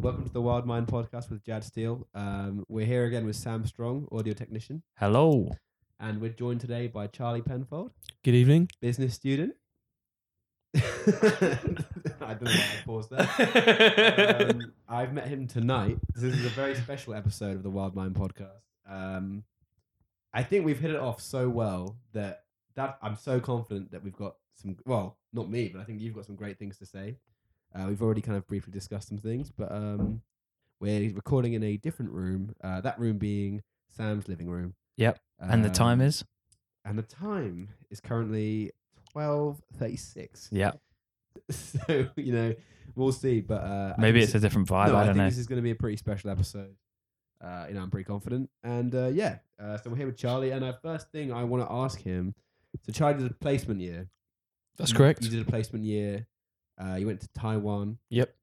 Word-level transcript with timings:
Welcome 0.00 0.24
to 0.26 0.32
the 0.32 0.40
Wild 0.40 0.64
Mind 0.66 0.86
podcast 0.86 1.28
with 1.30 1.44
Jad 1.44 1.62
Steele. 1.62 2.06
Um, 2.14 2.64
we're 2.68 2.86
here 2.86 3.04
again 3.04 3.26
with 3.26 3.36
Sam 3.36 3.66
Strong, 3.66 4.08
audio 4.10 4.32
technician, 4.32 4.82
Hello. 4.98 5.50
and 5.98 6.20
we're 6.20 6.30
joined 6.30 6.60
today 6.60 6.86
by 6.86 7.06
Charlie 7.06 7.42
Penfold, 7.42 7.92
Good 8.24 8.34
evening. 8.34 8.70
business 8.80 9.14
student. 9.14 9.54
I 10.74 10.80
don't 12.34 12.44
know 12.44 12.50
why 12.50 12.66
I 12.78 12.82
paused 12.86 13.10
there. 13.10 14.50
Um, 14.50 14.72
I've 14.88 15.12
met 15.12 15.28
him 15.28 15.46
tonight. 15.46 15.98
This 16.14 16.34
is 16.34 16.44
a 16.46 16.50
very 16.50 16.74
special 16.76 17.14
episode 17.14 17.56
of 17.56 17.62
the 17.62 17.70
Wild 17.70 17.94
Mind 17.94 18.14
podcast. 18.14 18.62
Um, 18.88 19.44
I 20.32 20.42
think 20.42 20.64
we've 20.64 20.78
hit 20.80 20.90
it 20.90 21.00
off 21.00 21.20
so 21.20 21.48
well 21.48 21.98
that 22.12 22.44
that 22.76 22.98
I'm 23.02 23.16
so 23.16 23.38
confident 23.40 23.90
that 23.92 24.02
we've 24.02 24.16
got 24.16 24.36
some. 24.56 24.76
Well, 24.86 25.18
not 25.32 25.50
me, 25.50 25.68
but 25.68 25.80
I 25.80 25.84
think 25.84 26.00
you've 26.00 26.14
got 26.14 26.24
some 26.24 26.36
great 26.36 26.58
things 26.58 26.78
to 26.78 26.86
say. 26.86 27.16
Uh, 27.74 27.86
we've 27.88 28.02
already 28.02 28.20
kind 28.20 28.36
of 28.36 28.46
briefly 28.46 28.72
discussed 28.72 29.08
some 29.08 29.18
things, 29.18 29.50
but 29.50 29.70
um, 29.70 30.22
we're 30.80 31.12
recording 31.12 31.52
in 31.54 31.62
a 31.62 31.76
different 31.76 32.10
room. 32.12 32.54
Uh, 32.62 32.80
that 32.80 32.98
room 32.98 33.18
being 33.18 33.62
Sam's 33.96 34.28
living 34.28 34.48
room. 34.48 34.74
Yep. 34.96 35.18
And 35.38 35.64
the 35.64 35.70
time 35.70 36.00
Um, 36.00 36.06
is? 36.06 36.24
And 36.84 36.98
the 36.98 37.02
time 37.02 37.68
is 37.90 38.00
currently 38.00 38.72
twelve 39.12 39.60
thirty 39.78 39.96
six. 39.96 40.48
Yeah. 40.50 40.72
so 41.50 42.08
you 42.16 42.32
know, 42.32 42.54
we'll 42.94 43.12
see. 43.12 43.40
But 43.40 43.62
uh, 43.62 43.94
I 43.96 44.00
Maybe 44.00 44.18
think 44.20 44.24
it's 44.24 44.32
this- 44.32 44.42
a 44.42 44.46
different 44.46 44.68
vibe. 44.68 44.88
no, 44.88 44.94
I 44.96 45.02
I 45.02 45.04
don't 45.06 45.14
think 45.14 45.16
know. 45.18 45.24
this 45.30 45.38
is 45.38 45.46
going 45.46 45.58
to 45.58 45.62
be 45.62 45.70
a 45.70 45.74
pretty 45.76 45.96
special 45.96 46.30
episode. 46.30 46.74
Uh, 47.42 47.66
you 47.68 47.74
know, 47.74 47.82
I'm 47.82 47.90
pretty 47.90 48.04
confident. 48.04 48.50
And 48.62 48.94
uh, 48.94 49.08
yeah, 49.08 49.38
uh, 49.62 49.78
so 49.78 49.90
we're 49.90 49.96
here 49.96 50.06
with 50.06 50.16
Charlie. 50.18 50.50
And 50.50 50.64
our 50.64 50.74
first 50.82 51.10
thing 51.10 51.32
I 51.32 51.44
want 51.44 51.66
to 51.66 51.72
ask 51.72 52.00
him 52.00 52.34
so, 52.84 52.92
Charlie 52.92 53.22
did 53.22 53.30
a 53.30 53.34
placement 53.34 53.80
year. 53.80 54.08
That's 54.76 54.90
You- 54.90 54.96
correct. 54.98 55.22
You 55.24 55.30
did 55.30 55.40
a 55.46 55.50
placement 55.50 55.84
year. 55.84 56.26
Uh, 56.80 56.94
you 56.96 57.06
went 57.06 57.20
to 57.20 57.28
Taiwan. 57.34 57.98
Yep. 58.08 58.34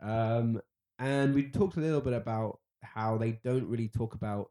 Um, 0.00 0.60
and 0.98 1.34
we 1.34 1.44
talked 1.44 1.76
a 1.76 1.80
little 1.80 2.00
bit 2.00 2.14
about 2.14 2.60
how 2.82 3.18
they 3.18 3.32
don't 3.44 3.68
really 3.68 3.88
talk 3.88 4.14
about 4.14 4.50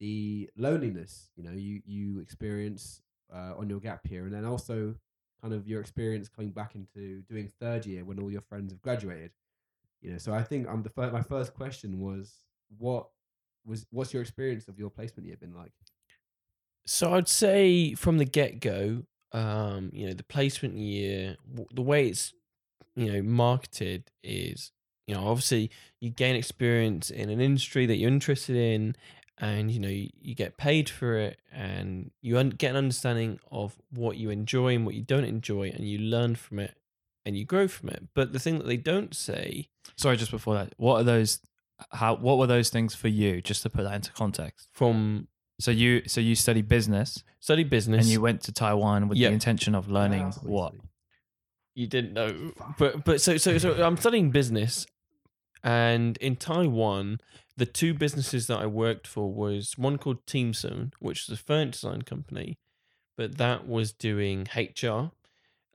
the 0.00 0.50
loneliness, 0.56 1.30
you 1.36 1.44
know, 1.44 1.52
you, 1.52 1.80
you 1.86 2.20
experience 2.20 3.00
uh, 3.34 3.54
on 3.56 3.70
your 3.70 3.80
gap 3.80 4.00
year. 4.10 4.24
And 4.24 4.34
then 4.34 4.44
also 4.44 4.94
kind 5.40 5.54
of 5.54 5.66
your 5.66 5.80
experience 5.80 6.28
coming 6.28 6.50
back 6.50 6.74
into 6.74 7.22
doing 7.22 7.50
third 7.60 7.86
year 7.86 8.04
when 8.04 8.18
all 8.18 8.30
your 8.30 8.40
friends 8.42 8.72
have 8.72 8.82
graduated. 8.82 9.30
You 10.00 10.12
know, 10.12 10.18
so 10.18 10.32
I 10.32 10.42
think 10.42 10.68
I'm 10.68 10.82
the 10.82 10.90
fir- 10.90 11.10
my 11.10 11.22
first 11.22 11.54
question 11.54 11.98
was 11.98 12.34
what 12.78 13.08
was 13.64 13.86
what's 13.90 14.12
your 14.12 14.22
experience 14.22 14.68
of 14.68 14.78
your 14.78 14.90
placement 14.90 15.26
year 15.26 15.36
been 15.36 15.54
like? 15.54 15.72
So 16.86 17.14
I'd 17.14 17.28
say 17.28 17.94
from 17.94 18.18
the 18.18 18.26
get 18.26 18.60
go, 18.60 19.04
um, 19.34 19.90
you 19.92 20.06
know, 20.06 20.14
the 20.14 20.24
placement 20.24 20.76
year, 20.78 21.36
w- 21.50 21.68
the 21.74 21.82
way 21.82 22.08
it's, 22.08 22.32
you 22.96 23.12
know, 23.12 23.22
marketed 23.22 24.10
is, 24.22 24.72
you 25.06 25.14
know, 25.14 25.26
obviously 25.26 25.70
you 26.00 26.08
gain 26.10 26.36
experience 26.36 27.10
in 27.10 27.28
an 27.28 27.40
industry 27.40 27.84
that 27.86 27.96
you're 27.96 28.08
interested 28.10 28.56
in, 28.56 28.96
and 29.38 29.70
you 29.72 29.80
know 29.80 29.88
you, 29.88 30.08
you 30.20 30.34
get 30.34 30.56
paid 30.56 30.88
for 30.88 31.16
it, 31.18 31.38
and 31.52 32.12
you 32.22 32.38
un- 32.38 32.50
get 32.50 32.70
an 32.70 32.76
understanding 32.76 33.40
of 33.50 33.76
what 33.90 34.16
you 34.16 34.30
enjoy 34.30 34.74
and 34.76 34.86
what 34.86 34.94
you 34.94 35.02
don't 35.02 35.24
enjoy, 35.24 35.68
and 35.68 35.84
you 35.86 35.98
learn 35.98 36.36
from 36.36 36.60
it, 36.60 36.76
and 37.26 37.36
you 37.36 37.44
grow 37.44 37.66
from 37.66 37.88
it. 37.88 38.04
But 38.14 38.32
the 38.32 38.38
thing 38.38 38.58
that 38.58 38.66
they 38.66 38.76
don't 38.76 39.14
say 39.14 39.68
Sorry, 39.96 40.16
just 40.16 40.30
before 40.30 40.54
that, 40.54 40.72
what 40.76 41.00
are 41.00 41.04
those? 41.04 41.40
How? 41.90 42.14
What 42.14 42.38
were 42.38 42.46
those 42.46 42.70
things 42.70 42.94
for 42.94 43.08
you? 43.08 43.42
Just 43.42 43.62
to 43.64 43.70
put 43.70 43.82
that 43.82 43.94
into 43.94 44.12
context. 44.12 44.68
from 44.72 45.28
So 45.60 45.70
you, 45.70 46.02
so 46.08 46.20
you 46.20 46.34
study 46.34 46.62
business, 46.62 47.22
study 47.40 47.64
business, 47.64 48.04
and 48.04 48.10
you 48.12 48.20
went 48.20 48.42
to 48.42 48.52
Taiwan 48.52 49.08
with 49.08 49.18
Yep. 49.18 49.30
the 49.30 49.34
intention 49.34 49.74
of 49.74 49.88
learning 49.88 50.24
That's 50.24 50.42
you 50.42 50.50
what? 50.50 50.74
You 51.76 51.86
didn't 51.86 52.12
know, 52.12 52.52
but 52.78 53.04
but 53.04 53.20
so 53.20 53.36
so 53.36 53.58
so 53.58 53.72
I'm 53.84 53.96
studying 53.96 54.30
business, 54.30 54.86
and 55.62 56.16
in 56.18 56.36
Taiwan, 56.36 57.18
the 57.56 57.66
two 57.66 57.94
businesses 57.94 58.46
that 58.46 58.58
I 58.58 58.66
worked 58.66 59.06
for 59.06 59.32
was 59.32 59.76
one 59.76 59.98
called 59.98 60.24
Teamson, 60.26 60.92
which 61.00 61.22
is 61.28 61.30
a 61.30 61.36
furniture 61.36 61.72
design 61.72 62.02
company, 62.02 62.58
but 63.16 63.38
that 63.38 63.66
was 63.66 63.92
doing 63.92 64.46
HR, 64.54 65.10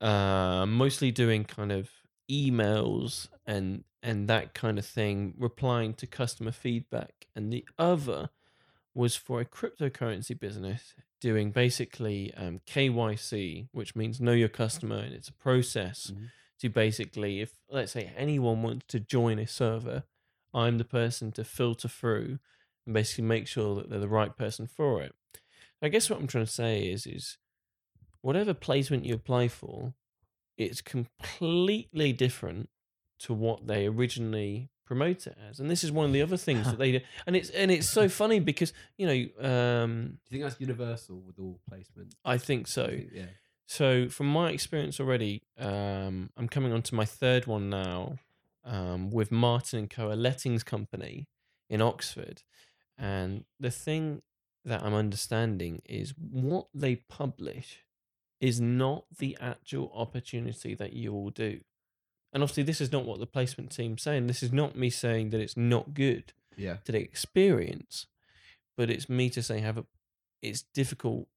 uh, 0.02 0.66
mostly 0.66 1.12
doing 1.12 1.44
kind 1.44 1.72
of 1.72 1.90
emails 2.32 3.28
and 3.46 3.84
and 4.02 4.30
that 4.30 4.54
kind 4.54 4.80
of 4.80 4.86
thing, 4.86 5.34
replying 5.38 5.94
to 5.96 6.08
customer 6.08 6.52
feedback, 6.54 7.28
and 7.36 7.52
the 7.52 7.66
other 7.78 8.30
was 8.94 9.16
for 9.16 9.40
a 9.40 9.46
cryptocurrency 9.46 10.38
business 10.40 10.94
doing 11.22 11.52
basically 11.52 12.34
um, 12.36 12.60
KYC, 12.66 13.68
which 13.72 13.96
means 13.96 14.20
know 14.22 14.32
your 14.32 14.50
customer, 14.50 14.98
and 14.98 15.14
it's 15.14 15.30
a 15.30 15.34
process 15.34 16.12
Mhm. 16.12 16.30
to 16.60 16.70
basically, 16.70 17.42
if 17.42 17.54
let's 17.70 17.92
say 17.92 18.12
anyone 18.16 18.62
wants 18.64 18.86
to 18.88 19.00
join 19.00 19.40
a 19.40 19.48
server, 19.48 20.04
I'm 20.54 20.78
the 20.78 20.86
person 20.86 21.32
to 21.34 21.44
filter 21.44 21.88
through 21.88 22.40
and 22.86 22.94
basically 22.94 23.26
make 23.26 23.48
sure 23.48 23.76
that 23.76 23.90
they're 23.90 24.00
the 24.00 24.08
right 24.08 24.36
person 24.36 24.66
for 24.68 25.02
it. 25.02 25.14
I 25.82 25.90
guess 25.90 26.10
what 26.10 26.20
I'm 26.20 26.28
trying 26.28 26.46
to 26.46 26.52
say 26.52 26.90
is, 26.90 27.06
is 27.06 27.38
whatever 28.22 28.54
placement 28.54 29.06
you 29.06 29.14
apply 29.16 29.48
for, 29.48 29.94
it's 30.58 30.82
completely 30.82 32.12
different 32.12 32.70
to 33.20 33.34
what 33.34 33.68
they 33.68 33.86
originally 33.88 34.70
promote 34.90 35.28
it 35.28 35.38
as. 35.48 35.60
And 35.60 35.70
this 35.70 35.84
is 35.84 35.92
one 35.92 36.06
of 36.08 36.14
the 36.14 36.22
other 36.24 36.36
things 36.36 36.66
that 36.66 36.78
they 36.84 36.92
do. 36.92 37.00
And 37.28 37.36
it's 37.36 37.50
and 37.52 37.70
it's 37.72 37.88
so 37.90 38.10
funny 38.10 38.40
because, 38.40 38.74
you 38.98 39.06
know, 39.08 39.48
um, 39.50 39.92
Do 40.28 40.36
you 40.36 40.42
think 40.42 40.44
that's 40.50 40.60
universal 40.60 41.22
with 41.26 41.38
all 41.40 41.60
placement? 41.70 42.16
I 42.26 42.38
think 42.38 42.68
so. 42.68 42.84
I 42.86 42.88
think- 42.88 43.10
yeah. 43.14 43.26
So 43.68 44.10
from 44.10 44.26
my 44.28 44.50
experience 44.50 45.00
already, 45.00 45.44
um, 45.60 46.32
I'm 46.36 46.50
coming 46.50 46.74
on 46.74 46.82
to 46.82 46.96
my 46.96 47.06
third 47.06 47.46
one 47.46 47.70
now 47.70 48.18
um, 48.66 49.12
with 49.12 49.32
Martin 49.32 49.78
and 49.80 49.90
Co, 49.90 50.12
a 50.12 50.16
lettings 50.16 50.64
company 50.64 51.28
in 51.70 51.80
Oxford. 51.80 52.42
And 52.98 53.46
the 53.60 53.70
thing 53.70 54.24
that 54.66 54.82
I'm 54.84 54.96
understanding 54.96 55.84
is 55.88 56.16
what 56.18 56.66
they 56.74 56.96
publish 56.96 57.84
is 58.42 58.60
not 58.60 59.06
the 59.20 59.38
actual 59.40 59.92
opportunity 59.94 60.74
that 60.74 60.94
you 60.94 61.14
will 61.14 61.30
do. 61.30 61.60
And 62.32 62.44
obviously, 62.44 62.64
this 62.64 62.80
is 62.82 62.92
not 62.92 63.06
what 63.06 63.20
the 63.20 63.26
placement 63.26 63.72
team's 63.72 64.04
saying. 64.04 64.28
This 64.28 64.44
is 64.44 64.52
not 64.54 64.76
me 64.76 64.90
saying 64.90 65.32
that 65.32 65.42
it's 65.42 65.58
not 65.58 65.94
good 65.94 66.34
Yeah. 66.56 66.78
to 66.86 66.92
the 66.92 67.00
experience, 67.00 68.06
but 68.78 68.90
it's 68.90 69.10
me 69.10 69.30
to 69.32 69.42
say 69.42 69.60
have 69.62 69.78
a. 69.78 69.86
It's 70.42 70.62
difficult, 70.62 71.28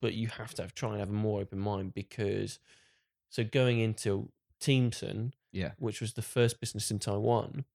but 0.00 0.14
you 0.14 0.28
have 0.28 0.54
to 0.54 0.62
have 0.62 0.74
try 0.74 0.90
and 0.90 1.00
have 1.00 1.08
a 1.10 1.12
more 1.12 1.40
open 1.40 1.58
mind 1.58 1.94
because. 1.94 2.58
So 3.30 3.44
going 3.44 3.78
into 3.78 4.30
Teamson, 4.58 5.34
Yeah. 5.52 5.72
which 5.78 6.00
was 6.00 6.14
the 6.14 6.22
first 6.22 6.60
business 6.60 6.90
in 6.90 6.98
Taiwan, 6.98 7.66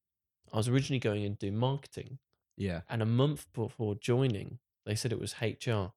I 0.52 0.58
was 0.58 0.68
originally 0.68 1.00
going 1.00 1.24
and 1.26 1.38
do 1.38 1.52
marketing, 1.52 2.18
Yeah. 2.58 2.82
and 2.90 3.02
a 3.04 3.06
month 3.06 3.46
before 3.54 3.94
joining, 3.94 4.58
they 4.86 4.96
said 4.96 5.12
it 5.12 5.20
was 5.20 5.36
HR. 5.42 5.94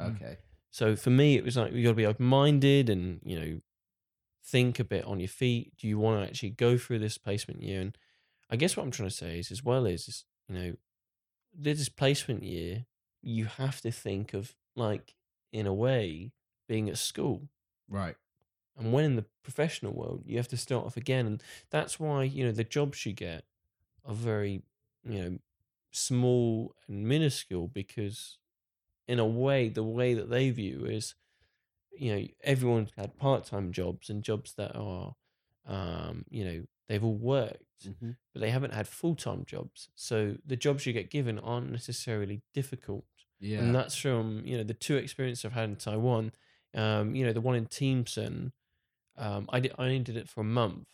Okay. 0.00 0.38
So 0.70 0.96
for 0.96 1.10
me, 1.10 1.36
it 1.36 1.44
was 1.44 1.56
like 1.56 1.72
you 1.72 1.82
got 1.84 1.90
to 1.90 1.94
be 1.94 2.06
open 2.06 2.26
minded 2.26 2.90
and 2.90 3.20
you 3.24 3.38
know 3.38 3.60
think 4.50 4.78
a 4.78 4.84
bit 4.84 5.04
on 5.04 5.20
your 5.20 5.28
feet. 5.28 5.72
Do 5.76 5.86
you 5.86 5.98
want 5.98 6.22
to 6.22 6.28
actually 6.28 6.50
go 6.50 6.78
through 6.78 7.00
this 7.00 7.18
placement 7.18 7.62
year? 7.62 7.80
And 7.80 7.96
I 8.50 8.56
guess 8.56 8.76
what 8.76 8.82
I'm 8.82 8.90
trying 8.90 9.10
to 9.10 9.14
say 9.14 9.38
is, 9.38 9.50
as 9.50 9.62
well 9.62 9.86
is, 9.86 10.08
is 10.08 10.24
you 10.48 10.54
know, 10.54 10.72
this 11.54 11.88
placement 11.88 12.42
year, 12.42 12.86
you 13.22 13.46
have 13.46 13.80
to 13.82 13.90
think 13.90 14.34
of 14.34 14.54
like 14.76 15.14
in 15.52 15.66
a 15.66 15.74
way 15.74 16.32
being 16.68 16.88
at 16.88 16.98
school. 16.98 17.48
Right. 17.88 18.16
And 18.76 18.92
when 18.92 19.04
in 19.04 19.16
the 19.16 19.24
professional 19.42 19.92
world, 19.92 20.22
you 20.24 20.36
have 20.36 20.48
to 20.48 20.56
start 20.56 20.86
off 20.86 20.96
again. 20.96 21.26
And 21.26 21.42
that's 21.70 21.98
why, 21.98 22.22
you 22.22 22.44
know, 22.44 22.52
the 22.52 22.64
jobs 22.64 23.04
you 23.04 23.12
get 23.12 23.44
are 24.06 24.14
very, 24.14 24.62
you 25.04 25.22
know, 25.22 25.38
small 25.90 26.74
and 26.86 27.08
minuscule 27.08 27.66
because, 27.66 28.38
in 29.08 29.18
a 29.18 29.26
way, 29.26 29.68
the 29.68 29.82
way 29.82 30.14
that 30.14 30.30
they 30.30 30.50
view 30.50 30.84
is, 30.84 31.14
you 32.00 32.14
know, 32.16 32.26
everyone's 32.42 32.90
had 32.96 33.16
part 33.16 33.44
time 33.44 33.72
jobs 33.72 34.10
and 34.10 34.22
jobs 34.22 34.54
that 34.54 34.74
are, 34.76 35.14
um, 35.66 36.24
you 36.30 36.44
know, 36.44 36.64
they've 36.88 37.04
all 37.04 37.14
worked, 37.16 37.86
Mhm. 37.86 38.16
but 38.32 38.40
they 38.40 38.50
haven't 38.50 38.74
had 38.74 38.88
full 38.88 39.14
time 39.14 39.44
jobs. 39.44 39.90
So 39.94 40.38
the 40.44 40.56
jobs 40.56 40.86
you 40.86 40.92
get 40.92 41.10
given 41.10 41.38
aren't 41.38 41.70
necessarily 41.70 42.42
difficult 42.54 43.04
Yeah. 43.40 43.60
and 43.60 43.74
that's 43.74 43.94
from 43.96 44.44
you 44.46 44.56
know 44.56 44.64
the 44.64 44.74
two 44.74 44.96
experiences 44.96 45.44
I've 45.44 45.52
had 45.52 45.68
in 45.68 45.76
Taiwan. 45.76 46.32
Um, 46.74 47.14
you 47.14 47.24
know, 47.24 47.32
the 47.32 47.40
one 47.40 47.54
in 47.56 47.66
Teamson, 47.66 48.52
um, 49.16 49.48
I 49.52 49.60
did 49.60 49.72
I 49.78 49.84
only 49.84 50.00
did 50.00 50.16
it 50.16 50.28
for 50.28 50.40
a 50.42 50.44
month, 50.44 50.88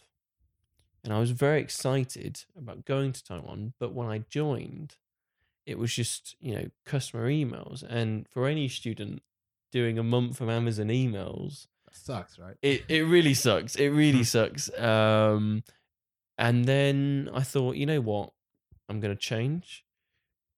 and 1.02 1.12
I 1.12 1.18
was 1.18 1.30
very 1.32 1.60
excited 1.60 2.44
about 2.56 2.84
going 2.84 3.12
to 3.12 3.22
Taiwan. 3.24 3.74
But 3.78 3.92
when 3.92 4.08
I 4.08 4.18
joined, 4.18 4.96
it 5.66 5.78
was 5.78 5.94
just 5.94 6.36
you 6.40 6.54
know 6.54 6.70
customer 6.84 7.28
emails, 7.28 7.82
and 7.82 8.28
for 8.28 8.46
any 8.48 8.68
student 8.68 9.22
doing 9.74 9.98
a 9.98 10.02
month 10.04 10.40
of 10.40 10.48
Amazon 10.48 10.86
emails, 10.86 11.66
That 11.86 11.96
sucks, 11.96 12.38
right? 12.38 12.56
it 12.62 12.84
it 12.88 13.02
really 13.02 13.34
sucks. 13.46 13.74
It 13.74 13.88
really 13.88 14.22
sucks. 14.24 14.70
Um, 14.78 15.64
and 16.38 16.64
then 16.64 17.28
I 17.34 17.42
thought, 17.42 17.74
you 17.74 17.84
know 17.86 18.00
what, 18.00 18.30
I'm 18.88 19.00
going 19.00 19.14
to 19.14 19.20
change. 19.20 19.84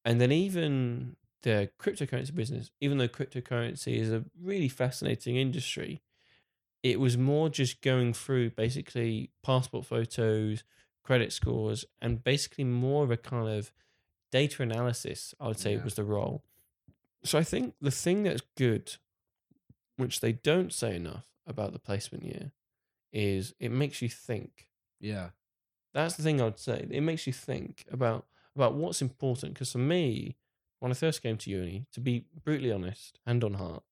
And 0.05 0.21
then 0.21 0.31
even 0.33 1.17
the 1.43 1.71
cryptocurrency 1.81 2.35
business, 2.35 2.71
even 2.81 2.99
though 2.99 3.09
cryptocurrency 3.09 3.97
is 3.99 4.13
a 4.13 4.25
really 4.41 4.69
fascinating 4.69 5.37
industry, 5.37 6.03
it 6.83 7.01
was 7.01 7.17
more 7.17 7.49
just 7.49 7.81
going 7.81 8.13
through 8.13 8.51
basically 8.51 9.31
passport 9.43 9.87
photos, 9.87 10.63
credit 11.03 11.33
scores, 11.33 11.85
and 12.03 12.23
basically 12.23 12.65
more 12.65 13.03
of 13.05 13.11
a 13.11 13.17
kind 13.17 13.49
of 13.49 13.73
data 14.31 14.63
analysis. 14.63 15.35
I 15.41 15.49
would 15.49 15.59
say 15.59 15.75
Yeah. 15.75 15.85
was 15.85 15.95
the 15.95 16.05
role. 16.05 16.43
So 17.25 17.39
I 17.39 17.45
think 17.45 17.75
the 17.81 17.91
thing 17.91 18.23
that's 18.23 18.43
good, 18.57 18.97
which 19.97 20.21
they 20.21 20.33
don't 20.33 20.73
say 20.73 20.95
enough 20.97 21.27
about 21.47 21.73
the 21.73 21.79
placement 21.79 22.25
year, 22.25 22.53
is 23.13 23.55
it 23.59 23.71
makes 23.71 24.03
you 24.03 24.09
think. 24.09 24.69
Yeah. 25.01 25.31
That's 25.95 26.17
the 26.17 26.23
thing 26.23 26.41
I 26.41 26.45
would 26.45 26.59
say. 26.59 26.87
It 26.91 27.01
makes 27.01 27.27
you 27.27 27.33
think 27.33 27.85
about 27.91 28.27
about 28.55 28.75
what's 28.75 29.01
important. 29.03 29.55
Because 29.55 29.73
for 29.73 29.79
me, 29.79 30.37
when 30.81 30.91
I 30.91 30.95
first 30.95 31.23
came 31.23 31.37
to 31.39 31.51
uni, 31.51 31.87
to 31.93 32.01
be 32.01 32.27
brutally 32.45 32.73
honest, 32.73 33.19
hand 33.27 33.45
on 33.45 33.55
heart, 33.55 33.83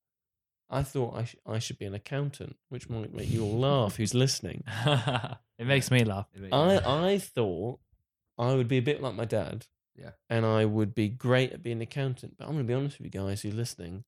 I 0.70 0.82
thought 0.82 1.14
I, 1.16 1.24
sh- 1.24 1.36
I 1.46 1.58
should 1.58 1.78
be 1.78 1.84
an 1.86 1.94
accountant, 1.94 2.56
which 2.68 2.88
might 2.90 3.12
make 3.14 3.30
you 3.30 3.44
all 3.44 3.58
laugh 3.58 3.96
who's 3.96 4.14
listening. 4.14 4.64
it 4.86 5.66
makes 5.66 5.90
me 5.90 6.04
laugh. 6.04 6.26
Makes- 6.38 6.52
I, 6.54 7.12
I 7.12 7.18
thought 7.18 7.80
I 8.38 8.54
would 8.54 8.68
be 8.68 8.78
a 8.78 8.82
bit 8.82 9.00
like 9.02 9.14
my 9.14 9.24
dad. 9.26 9.66
Yeah. 9.96 10.10
And 10.28 10.44
I 10.44 10.64
would 10.64 10.94
be 10.94 11.08
great 11.08 11.52
at 11.52 11.62
being 11.62 11.76
an 11.76 11.82
accountant. 11.82 12.34
But 12.36 12.44
I'm 12.46 12.54
going 12.54 12.64
to 12.64 12.68
be 12.68 12.74
honest 12.74 12.98
with 12.98 13.04
you 13.14 13.20
guys 13.20 13.42
who 13.42 13.50
are 13.50 13.52
listening. 13.52 14.04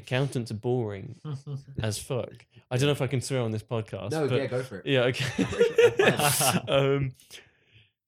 Accountants 0.00 0.50
are 0.50 0.54
boring 0.54 1.16
as 1.82 1.98
fuck. 1.98 2.46
I 2.70 2.76
don't 2.76 2.86
know 2.86 2.92
if 2.92 3.02
I 3.02 3.06
can 3.06 3.20
swear 3.20 3.40
on 3.40 3.50
this 3.50 3.62
podcast. 3.62 4.12
no, 4.12 4.28
but 4.28 4.36
yeah, 4.36 4.46
go 4.46 4.62
for 4.62 4.78
it. 4.78 4.86
yeah, 4.86 5.00
okay. 5.02 6.62
um, 6.68 7.12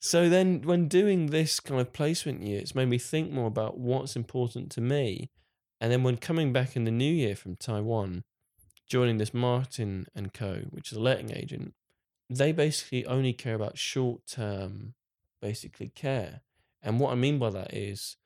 so 0.00 0.28
then, 0.28 0.62
when 0.62 0.88
doing 0.88 1.26
this 1.26 1.60
kind 1.60 1.80
of 1.80 1.92
placement 1.92 2.42
year, 2.42 2.60
it's 2.60 2.74
made 2.74 2.88
me 2.88 2.98
think 2.98 3.30
more 3.30 3.46
about 3.46 3.78
what's 3.78 4.16
important 4.16 4.70
to 4.72 4.80
me. 4.80 5.30
And 5.80 5.92
then, 5.92 6.02
when 6.02 6.16
coming 6.16 6.52
back 6.52 6.74
in 6.74 6.84
the 6.84 6.90
new 6.90 7.12
year 7.12 7.36
from 7.36 7.56
Taiwan, 7.56 8.24
joining 8.88 9.18
this 9.18 9.32
Martin 9.32 10.06
and 10.14 10.34
Co., 10.34 10.62
which 10.70 10.90
is 10.90 10.98
a 10.98 11.00
letting 11.00 11.30
agent, 11.32 11.74
they 12.28 12.52
basically 12.52 13.06
only 13.06 13.32
care 13.32 13.54
about 13.54 13.78
short 13.78 14.26
term, 14.26 14.94
basically 15.40 15.88
care. 15.88 16.40
And 16.82 16.98
what 16.98 17.12
I 17.12 17.14
mean 17.14 17.38
by 17.38 17.50
that 17.50 17.72
is, 17.72 18.16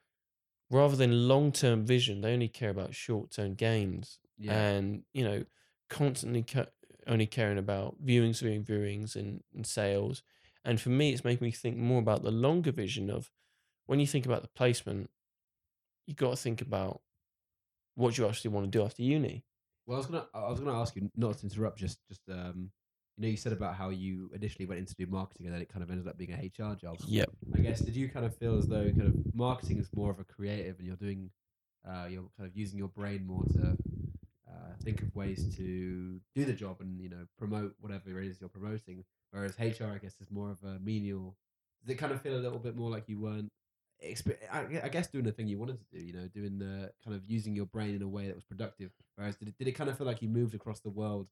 rather 0.70 0.96
than 0.96 1.28
long 1.28 1.52
term 1.52 1.84
vision, 1.84 2.20
they 2.20 2.32
only 2.32 2.48
care 2.48 2.70
about 2.70 2.94
short 2.94 3.30
term 3.30 3.54
gains 3.54 4.18
Yeah. 4.38 4.54
and 4.60 5.02
you 5.12 5.24
know 5.24 5.44
constantly 5.88 6.42
ca- 6.42 6.66
only 7.06 7.26
caring 7.26 7.58
about 7.58 8.04
viewings 8.04 8.40
viewing 8.40 8.64
viewings 8.64 9.14
and, 9.14 9.42
and 9.54 9.64
sales 9.66 10.22
and 10.64 10.80
for 10.80 10.88
me 10.88 11.12
it's 11.12 11.22
making 11.24 11.44
me 11.44 11.52
think 11.52 11.76
more 11.76 12.00
about 12.00 12.24
the 12.24 12.32
longer 12.32 12.72
vision 12.72 13.08
of 13.10 13.30
when 13.86 14.00
you 14.00 14.06
think 14.08 14.26
about 14.26 14.42
the 14.42 14.48
placement 14.48 15.08
you've 16.06 16.16
got 16.16 16.30
to 16.30 16.36
think 16.36 16.60
about 16.60 17.00
what 17.94 18.18
you 18.18 18.26
actually 18.26 18.50
want 18.50 18.64
to 18.66 18.78
do 18.78 18.84
after 18.84 19.02
uni 19.02 19.44
Well, 19.86 19.96
I 19.96 19.98
was 19.98 20.06
gonna, 20.06 20.26
I 20.34 20.48
was 20.48 20.58
gonna 20.58 20.80
ask 20.80 20.96
you 20.96 21.08
not 21.16 21.38
to 21.38 21.44
interrupt. 21.44 21.78
Just, 21.78 21.98
just, 22.08 22.22
um, 22.28 22.70
you 23.16 23.22
know, 23.22 23.28
you 23.28 23.36
said 23.36 23.52
about 23.52 23.74
how 23.74 23.88
you 23.88 24.30
initially 24.34 24.66
went 24.66 24.78
in 24.78 24.86
to 24.86 24.94
do 24.94 25.06
marketing, 25.06 25.46
and 25.46 25.54
then 25.54 25.62
it 25.62 25.68
kind 25.72 25.82
of 25.82 25.90
ended 25.90 26.06
up 26.06 26.18
being 26.18 26.32
a 26.32 26.36
HR 26.36 26.74
job. 26.74 26.96
yep 27.06 27.30
I 27.54 27.60
guess 27.60 27.80
did 27.80 27.96
you 27.96 28.08
kind 28.08 28.26
of 28.26 28.36
feel 28.36 28.58
as 28.58 28.66
though 28.66 28.84
kind 28.84 29.02
of 29.02 29.34
marketing 29.34 29.78
is 29.78 29.88
more 29.94 30.10
of 30.10 30.18
a 30.18 30.24
creative, 30.24 30.78
and 30.78 30.86
you're 30.86 30.96
doing, 30.96 31.30
uh, 31.88 32.06
you're 32.08 32.28
kind 32.36 32.48
of 32.48 32.56
using 32.56 32.78
your 32.78 32.88
brain 32.88 33.26
more 33.26 33.44
to 33.54 33.76
uh, 34.48 34.72
think 34.82 35.00
of 35.02 35.14
ways 35.14 35.56
to 35.56 36.20
do 36.34 36.44
the 36.44 36.52
job 36.52 36.76
and 36.80 37.00
you 37.00 37.08
know 37.08 37.26
promote 37.38 37.74
whatever 37.80 38.20
it 38.20 38.26
is 38.28 38.40
you're 38.40 38.50
promoting. 38.50 39.04
Whereas 39.30 39.58
HR, 39.58 39.86
I 39.94 39.98
guess, 39.98 40.14
is 40.20 40.30
more 40.30 40.50
of 40.50 40.58
a 40.62 40.78
menial. 40.78 41.36
Does 41.82 41.94
it 41.94 41.98
kind 41.98 42.12
of 42.12 42.20
feel 42.22 42.36
a 42.36 42.40
little 42.40 42.58
bit 42.58 42.76
more 42.76 42.90
like 42.90 43.08
you 43.08 43.18
weren't? 43.18 43.48
Exp- 44.04 44.36
I 44.52 44.82
I 44.84 44.88
guess 44.90 45.06
doing 45.08 45.24
the 45.24 45.32
thing 45.32 45.48
you 45.48 45.58
wanted 45.58 45.78
to 45.78 45.98
do, 45.98 46.04
you 46.04 46.12
know, 46.12 46.28
doing 46.28 46.58
the 46.58 46.92
kind 47.02 47.16
of 47.16 47.22
using 47.26 47.56
your 47.56 47.66
brain 47.66 47.94
in 47.94 48.02
a 48.02 48.08
way 48.08 48.26
that 48.26 48.34
was 48.34 48.44
productive. 48.44 48.90
Whereas 49.14 49.36
did 49.36 49.48
it, 49.48 49.54
did 49.58 49.68
it 49.68 49.72
kind 49.72 49.88
of 49.88 49.96
feel 49.96 50.06
like 50.06 50.20
you 50.20 50.28
moved 50.28 50.54
across 50.54 50.80
the 50.80 50.90
world 50.90 51.28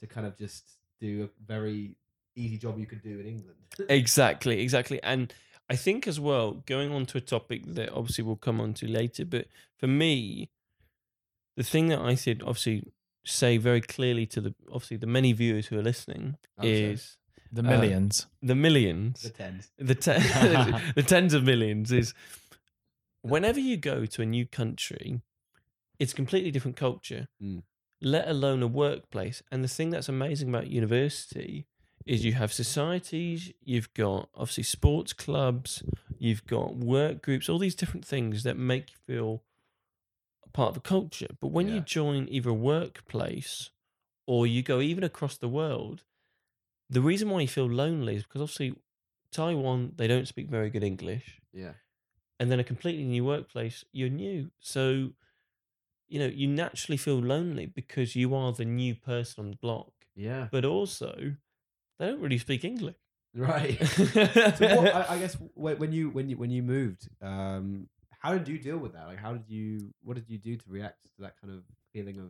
to 0.00 0.06
kind 0.06 0.26
of 0.26 0.36
just 0.36 0.64
do 1.06 1.12
a 1.24 1.28
very 1.54 1.96
easy 2.42 2.56
job 2.64 2.78
you 2.78 2.86
could 2.86 3.02
do 3.02 3.14
in 3.22 3.26
England? 3.34 3.58
exactly 4.00 4.56
exactly 4.66 4.98
and 5.02 5.32
i 5.74 5.76
think 5.84 6.06
as 6.12 6.18
well 6.28 6.46
going 6.74 6.90
on 6.96 7.02
to 7.10 7.16
a 7.16 7.20
topic 7.36 7.60
that 7.78 7.88
obviously 7.98 8.22
we'll 8.26 8.36
come 8.48 8.60
on 8.64 8.70
to 8.80 8.84
later 8.86 9.24
but 9.34 9.44
for 9.80 9.86
me 10.02 10.12
the 11.56 11.62
thing 11.72 11.88
that 11.88 11.98
i 12.10 12.14
should 12.14 12.42
obviously 12.42 12.78
say 13.24 13.56
very 13.68 13.80
clearly 13.94 14.26
to 14.26 14.40
the 14.42 14.52
obviously 14.74 14.98
the 14.98 15.06
many 15.18 15.32
viewers 15.32 15.66
who 15.68 15.78
are 15.78 15.82
listening 15.92 16.36
sorry. 16.58 16.70
is 16.94 17.16
The 17.52 17.62
Uh, 17.62 17.70
millions. 17.74 18.14
the 18.50 18.54
millions 18.66 19.22
the 19.22 19.30
tens. 19.30 19.70
the 19.90 19.94
te- 19.94 20.92
the 20.98 21.04
tens 21.14 21.32
of 21.34 21.42
millions 21.44 21.88
is 21.92 22.12
whenever 23.22 23.60
you 23.60 23.76
go 23.92 24.04
to 24.06 24.22
a 24.22 24.26
new 24.26 24.46
country, 24.60 25.20
it's 25.98 26.12
a 26.12 26.16
completely 26.16 26.50
different 26.50 26.76
culture, 26.76 27.28
Mm. 27.40 27.62
Let 28.02 28.28
alone 28.28 28.62
a 28.62 28.66
workplace. 28.66 29.42
And 29.50 29.62
the 29.62 29.68
thing 29.68 29.90
that's 29.90 30.08
amazing 30.08 30.48
about 30.48 30.66
university 30.66 31.66
is 32.04 32.24
you 32.24 32.32
have 32.32 32.52
societies, 32.52 33.52
you've 33.62 33.92
got 33.94 34.28
obviously 34.34 34.64
sports 34.64 35.12
clubs, 35.12 35.82
you've 36.18 36.44
got 36.46 36.76
work 36.76 37.22
groups, 37.22 37.48
all 37.48 37.58
these 37.58 37.76
different 37.76 38.04
things 38.04 38.42
that 38.42 38.58
make 38.58 38.90
you 38.90 38.96
feel 39.06 39.42
a 40.44 40.50
part 40.50 40.70
of 40.70 40.76
a 40.76 40.80
culture. 40.80 41.28
But 41.40 41.52
when 41.52 41.68
you 41.68 41.80
join 41.80 42.26
either 42.28 42.50
a 42.50 42.54
workplace 42.54 43.70
or 44.26 44.46
you 44.46 44.62
go 44.62 44.80
even 44.80 45.04
across 45.04 45.36
the 45.36 45.48
world, 45.48 46.02
the 46.90 47.00
reason 47.00 47.30
why 47.30 47.40
you 47.40 47.48
feel 47.48 47.70
lonely 47.70 48.16
is 48.16 48.24
because 48.24 48.42
obviously 48.42 48.74
Taiwan, 49.30 49.92
they 49.96 50.06
don't 50.06 50.28
speak 50.28 50.48
very 50.50 50.70
good 50.70 50.84
English. 50.84 51.40
Yeah. 51.52 51.72
And 52.38 52.50
then 52.50 52.60
a 52.60 52.64
completely 52.64 53.04
new 53.04 53.24
workplace, 53.24 53.84
you're 53.92 54.08
new. 54.08 54.50
So, 54.58 55.10
you 56.12 56.18
know, 56.18 56.26
you 56.26 56.46
naturally 56.46 56.98
feel 56.98 57.18
lonely 57.18 57.64
because 57.64 58.14
you 58.14 58.34
are 58.34 58.52
the 58.52 58.66
new 58.66 58.94
person 58.94 59.44
on 59.44 59.50
the 59.52 59.56
block. 59.56 59.92
Yeah. 60.14 60.48
But 60.52 60.66
also, 60.66 61.14
they 61.98 62.06
don't 62.06 62.20
really 62.20 62.38
speak 62.38 62.64
English. 62.64 62.96
Right. 63.34 63.82
so 63.86 64.76
what, 64.76 64.94
I, 64.94 65.06
I 65.08 65.18
guess 65.18 65.38
when 65.54 65.78
when 65.78 65.90
you 65.90 66.10
when 66.10 66.28
you 66.28 66.36
when 66.36 66.50
you 66.50 66.62
moved, 66.62 67.08
um, 67.22 67.88
how 68.10 68.32
did 68.34 68.46
you 68.46 68.58
deal 68.58 68.76
with 68.76 68.92
that? 68.92 69.06
Like, 69.06 69.16
how 69.16 69.32
did 69.32 69.48
you? 69.48 69.94
What 70.02 70.16
did 70.16 70.28
you 70.28 70.36
do 70.36 70.54
to 70.58 70.64
react 70.68 70.98
to 71.16 71.22
that 71.22 71.40
kind 71.40 71.54
of 71.54 71.62
feeling 71.94 72.18
of 72.18 72.28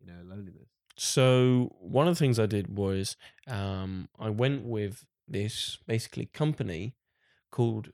you 0.00 0.08
know 0.08 0.18
loneliness? 0.24 0.66
So 0.96 1.76
one 1.78 2.08
of 2.08 2.16
the 2.16 2.18
things 2.18 2.40
I 2.40 2.46
did 2.46 2.76
was 2.76 3.16
um, 3.46 4.08
I 4.18 4.30
went 4.30 4.64
with 4.64 5.04
this 5.28 5.78
basically 5.86 6.26
company 6.26 6.96
called 7.52 7.92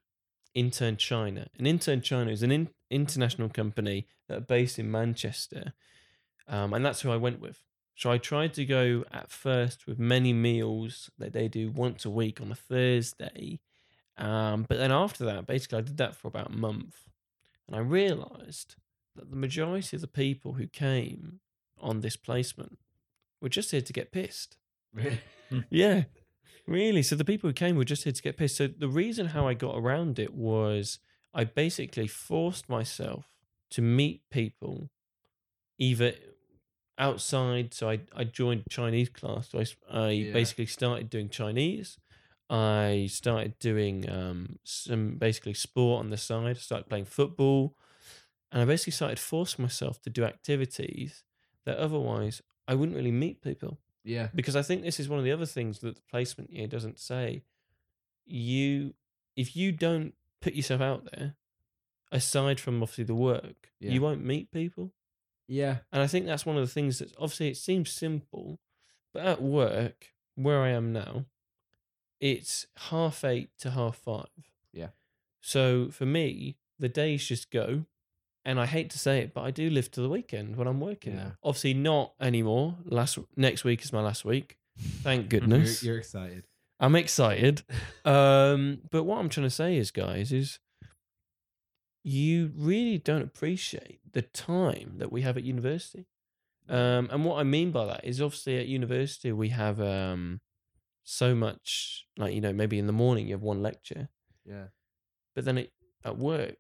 Intern 0.57 0.97
China. 0.97 1.47
And 1.59 1.69
Intern 1.69 2.01
China 2.01 2.31
is 2.31 2.43
an 2.43 2.51
in- 2.51 2.71
international 2.91 3.51
company 3.51 4.07
that 4.27 4.39
are 4.39 4.41
based 4.41 4.79
in 4.79 4.91
Manchester, 4.91 5.75
um, 6.49 6.73
and 6.73 6.85
that's 6.85 7.03
who 7.03 7.11
I 7.13 7.17
went 7.17 7.41
with. 7.41 7.63
So 7.95 8.11
I 8.11 8.19
tried 8.19 8.55
to 8.55 8.65
go 8.65 9.05
at 9.13 9.31
first 9.31 9.87
with 9.87 9.99
many 9.99 10.33
meals 10.33 11.11
that 11.19 11.33
they 11.33 11.49
do 11.49 11.71
once 11.71 12.05
a 12.05 12.11
week 12.11 12.41
on 12.41 12.51
a 12.51 12.55
Thursday, 12.55 13.61
um, 14.17 14.65
but 14.67 14.79
then 14.79 14.93
after 14.93 15.25
that, 15.27 15.47
basically 15.47 15.79
I 15.79 15.83
did 15.83 15.99
that 15.99 16.17
for 16.17 16.29
about 16.29 16.51
a 16.51 16.57
month, 16.57 16.97
and 17.67 17.77
I 17.77 17.81
realised 17.81 18.77
that 19.15 19.31
the 19.31 19.37
majority 19.37 19.97
of 19.97 20.01
the 20.01 20.09
people 20.09 20.55
who 20.55 20.67
came 20.67 21.41
on 21.81 22.01
this 22.01 22.17
placement 22.17 22.79
were 23.43 23.51
just 23.51 23.71
here 23.73 23.83
to 23.83 23.93
get 23.93 24.11
pissed. 24.11 24.57
Really? 24.95 25.21
Yeah, 25.69 26.05
really. 26.67 27.03
So 27.03 27.17
the 27.17 27.25
people 27.25 27.49
who 27.49 27.55
came 27.55 27.77
were 27.77 27.85
just 27.85 28.05
here 28.05 28.13
to 28.13 28.23
get 28.23 28.37
pissed. 28.37 28.57
So 28.57 28.67
the 28.67 28.89
reason 28.89 29.27
how 29.27 29.47
I 29.47 29.55
got 29.55 29.77
around 29.77 30.19
it 30.19 30.35
was 30.35 30.99
I 31.35 31.45
basically 31.45 32.07
forced 32.07 32.69
myself 32.69 33.27
to 33.71 33.83
meet 33.83 34.23
people 34.31 34.91
either 35.79 36.15
outside. 36.99 37.75
So 37.75 37.91
I, 37.91 38.01
I 38.15 38.25
joined 38.25 38.65
Chinese 38.71 39.09
class. 39.09 39.51
So 39.51 39.63
I 39.91 40.11
Yeah. 40.11 40.33
basically 40.33 40.67
started 40.67 41.11
doing 41.11 41.29
Chinese. 41.29 41.99
I 42.49 43.09
started 43.11 43.59
doing 43.59 44.09
um, 44.09 44.59
some 44.65 45.17
basically 45.17 45.55
sport 45.55 46.01
on 46.01 46.11
the 46.11 46.17
side. 46.17 46.57
I 46.57 46.61
started 46.61 46.89
playing 46.89 47.07
football. 47.07 47.77
And 48.53 48.63
I 48.63 48.65
basically 48.65 48.93
started 48.93 49.19
forcing 49.19 49.63
myself 49.63 50.01
to 50.03 50.11
do 50.11 50.25
activities 50.25 51.25
that 51.65 51.77
otherwise 51.79 52.41
I 52.69 52.75
wouldn't 52.75 52.97
really 52.97 53.11
meet 53.11 53.43
people 53.43 53.79
Yeah. 54.07 54.29
because 54.35 54.55
I 54.57 54.63
think 54.63 54.83
this 54.83 54.99
is 55.01 55.09
one 55.09 55.19
of 55.19 55.25
the 55.25 55.33
other 55.33 55.45
things 55.47 55.81
that 55.81 55.97
the 55.97 56.03
placement 56.11 56.51
year 56.53 56.67
doesn't 56.69 56.99
say. 56.99 57.43
You, 58.25 58.95
if 59.37 59.55
you 59.57 59.73
don't 59.73 60.15
put 60.41 60.55
yourself 60.55 60.81
out 60.81 61.09
there, 61.13 61.35
aside 62.13 62.59
from 62.61 62.83
obviously 62.83 63.05
the 63.05 63.15
work, 63.15 63.71
Yeah. 63.81 63.91
you 63.93 64.01
won't 64.01 64.25
meet 64.25 64.51
people. 64.51 64.93
Yeah. 65.49 65.79
And 65.93 66.03
I 66.03 66.07
think 66.07 66.27
that's 66.27 66.47
one 66.47 66.57
of 66.57 66.67
the 66.67 66.73
things 66.73 66.99
that 67.01 67.13
obviously 67.19 67.49
it 67.49 67.57
seems 67.57 67.91
simple, 67.91 68.59
but 69.13 69.25
at 69.27 69.43
work, 69.43 70.13
where 70.37 70.61
I 70.63 70.71
am 70.71 70.93
now, 70.93 71.27
it's 72.21 72.67
half 72.91 73.25
eight 73.25 73.51
to 73.59 73.71
half 73.73 73.97
five. 73.97 74.27
Yeah. 74.73 74.89
So 75.41 75.91
for 75.91 76.07
me, 76.07 76.57
the 76.79 76.89
days 76.89 77.27
just 77.27 77.51
go. 77.51 77.87
And 78.47 78.61
I 78.61 78.67
hate 78.67 78.91
to 78.91 78.99
say 78.99 79.19
it, 79.19 79.35
but 79.35 79.43
I 79.43 79.51
do 79.51 79.69
live 79.69 79.91
to 79.91 80.01
the 80.01 80.09
weekend 80.09 80.57
when 80.57 80.69
I'm 80.69 80.81
working 80.81 81.15
Yeah. 81.15 81.23
now. 81.25 81.33
Obviously 81.43 81.75
not 81.75 82.13
anymore. 82.21 82.77
Last 82.85 83.19
next 83.37 83.65
week 83.65 83.83
is 83.83 83.93
my 83.93 84.01
last 84.01 84.25
week. 84.25 84.57
Thank 84.79 85.21
You're, 85.33 85.41
goodness. 85.41 85.83
you're 85.83 85.99
excited. 85.99 86.45
I'm 86.79 86.95
excited. 86.95 87.63
Um, 88.05 88.83
but 88.91 89.03
what 89.05 89.19
I'm 89.19 89.29
trying 89.29 89.47
to 89.47 89.51
say 89.51 89.77
is, 89.77 89.91
guys, 89.91 90.31
is 90.33 90.61
you 92.05 92.53
really 92.57 92.99
don't 92.99 93.23
appreciate 93.23 94.01
the 94.13 94.23
time 94.23 94.95
that 94.99 95.11
we 95.11 95.23
have 95.23 95.37
at 95.37 95.43
university. 95.45 96.07
Um, 96.69 97.09
and 97.13 97.25
what 97.25 97.39
I 97.39 97.43
mean 97.45 97.71
by 97.71 97.87
that 97.87 98.05
is 98.05 98.21
obviously 98.21 98.59
at 98.59 98.67
university 98.67 99.31
we 99.33 99.51
have 99.51 99.81
um, 99.81 100.41
so 101.05 101.35
much 101.35 102.07
like 102.17 102.35
you 102.35 102.41
know 102.41 102.53
maybe 102.53 102.79
in 102.79 102.87
the 102.89 102.93
morning 102.93 103.27
you 103.29 103.35
have 103.35 103.43
one 103.43 103.63
lecture 103.63 104.09
Yeah. 104.45 104.67
but 105.37 105.45
then 105.45 105.59
it, 105.59 105.73
at 106.05 106.19
work 106.19 106.57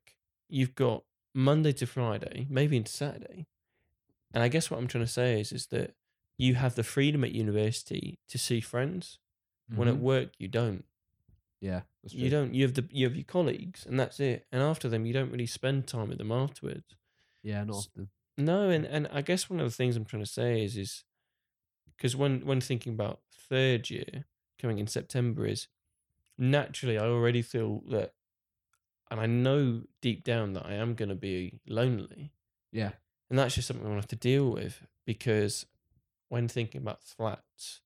you've 0.48 0.76
got 0.76 1.02
monday 1.36 1.72
to 1.72 1.86
friday 1.86 2.46
maybe 2.50 2.76
into 2.76 2.92
saturday 2.92 3.46
and 4.34 4.42
i 4.42 4.48
guess 4.48 4.70
what 4.70 4.78
i'm 4.78 4.88
trying 4.88 5.04
to 5.04 5.10
say 5.12 5.40
is 5.40 5.52
is 5.52 5.68
that 5.68 5.94
you 6.38 6.54
have 6.54 6.74
the 6.76 6.84
freedom 6.84 7.24
at 7.24 7.32
university 7.32 8.18
to 8.28 8.38
see 8.38 8.60
friends 8.60 9.18
when 9.74 9.88
at 9.88 9.96
Mhm. 9.96 10.00
work 10.00 10.30
you 10.38 10.48
don't 10.48 10.84
Yeah. 11.60 11.82
That's 12.02 12.14
you 12.14 12.30
don't 12.30 12.54
you 12.54 12.62
have 12.64 12.74
the 12.74 12.88
you 12.90 13.06
have 13.06 13.16
your 13.16 13.24
colleagues 13.24 13.86
and 13.86 13.98
that's 13.98 14.20
it 14.20 14.46
and 14.52 14.62
after 14.62 14.88
them 14.88 15.06
you 15.06 15.12
don't 15.12 15.30
really 15.30 15.46
spend 15.46 15.86
time 15.86 16.08
with 16.08 16.18
them 16.18 16.32
afterwards 16.32 16.96
Yeah, 17.42 17.64
not 17.64 17.76
S- 17.76 17.88
often. 17.88 18.10
no 18.36 18.70
and 18.70 18.84
and 18.86 19.08
i 19.08 19.22
guess 19.22 19.50
one 19.50 19.60
of 19.60 19.66
the 19.66 19.74
things 19.76 19.96
i'm 19.96 20.04
trying 20.04 20.22
to 20.22 20.30
say 20.30 20.62
is 20.64 20.76
is 20.76 21.04
because 21.96 22.16
when 22.16 22.44
when 22.46 22.60
thinking 22.60 22.94
about 22.94 23.20
third 23.32 23.90
year 23.90 24.26
coming 24.58 24.78
in 24.78 24.86
september 24.86 25.46
is 25.46 25.68
naturally 26.38 26.98
i 26.98 27.04
already 27.06 27.42
feel 27.42 27.80
that 27.90 28.14
and 29.10 29.20
i 29.20 29.26
know 29.26 29.82
deep 30.00 30.24
down 30.24 30.52
that 30.54 30.66
i 30.66 30.72
am 30.74 30.94
going 30.94 31.08
to 31.08 31.14
be 31.14 31.60
lonely 31.66 32.32
Yeah. 32.72 32.92
and 33.30 33.38
that's 33.38 33.54
just 33.54 33.68
something 33.68 33.86
to 33.86 33.94
have 33.94 34.08
to 34.08 34.16
deal 34.16 34.50
with 34.50 34.82
because 35.04 35.66
when 36.28 36.48
thinking 36.48 36.80
about 36.80 37.02
flats 37.02 37.80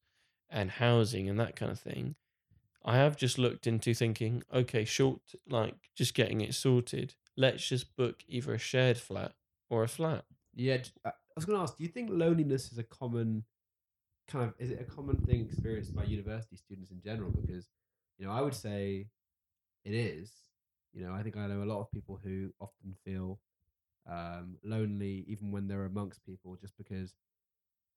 and 0.48 0.70
housing 0.70 1.28
and 1.28 1.38
that 1.38 1.56
kind 1.56 1.70
of 1.70 1.78
thing 1.78 2.14
i 2.84 2.96
have 2.96 3.16
just 3.16 3.38
looked 3.38 3.66
into 3.66 3.92
thinking 3.94 4.42
okay 4.52 4.84
short 4.84 5.20
like 5.48 5.90
just 5.94 6.14
getting 6.14 6.40
it 6.40 6.54
sorted 6.54 7.14
let's 7.36 7.66
just 7.68 7.94
book 7.96 8.22
either 8.28 8.54
a 8.54 8.58
shared 8.58 8.98
flat 8.98 9.32
or 9.68 9.82
a 9.84 9.88
flat 9.88 10.24
Yeah. 10.54 10.78
Uh, 11.04 11.10
I 11.10 11.32
was 11.36 11.44
going 11.44 11.56
to 11.58 11.62
ask, 11.62 11.76
do 11.76 11.84
you 11.84 11.88
think 11.88 12.10
loneliness 12.12 12.72
is 12.72 12.78
a 12.78 12.82
common 12.82 13.44
kind 14.26 14.44
of, 14.46 14.54
is 14.58 14.70
it 14.72 14.80
a 14.80 14.84
common 14.84 15.16
thing 15.16 15.40
experienced 15.46 15.94
by 15.94 16.02
university 16.04 16.56
students 16.56 16.90
in 16.90 17.00
general? 17.00 17.30
Because, 17.30 17.68
you 18.18 18.26
know, 18.26 18.32
I 18.32 18.40
would 18.40 18.54
say 18.54 19.06
it 19.84 19.94
is. 19.94 20.32
You 20.92 21.06
know, 21.06 21.12
I 21.12 21.22
think 21.22 21.36
I 21.36 21.46
know 21.46 21.62
a 21.62 21.64
lot 21.64 21.80
of 21.80 21.90
people 21.92 22.20
who 22.22 22.52
often 22.60 22.94
feel 23.04 23.38
um, 24.10 24.56
lonely 24.64 25.24
even 25.28 25.52
when 25.52 25.68
they're 25.68 25.84
amongst 25.84 26.24
people 26.26 26.56
just 26.60 26.76
because, 26.76 27.14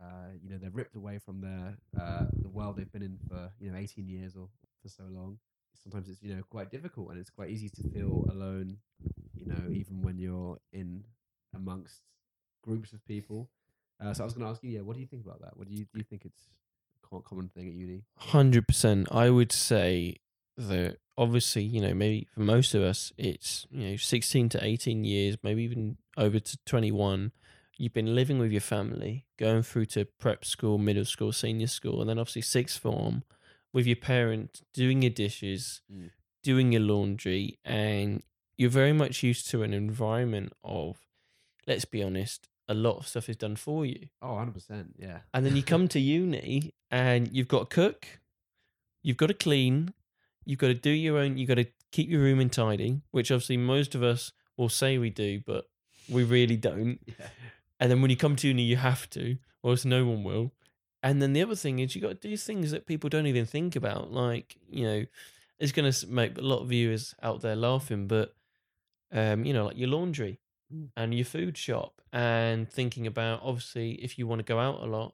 uh, 0.02 0.32
you 0.44 0.50
know, 0.50 0.58
they're 0.60 0.70
ripped 0.70 0.96
away 0.96 1.18
from 1.18 1.42
their, 1.42 1.76
uh, 2.00 2.26
the 2.42 2.50
world 2.50 2.78
they've 2.78 2.92
been 2.92 3.02
in 3.02 3.18
for, 3.28 3.52
you 3.60 3.72
know, 3.72 3.78
18 3.78 4.08
years 4.08 4.36
or 4.36 4.48
for 4.82 4.90
so 4.90 5.04
long. 5.10 5.38
Sometimes 5.82 6.08
it's, 6.08 6.22
you 6.22 6.36
know, 6.36 6.44
quite 6.50 6.72
difficult 6.72 7.10
and 7.10 7.20
it's 7.20 7.30
quite 7.30 7.50
easy 7.50 7.70
to 7.70 7.84
feel 7.90 8.26
alone, 8.30 8.78
you 9.36 9.46
know, 9.46 9.72
even 9.72 10.02
when 10.02 10.18
you're 10.18 10.60
in 10.72 11.04
amongst 11.56 12.02
groups 12.62 12.94
of 12.94 13.06
people. 13.06 13.50
Uh, 14.00 14.14
so 14.14 14.24
I 14.24 14.26
was 14.26 14.34
going 14.34 14.46
to 14.46 14.52
ask 14.52 14.64
you, 14.64 14.72
yeah, 14.72 14.82
what 14.82 14.96
do 14.96 15.02
you 15.02 15.08
think 15.08 15.26
about 15.26 15.42
that? 15.42 15.58
What 15.58 15.68
do 15.68 15.74
you 15.74 15.86
do? 15.86 16.00
You 16.00 16.04
think 16.04 16.26
it's 16.26 16.44
a 17.04 17.22
common 17.22 17.50
thing 17.50 17.68
at 17.68 17.74
uni? 17.74 18.04
Hundred 18.18 18.68
percent. 18.68 19.08
I 19.12 19.30
would 19.30 19.52
say 19.52 20.18
that 20.58 20.98
obviously, 21.18 21.64
you 21.64 21.82
know, 21.82 21.94
maybe 21.94 22.28
for 22.34 22.42
most 22.42 22.74
of 22.76 22.82
us, 22.82 23.12
it's 23.18 23.66
you 23.72 23.90
know, 23.92 23.96
sixteen 23.98 24.50
to 24.50 24.64
eighteen 24.64 25.04
years, 25.04 25.38
maybe 25.44 25.64
even 25.64 25.98
over 26.18 26.40
to 26.40 26.58
twenty-one. 26.66 27.32
You've 27.78 27.94
been 27.94 28.14
living 28.16 28.38
with 28.38 28.52
your 28.52 28.62
family, 28.62 29.26
going 29.40 29.64
through 29.64 29.88
to 29.88 30.06
prep 30.06 30.46
school, 30.46 30.78
middle 30.78 31.06
school, 31.06 31.32
senior 31.32 31.68
school, 31.68 32.02
and 32.02 32.10
then 32.10 32.20
obviously 32.20 32.44
sixth 32.44 32.80
form 32.80 33.24
with 33.74 33.88
your 33.88 33.96
parents, 33.96 34.62
doing 34.74 35.02
your 35.02 35.10
dishes, 35.10 35.82
Mm. 35.92 36.12
doing 36.44 36.72
your 36.72 36.82
laundry, 36.82 37.58
and 37.66 38.22
you're 38.58 38.70
very 38.70 38.94
much 38.94 39.24
used 39.24 39.50
to 39.50 39.64
an 39.64 39.74
environment 39.74 40.54
of, 40.64 41.00
let's 41.66 41.86
be 41.86 42.04
honest, 42.04 42.48
a 42.68 42.76
lot 42.76 42.98
of 42.98 43.08
stuff 43.08 43.28
is 43.28 43.36
done 43.38 43.56
for 43.56 43.84
you. 43.88 44.10
Oh, 44.22 44.36
100%. 44.36 44.94
Yeah. 45.00 45.22
And 45.34 45.44
then 45.44 45.56
you 45.56 45.64
come 45.64 45.88
to 45.88 46.00
uni 46.20 46.76
and 46.92 47.28
you've 47.34 47.48
got 47.48 47.72
to 47.72 47.76
cook, 47.76 48.20
you've 49.02 49.18
got 49.18 49.28
to 49.28 49.34
clean, 49.34 49.94
you've 50.46 50.60
got 50.60 50.68
to 50.68 50.74
do 50.74 50.90
your 50.90 51.18
own, 51.18 51.38
you've 51.38 51.48
got 51.48 51.56
to 51.56 51.66
keep 51.92 52.10
your 52.10 52.22
room 52.22 52.40
in 52.40 52.50
tidy, 52.50 53.02
which 53.12 53.32
obviously 53.32 53.58
most 53.58 53.96
of 53.96 54.04
us 54.04 54.32
will 54.58 54.70
say 54.70 54.98
we 54.98 55.10
do, 55.10 55.42
but 55.46 55.66
we 56.10 56.24
really 56.24 56.58
don't. 56.58 57.00
Yeah. 57.20 57.28
And 57.80 57.92
then 57.92 58.02
when 58.02 58.12
you 58.12 58.16
come 58.18 58.38
to 58.38 58.48
uni, 58.48 58.64
you 58.64 58.78
have 58.78 59.10
to, 59.10 59.38
or 59.62 59.72
else 59.72 59.84
no 59.84 60.06
one 60.06 60.24
will. 60.24 60.54
And 61.02 61.22
then 61.22 61.34
the 61.34 61.42
other 61.42 61.56
thing 61.56 61.80
is 61.80 61.96
you 61.96 62.02
got 62.02 62.22
to 62.22 62.28
do 62.30 62.38
things 62.38 62.72
that 62.72 62.86
people 62.86 63.10
don't 63.10 63.28
even 63.28 63.46
think 63.46 63.76
about. 63.76 64.12
Like, 64.14 64.56
you 64.70 64.86
know, 64.86 65.06
it's 65.60 65.74
going 65.74 65.92
to 65.92 66.08
make 66.08 66.38
a 66.38 66.42
lot 66.42 66.62
of 66.62 66.70
viewers 66.70 67.14
out 67.22 67.42
there 67.42 67.58
laughing, 67.58 68.08
but, 68.08 68.34
um, 69.12 69.44
you 69.44 69.52
know, 69.54 69.66
like 69.66 69.78
your 69.78 69.90
laundry 69.90 70.40
Mm. 70.74 70.90
and 70.96 71.14
your 71.14 71.26
food 71.26 71.58
shop 71.58 72.02
and 72.12 72.70
thinking 72.70 73.06
about 73.06 73.42
obviously 73.44 73.92
if 73.96 74.18
you 74.18 74.26
want 74.26 74.40
to 74.40 74.44
go 74.44 74.60
out 74.60 74.82
a 74.82 74.86
lot, 74.86 75.14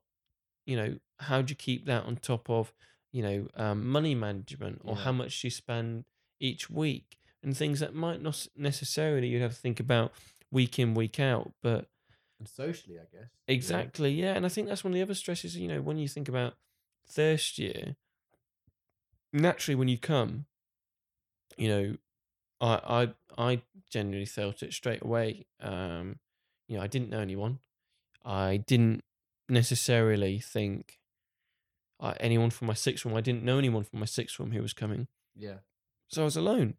you 0.66 0.78
know, 0.78 0.96
how 1.20 1.42
do 1.42 1.52
you 1.52 1.56
keep 1.56 1.86
that 1.86 2.06
on 2.06 2.16
top 2.18 2.50
of, 2.50 2.72
you 3.12 3.24
know, 3.24 3.48
um, 3.56 3.88
money 3.88 4.16
management 4.16 4.82
or 4.84 4.96
Yeah. 4.96 5.04
how 5.04 5.12
much 5.12 5.44
you 5.44 5.50
spend 5.50 6.06
each 6.40 6.70
week 6.70 7.18
and 7.44 7.56
things 7.56 7.80
that 7.80 7.94
might 7.94 8.22
not 8.22 8.48
necessarily 8.56 9.28
you'd 9.28 9.42
have 9.42 9.54
to 9.56 9.60
think 9.60 9.80
about 9.80 10.14
week 10.52 10.78
in, 10.80 10.94
week 10.94 11.20
out. 11.20 11.54
But 11.62 11.90
And 12.38 12.48
socially, 12.48 13.00
I 13.00 13.06
guess. 13.12 13.30
exactly, 13.48 14.12
yeah. 14.12 14.34
And 14.34 14.46
I 14.46 14.50
think 14.50 14.68
that's 14.68 14.84
one 14.84 14.92
of 14.94 14.96
the 14.96 15.02
other 15.02 15.14
stresses, 15.16 15.58
you 15.58 15.68
know, 15.68 15.82
when 15.82 15.98
you 15.98 16.08
think 16.08 16.30
about 16.30 16.56
first 17.06 17.58
year, 17.58 17.96
naturally 19.34 19.76
when 19.76 19.88
you 19.88 19.98
come, 19.98 20.46
you 21.58 21.68
know, 21.68 21.98
I 22.62 23.14
I 23.38 23.50
I 23.52 23.62
genuinely 23.90 24.26
felt 24.26 24.64
it 24.64 24.74
straight 24.74 25.02
away. 25.04 25.46
Um, 25.60 26.20
you 26.68 26.78
know, 26.78 26.84
I 26.84 26.88
didn't 26.88 27.10
know 27.10 27.20
anyone. 27.20 27.60
I 28.24 28.58
didn't 28.58 29.04
necessarily 29.48 30.40
think 30.40 30.99
uh, 32.00 32.14
anyone 32.20 32.50
from 32.50 32.68
my 32.68 32.74
sixth 32.74 33.04
form. 33.04 33.16
I 33.16 33.22
didn't 33.22 33.44
know 33.44 33.58
anyone 33.58 33.84
from 33.84 34.00
my 34.00 34.06
sixth 34.06 34.36
form 34.36 34.52
who 34.52 34.62
was 34.62 34.74
coming, 34.74 35.08
Yeah. 35.36 35.58
so 36.08 36.22
I 36.22 36.26
was 36.26 36.38
alone. 36.38 36.76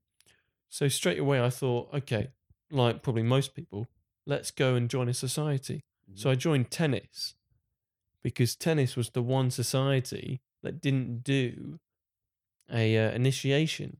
So 0.68 0.88
straight 0.88 1.18
away, 1.18 1.42
I 1.42 1.50
thought, 1.50 1.92
okay, 1.94 2.28
like 2.70 3.02
probably 3.02 3.22
most 3.24 3.54
people, 3.54 3.86
let's 4.26 4.50
go 4.50 4.74
and 4.76 4.88
join 4.88 5.08
a 5.08 5.14
society. 5.14 5.84
So 6.14 6.28
I 6.30 6.34
joined 6.34 6.70
tennis 6.70 7.34
because 8.22 8.56
tennis 8.56 8.96
was 8.96 9.10
the 9.10 9.22
one 9.22 9.50
society 9.50 10.40
that 10.62 10.80
didn't 10.80 11.22
do 11.22 11.78
a 12.72 12.96
uh, 12.98 13.10
initiation. 13.12 13.98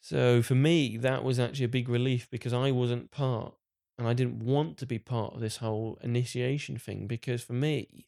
So 0.00 0.42
for 0.42 0.54
me, 0.54 0.96
that 0.96 1.22
was 1.24 1.38
actually 1.38 1.66
a 1.66 1.68
big 1.68 1.88
relief 1.88 2.28
because 2.30 2.52
I 2.52 2.70
wasn't 2.70 3.10
part, 3.10 3.54
and 3.98 4.08
I 4.08 4.14
didn't 4.14 4.40
want 4.42 4.78
to 4.78 4.86
be 4.86 4.98
part 4.98 5.34
of 5.34 5.40
this 5.40 5.58
whole 5.58 5.98
initiation 6.02 6.78
thing. 6.78 7.06
Because 7.06 7.42
for 7.42 7.52
me, 7.52 8.06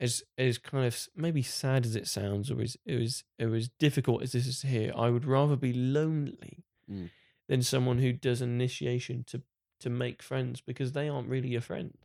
as 0.00 0.22
as 0.36 0.58
kind 0.58 0.86
of 0.86 1.08
maybe 1.16 1.42
sad 1.42 1.86
as 1.86 1.96
it 1.96 2.06
sounds, 2.06 2.50
or 2.50 2.60
as 2.60 2.76
it 2.84 2.96
was 2.96 3.24
it 3.38 3.46
was 3.46 3.68
difficult 3.78 4.22
as 4.22 4.32
this 4.32 4.46
is 4.46 4.62
here, 4.62 4.92
I 4.96 5.10
would 5.10 5.24
rather 5.24 5.56
be 5.56 5.72
lonely 5.72 6.64
Mm. 6.90 7.10
than 7.48 7.62
someone 7.62 7.98
who 7.98 8.12
does 8.12 8.40
initiation 8.42 9.24
to 9.28 9.42
to 9.80 9.90
make 9.90 10.22
friends 10.22 10.60
because 10.60 10.92
they 10.92 11.08
aren't 11.08 11.28
really 11.28 11.48
your 11.48 11.60
friend. 11.60 11.96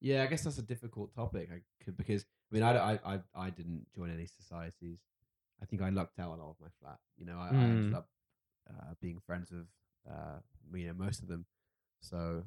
Yeah, 0.00 0.22
I 0.22 0.26
guess 0.26 0.42
that's 0.42 0.58
a 0.58 0.62
difficult 0.62 1.14
topic. 1.14 1.50
I 1.52 1.60
could 1.84 1.96
because 1.96 2.24
I 2.50 2.54
mean 2.54 2.62
I, 2.62 2.92
I 2.94 2.98
I 3.14 3.20
I 3.34 3.50
didn't 3.50 3.86
join 3.94 4.10
any 4.10 4.26
societies. 4.26 4.98
I 5.60 5.64
think 5.66 5.82
I 5.82 5.90
lucked 5.90 6.18
out 6.18 6.28
a 6.36 6.40
lot 6.42 6.50
of 6.50 6.56
my 6.60 6.68
flat. 6.80 6.98
You 7.16 7.26
know, 7.26 7.38
I, 7.38 7.48
I 7.48 7.64
ended 7.68 7.92
Mm. 7.92 7.94
up 7.94 8.08
uh, 8.70 8.94
being 9.00 9.20
friends 9.20 9.50
with 9.50 9.66
uh, 10.10 10.38
you 10.74 10.86
know 10.86 10.94
most 10.94 11.22
of 11.22 11.28
them. 11.28 11.46
So 12.00 12.44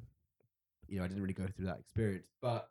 you 0.88 0.98
know 0.98 1.04
I 1.04 1.08
didn't 1.08 1.22
really 1.22 1.34
go 1.34 1.46
through 1.46 1.66
that 1.66 1.78
experience, 1.80 2.28
but 2.42 2.68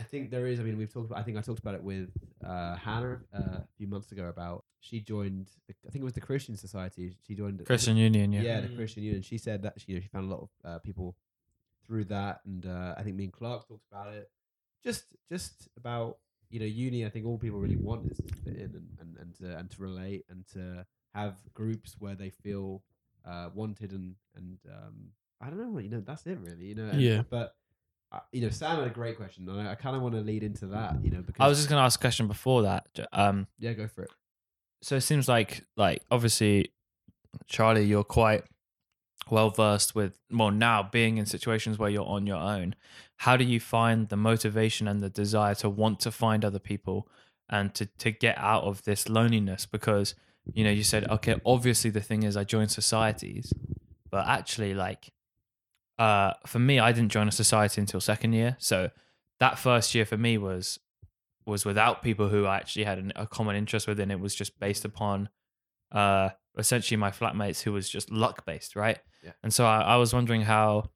I 0.00 0.04
think 0.04 0.30
there 0.30 0.46
is. 0.46 0.58
I 0.60 0.62
mean, 0.62 0.76
we've 0.78 0.92
talked. 0.92 1.10
About, 1.10 1.18
I 1.20 1.22
think 1.22 1.36
I 1.36 1.42
talked 1.42 1.58
about 1.60 1.74
it 1.74 1.82
with 1.82 2.08
uh, 2.44 2.76
Hannah 2.76 3.20
uh, 3.34 3.58
a 3.58 3.68
few 3.76 3.86
months 3.86 4.10
ago 4.12 4.24
about 4.26 4.64
she 4.80 5.00
joined. 5.00 5.48
The, 5.68 5.74
I 5.86 5.90
think 5.90 6.02
it 6.02 6.04
was 6.04 6.14
the 6.14 6.20
Christian 6.20 6.56
Society. 6.56 7.14
She 7.26 7.34
joined 7.34 7.64
Christian 7.66 7.96
Union, 7.96 8.32
yeah. 8.32 8.42
yeah, 8.42 8.60
the 8.60 8.68
Mm. 8.68 8.76
Christian 8.76 9.02
Union. 9.02 9.22
She 9.22 9.38
said 9.38 9.62
that 9.62 9.74
she, 9.80 9.92
you 9.92 9.94
know, 9.96 10.00
she 10.02 10.08
found 10.08 10.30
a 10.30 10.34
lot 10.34 10.42
of 10.42 10.50
uh, 10.64 10.78
people 10.78 11.16
through 11.86 12.04
that, 12.06 12.40
and 12.46 12.64
uh, 12.66 12.94
I 12.96 13.02
think 13.02 13.16
me 13.16 13.24
and 13.24 13.32
Clark 13.32 13.68
talked 13.68 13.84
about 13.90 14.12
it. 14.14 14.30
Just, 14.82 15.04
just 15.28 15.68
about 15.76 16.18
you 16.48 16.58
know, 16.58 16.66
uni. 16.66 17.04
I 17.06 17.10
think 17.10 17.26
all 17.26 17.38
people 17.38 17.58
really 17.60 17.76
want 17.76 18.10
is 18.10 18.16
to 18.18 18.34
fit 18.44 18.56
in 18.56 18.74
and, 18.74 18.88
and, 19.00 19.16
and 19.20 19.34
to 19.36 19.56
and 19.58 19.70
to 19.70 19.82
relate 19.82 20.24
and 20.30 20.44
to 20.54 20.84
have 21.14 21.36
groups 21.54 21.96
where 21.98 22.14
they 22.14 22.30
feel 22.30 22.82
uh, 23.24 23.50
wanted 23.54 23.92
and 23.92 24.14
and 24.34 24.58
um, 24.68 24.94
I 25.40 25.50
don't 25.50 25.58
know. 25.58 25.78
You 25.78 25.90
know, 25.90 26.00
that's 26.00 26.26
it 26.26 26.38
really. 26.40 26.66
You 26.66 26.74
know, 26.74 26.88
and- 26.88 27.00
Yeah. 27.00 27.22
But 27.28 27.54
you 28.32 28.40
know, 28.42 28.50
Sam 28.50 28.76
had 28.78 28.86
a 28.86 28.90
great 28.90 29.16
question, 29.16 29.48
and 29.48 29.68
I, 29.68 29.72
I 29.72 29.74
kind 29.74 29.96
of 29.96 30.02
want 30.02 30.14
to 30.14 30.20
lead 30.20 30.42
into 30.42 30.66
that. 30.66 30.96
You 31.02 31.10
know, 31.10 31.22
because 31.22 31.42
I 31.44 31.48
was 31.48 31.58
just 31.58 31.68
going 31.68 31.80
to 31.80 31.84
ask 31.84 32.00
a 32.00 32.02
question 32.02 32.26
before 32.26 32.62
that. 32.62 32.86
Um, 33.12 33.46
yeah, 33.58 33.72
go 33.72 33.86
for 33.86 34.02
it. 34.02 34.10
so 34.82 34.96
it 34.96 35.02
seems 35.02 35.28
like, 35.28 35.64
like 35.76 36.02
obviously, 36.10 36.72
Charlie, 37.46 37.84
you're 37.84 38.04
quite 38.04 38.44
well 39.30 39.50
versed 39.50 39.94
with 39.94 40.18
well 40.30 40.50
now 40.50 40.82
being 40.82 41.18
in 41.18 41.26
situations 41.26 41.78
where 41.78 41.90
you're 41.90 42.06
on 42.06 42.26
your 42.26 42.38
own. 42.38 42.74
How 43.18 43.36
do 43.36 43.44
you 43.44 43.60
find 43.60 44.08
the 44.08 44.16
motivation 44.16 44.88
and 44.88 45.00
the 45.00 45.10
desire 45.10 45.54
to 45.56 45.68
want 45.68 46.00
to 46.00 46.10
find 46.10 46.44
other 46.44 46.58
people 46.58 47.06
and 47.48 47.74
to 47.74 47.86
to 47.86 48.10
get 48.10 48.36
out 48.38 48.64
of 48.64 48.82
this 48.84 49.08
loneliness? 49.08 49.66
Because 49.66 50.14
you 50.52 50.64
know 50.64 50.70
you 50.70 50.82
said 50.82 51.08
okay, 51.08 51.36
obviously 51.44 51.90
the 51.90 52.00
thing 52.00 52.24
is 52.24 52.36
I 52.36 52.44
joined 52.44 52.72
societies, 52.72 53.52
but 54.10 54.26
actually 54.26 54.74
like 54.74 55.12
uh 56.00 56.32
for 56.46 56.58
me 56.58 56.80
I 56.80 56.92
didn't 56.92 57.12
join 57.12 57.28
a 57.28 57.32
society 57.32 57.80
until 57.80 58.00
second 58.00 58.32
year, 58.32 58.56
so 58.58 58.90
that 59.38 59.58
first 59.58 59.94
year 59.94 60.06
for 60.06 60.16
me 60.16 60.38
was 60.38 60.78
was 61.46 61.64
without 61.64 62.02
people 62.02 62.28
who 62.28 62.46
I 62.46 62.56
actually 62.56 62.84
had 62.84 62.98
an, 62.98 63.12
a 63.16 63.26
common 63.26 63.56
interest 63.56 63.86
with, 63.86 64.00
and 64.00 64.10
it 64.12 64.20
was 64.20 64.34
just 64.34 64.58
based 64.58 64.84
upon 64.84 65.28
uh, 65.92 66.30
essentially 66.56 66.96
my 66.96 67.10
flatmates 67.10 67.62
who 67.62 67.72
was 67.72 67.88
just 67.88 68.10
luck 68.10 68.44
based, 68.46 68.76
right? 68.76 68.98
Yeah. 69.24 69.32
And 69.42 69.52
so 69.52 69.66
I, 69.66 69.80
I 69.80 69.96
was 69.96 70.12
wondering 70.12 70.42
how 70.42 70.90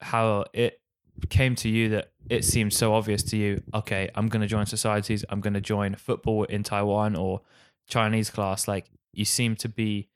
how 0.00 0.44
it 0.52 0.80
came 1.28 1.54
to 1.54 1.68
you 1.68 1.90
that 1.90 2.12
it 2.28 2.44
seemed 2.44 2.72
so 2.72 2.94
obvious 2.94 3.22
to 3.24 3.36
you. 3.36 3.62
Okay, 3.74 4.10
I'm 4.14 4.28
going 4.28 4.42
to 4.42 4.46
join 4.46 4.66
societies. 4.66 5.24
I'm 5.28 5.40
going 5.40 5.54
to 5.54 5.60
join 5.60 5.94
football 5.94 6.44
in 6.44 6.62
Taiwan 6.62 7.16
or 7.16 7.40
Chinese 7.88 8.30
class. 8.30 8.68
Like 8.68 8.90
you 9.12 9.24
seem 9.24 9.56
to 9.56 9.68
be 9.68 10.08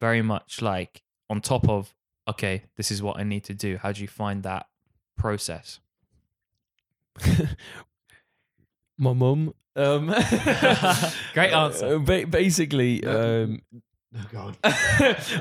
very 0.00 0.22
much 0.22 0.62
like 0.62 1.02
on 1.28 1.40
top 1.40 1.68
of. 1.68 1.94
Okay, 2.30 2.62
this 2.76 2.90
is 2.90 3.02
what 3.02 3.18
I 3.18 3.24
need 3.24 3.44
to 3.44 3.54
do. 3.54 3.76
How 3.76 3.92
do 3.92 4.00
you 4.02 4.08
find 4.08 4.42
that 4.44 4.66
process? 5.18 5.80
My 8.98 9.12
mum. 9.12 9.54
Um, 9.76 10.06
Great 11.34 11.52
answer. 11.52 11.98
ba- 12.10 12.26
basically, 12.26 13.04
um, 13.04 13.62
Oh 14.12 14.26
God. 14.32 14.56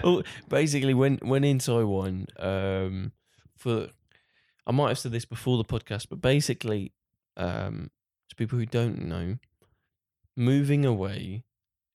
well, 0.04 0.24
basically, 0.48 0.94
when 0.94 1.18
when 1.24 1.44
in 1.44 1.58
Taiwan, 1.60 2.28
um, 2.38 3.12
for 3.58 3.88
I 4.68 4.72
might 4.72 4.90
have 4.90 5.00
said 5.00 5.12
this 5.12 5.26
before 5.26 5.58
the 5.58 5.64
podcast, 5.66 6.08
but 6.10 6.22
basically, 6.22 6.94
um, 7.36 7.90
to 8.30 8.36
people 8.36 8.60
who 8.60 8.68
don't 8.68 9.08
know, 9.08 9.38
moving 10.38 10.86
away, 10.86 11.44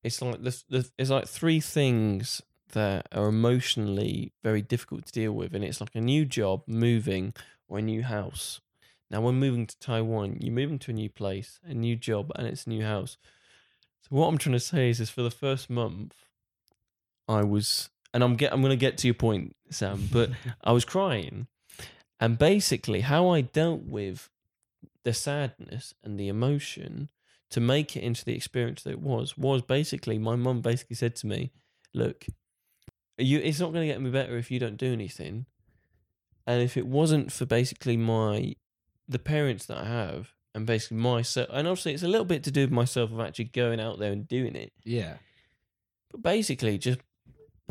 it's 0.03 0.21
like 0.21 0.43
the, 0.43 0.63
the 0.69 0.91
it's 0.99 1.11
like 1.11 1.29
three 1.29 1.61
things 1.61 2.43
that 2.73 3.09
are 3.13 3.29
emotionally 3.29 4.33
very 4.43 4.63
difficult 4.63 5.07
to 5.07 5.13
deal 5.13 5.33
with, 5.33 5.55
and 5.55 5.65
it's 5.65 5.81
like 5.81 5.95
a 5.95 6.01
new 6.01 6.25
job, 6.25 6.63
moving, 6.67 7.35
or 7.69 7.79
a 7.79 7.83
new 7.83 8.03
house. 8.03 8.61
Now, 9.11 9.21
when 9.21 9.37
moving 9.37 9.67
to 9.67 9.79
Taiwan, 9.79 10.39
you're 10.41 10.53
moving 10.53 10.79
to 10.81 10.91
a 10.91 10.95
new 10.95 11.11
place, 11.11 11.61
a 11.65 11.75
new 11.75 11.97
job, 11.97 12.33
and 12.35 12.47
it's 12.47 12.67
a 12.67 12.71
new 12.71 12.83
house. 12.83 13.17
So 14.03 14.09
what 14.11 14.27
I'm 14.27 14.39
trying 14.39 14.55
to 14.55 14.61
say 14.61 14.91
is, 14.91 15.01
is 15.01 15.11
for 15.11 15.23
the 15.23 15.31
first 15.31 15.71
month, 15.71 16.15
I 17.29 17.43
was, 17.43 17.91
and 18.13 18.23
I'm 18.23 18.37
get, 18.37 18.53
I'm 18.53 18.63
gonna 18.63 18.77
get 18.77 18.99
to 18.99 19.07
your 19.07 19.15
point, 19.15 19.57
Sam, 19.71 20.09
but 20.13 20.31
I 20.65 20.73
was 20.73 20.85
crying, 20.85 21.47
and 22.19 22.39
basically 22.39 23.03
how 23.03 23.29
I 23.29 23.43
dealt 23.43 23.83
with 23.83 24.31
the 25.05 25.13
sadness 25.13 25.95
and 26.03 26.19
the 26.19 26.29
emotion 26.29 27.11
to 27.51 27.61
make 27.61 27.97
it 27.97 28.03
into 28.03 28.25
the 28.25 28.35
experience 28.35 28.83
that 28.83 28.91
it 28.91 29.01
was 29.01 29.39
was 29.39 29.63
basically 29.63 30.19
my 30.19 30.35
mum 30.35 30.61
basically 30.61 30.97
said 30.97 31.15
to 31.17 31.27
me, 31.27 31.53
"Look, 31.93 32.27
you, 33.19 33.39
it's 33.39 33.61
not 33.61 33.73
gonna 33.73 33.87
get 33.87 34.01
me 34.01 34.11
better 34.11 34.37
if 34.37 34.51
you 34.51 34.59
don't 34.59 34.77
do 34.77 34.93
anything, 34.93 35.47
and 36.47 36.63
if 36.63 36.77
it 36.77 36.87
wasn't 36.87 37.33
for 37.33 37.47
basically 37.47 37.97
my 37.97 38.55
the 39.09 39.19
parents 39.19 39.67
that 39.67 39.79
I 39.79 39.85
have." 39.87 40.31
And 40.57 40.67
basically 40.67 40.99
myself, 40.99 41.49
and 41.53 41.67
obviously 41.67 41.95
it's 41.95 42.05
a 42.05 42.09
little 42.09 42.25
bit 42.25 42.45
to 42.45 42.53
do 42.53 42.61
with 42.61 42.71
myself 42.71 43.11
of 43.11 43.19
actually 43.19 43.47
going 43.47 43.81
out 43.81 43.99
there 43.99 44.13
and 44.13 44.29
doing 44.29 44.55
it. 44.55 44.73
yeah. 44.85 45.15
But 46.13 46.23
basically, 46.23 46.79
just 46.79 47.01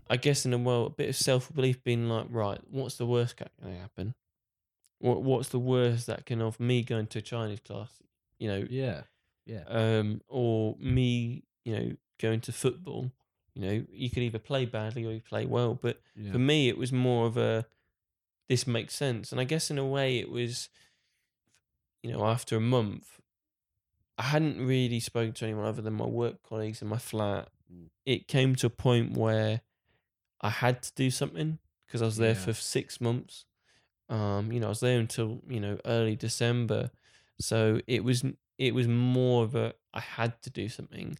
I 0.09 0.17
guess 0.17 0.45
in 0.45 0.53
a 0.53 0.57
world, 0.57 0.91
a 0.91 0.95
bit 0.95 1.07
of 1.09 1.15
self 1.15 1.53
belief, 1.53 1.81
being 1.81 2.09
like, 2.09 2.25
right, 2.29 2.59
what's 2.69 2.97
the 2.97 3.05
worst 3.05 3.37
that 3.37 3.51
can 3.61 3.73
happen? 3.77 4.15
What 4.99 5.23
What's 5.23 5.47
the 5.47 5.59
worst 5.59 6.07
that 6.07 6.25
can 6.25 6.41
of 6.41 6.59
me 6.59 6.83
going 6.83 7.07
to 7.07 7.19
a 7.19 7.21
Chinese 7.21 7.61
class? 7.61 7.89
You 8.37 8.49
know, 8.49 8.67
Yeah. 8.69 9.03
Yeah. 9.45 9.63
um, 9.67 10.21
or 10.27 10.75
me, 10.77 11.43
you 11.63 11.75
know, 11.77 11.91
going 12.19 12.41
to 12.41 12.51
football. 12.51 13.11
You 13.55 13.61
know, 13.61 13.85
you 13.91 14.09
could 14.09 14.23
either 14.23 14.39
play 14.39 14.65
badly 14.65 15.05
or 15.05 15.11
you 15.11 15.21
play 15.21 15.45
well. 15.45 15.75
But 15.75 16.01
yeah. 16.15 16.31
for 16.31 16.39
me, 16.39 16.69
it 16.69 16.77
was 16.77 16.91
more 16.91 17.27
of 17.27 17.37
a 17.37 17.65
this 18.49 18.67
makes 18.67 18.95
sense, 18.95 19.31
and 19.31 19.39
I 19.39 19.45
guess 19.45 19.71
in 19.71 19.77
a 19.77 19.85
way, 19.85 20.17
it 20.19 20.29
was, 20.29 20.69
you 22.01 22.11
know, 22.11 22.25
after 22.25 22.57
a 22.57 22.59
month, 22.59 23.19
I 24.17 24.23
hadn't 24.23 24.65
really 24.65 24.99
spoken 24.99 25.33
to 25.33 25.45
anyone 25.45 25.65
other 25.65 25.81
than 25.81 25.93
my 25.93 26.05
work 26.05 26.43
colleagues 26.43 26.81
in 26.81 26.87
my 26.87 26.97
flat. 26.97 27.47
Mm. 27.73 27.87
It 28.05 28.27
came 28.27 28.55
to 28.55 28.67
a 28.67 28.69
point 28.69 29.17
where 29.17 29.61
I 30.41 30.49
had 30.49 30.83
to 30.83 30.91
do 30.95 31.09
something 31.09 31.59
because 31.87 32.01
I 32.01 32.05
was 32.05 32.17
there 32.17 32.33
Yeah. 32.33 32.45
for 32.45 32.53
six 32.53 32.99
months. 32.99 33.45
Um, 34.09 34.51
you 34.51 34.59
know, 34.59 34.67
I 34.67 34.69
was 34.69 34.81
there 34.81 34.99
until 34.99 35.41
you 35.47 35.59
know 35.59 35.79
early 35.85 36.15
December, 36.15 36.91
so 37.39 37.79
it 37.87 38.03
was 38.03 38.23
it 38.57 38.75
was 38.75 38.87
more 38.87 39.43
of 39.45 39.55
a 39.55 39.73
I 39.93 40.01
had 40.01 40.41
to 40.43 40.49
do 40.49 40.67
something. 40.69 41.17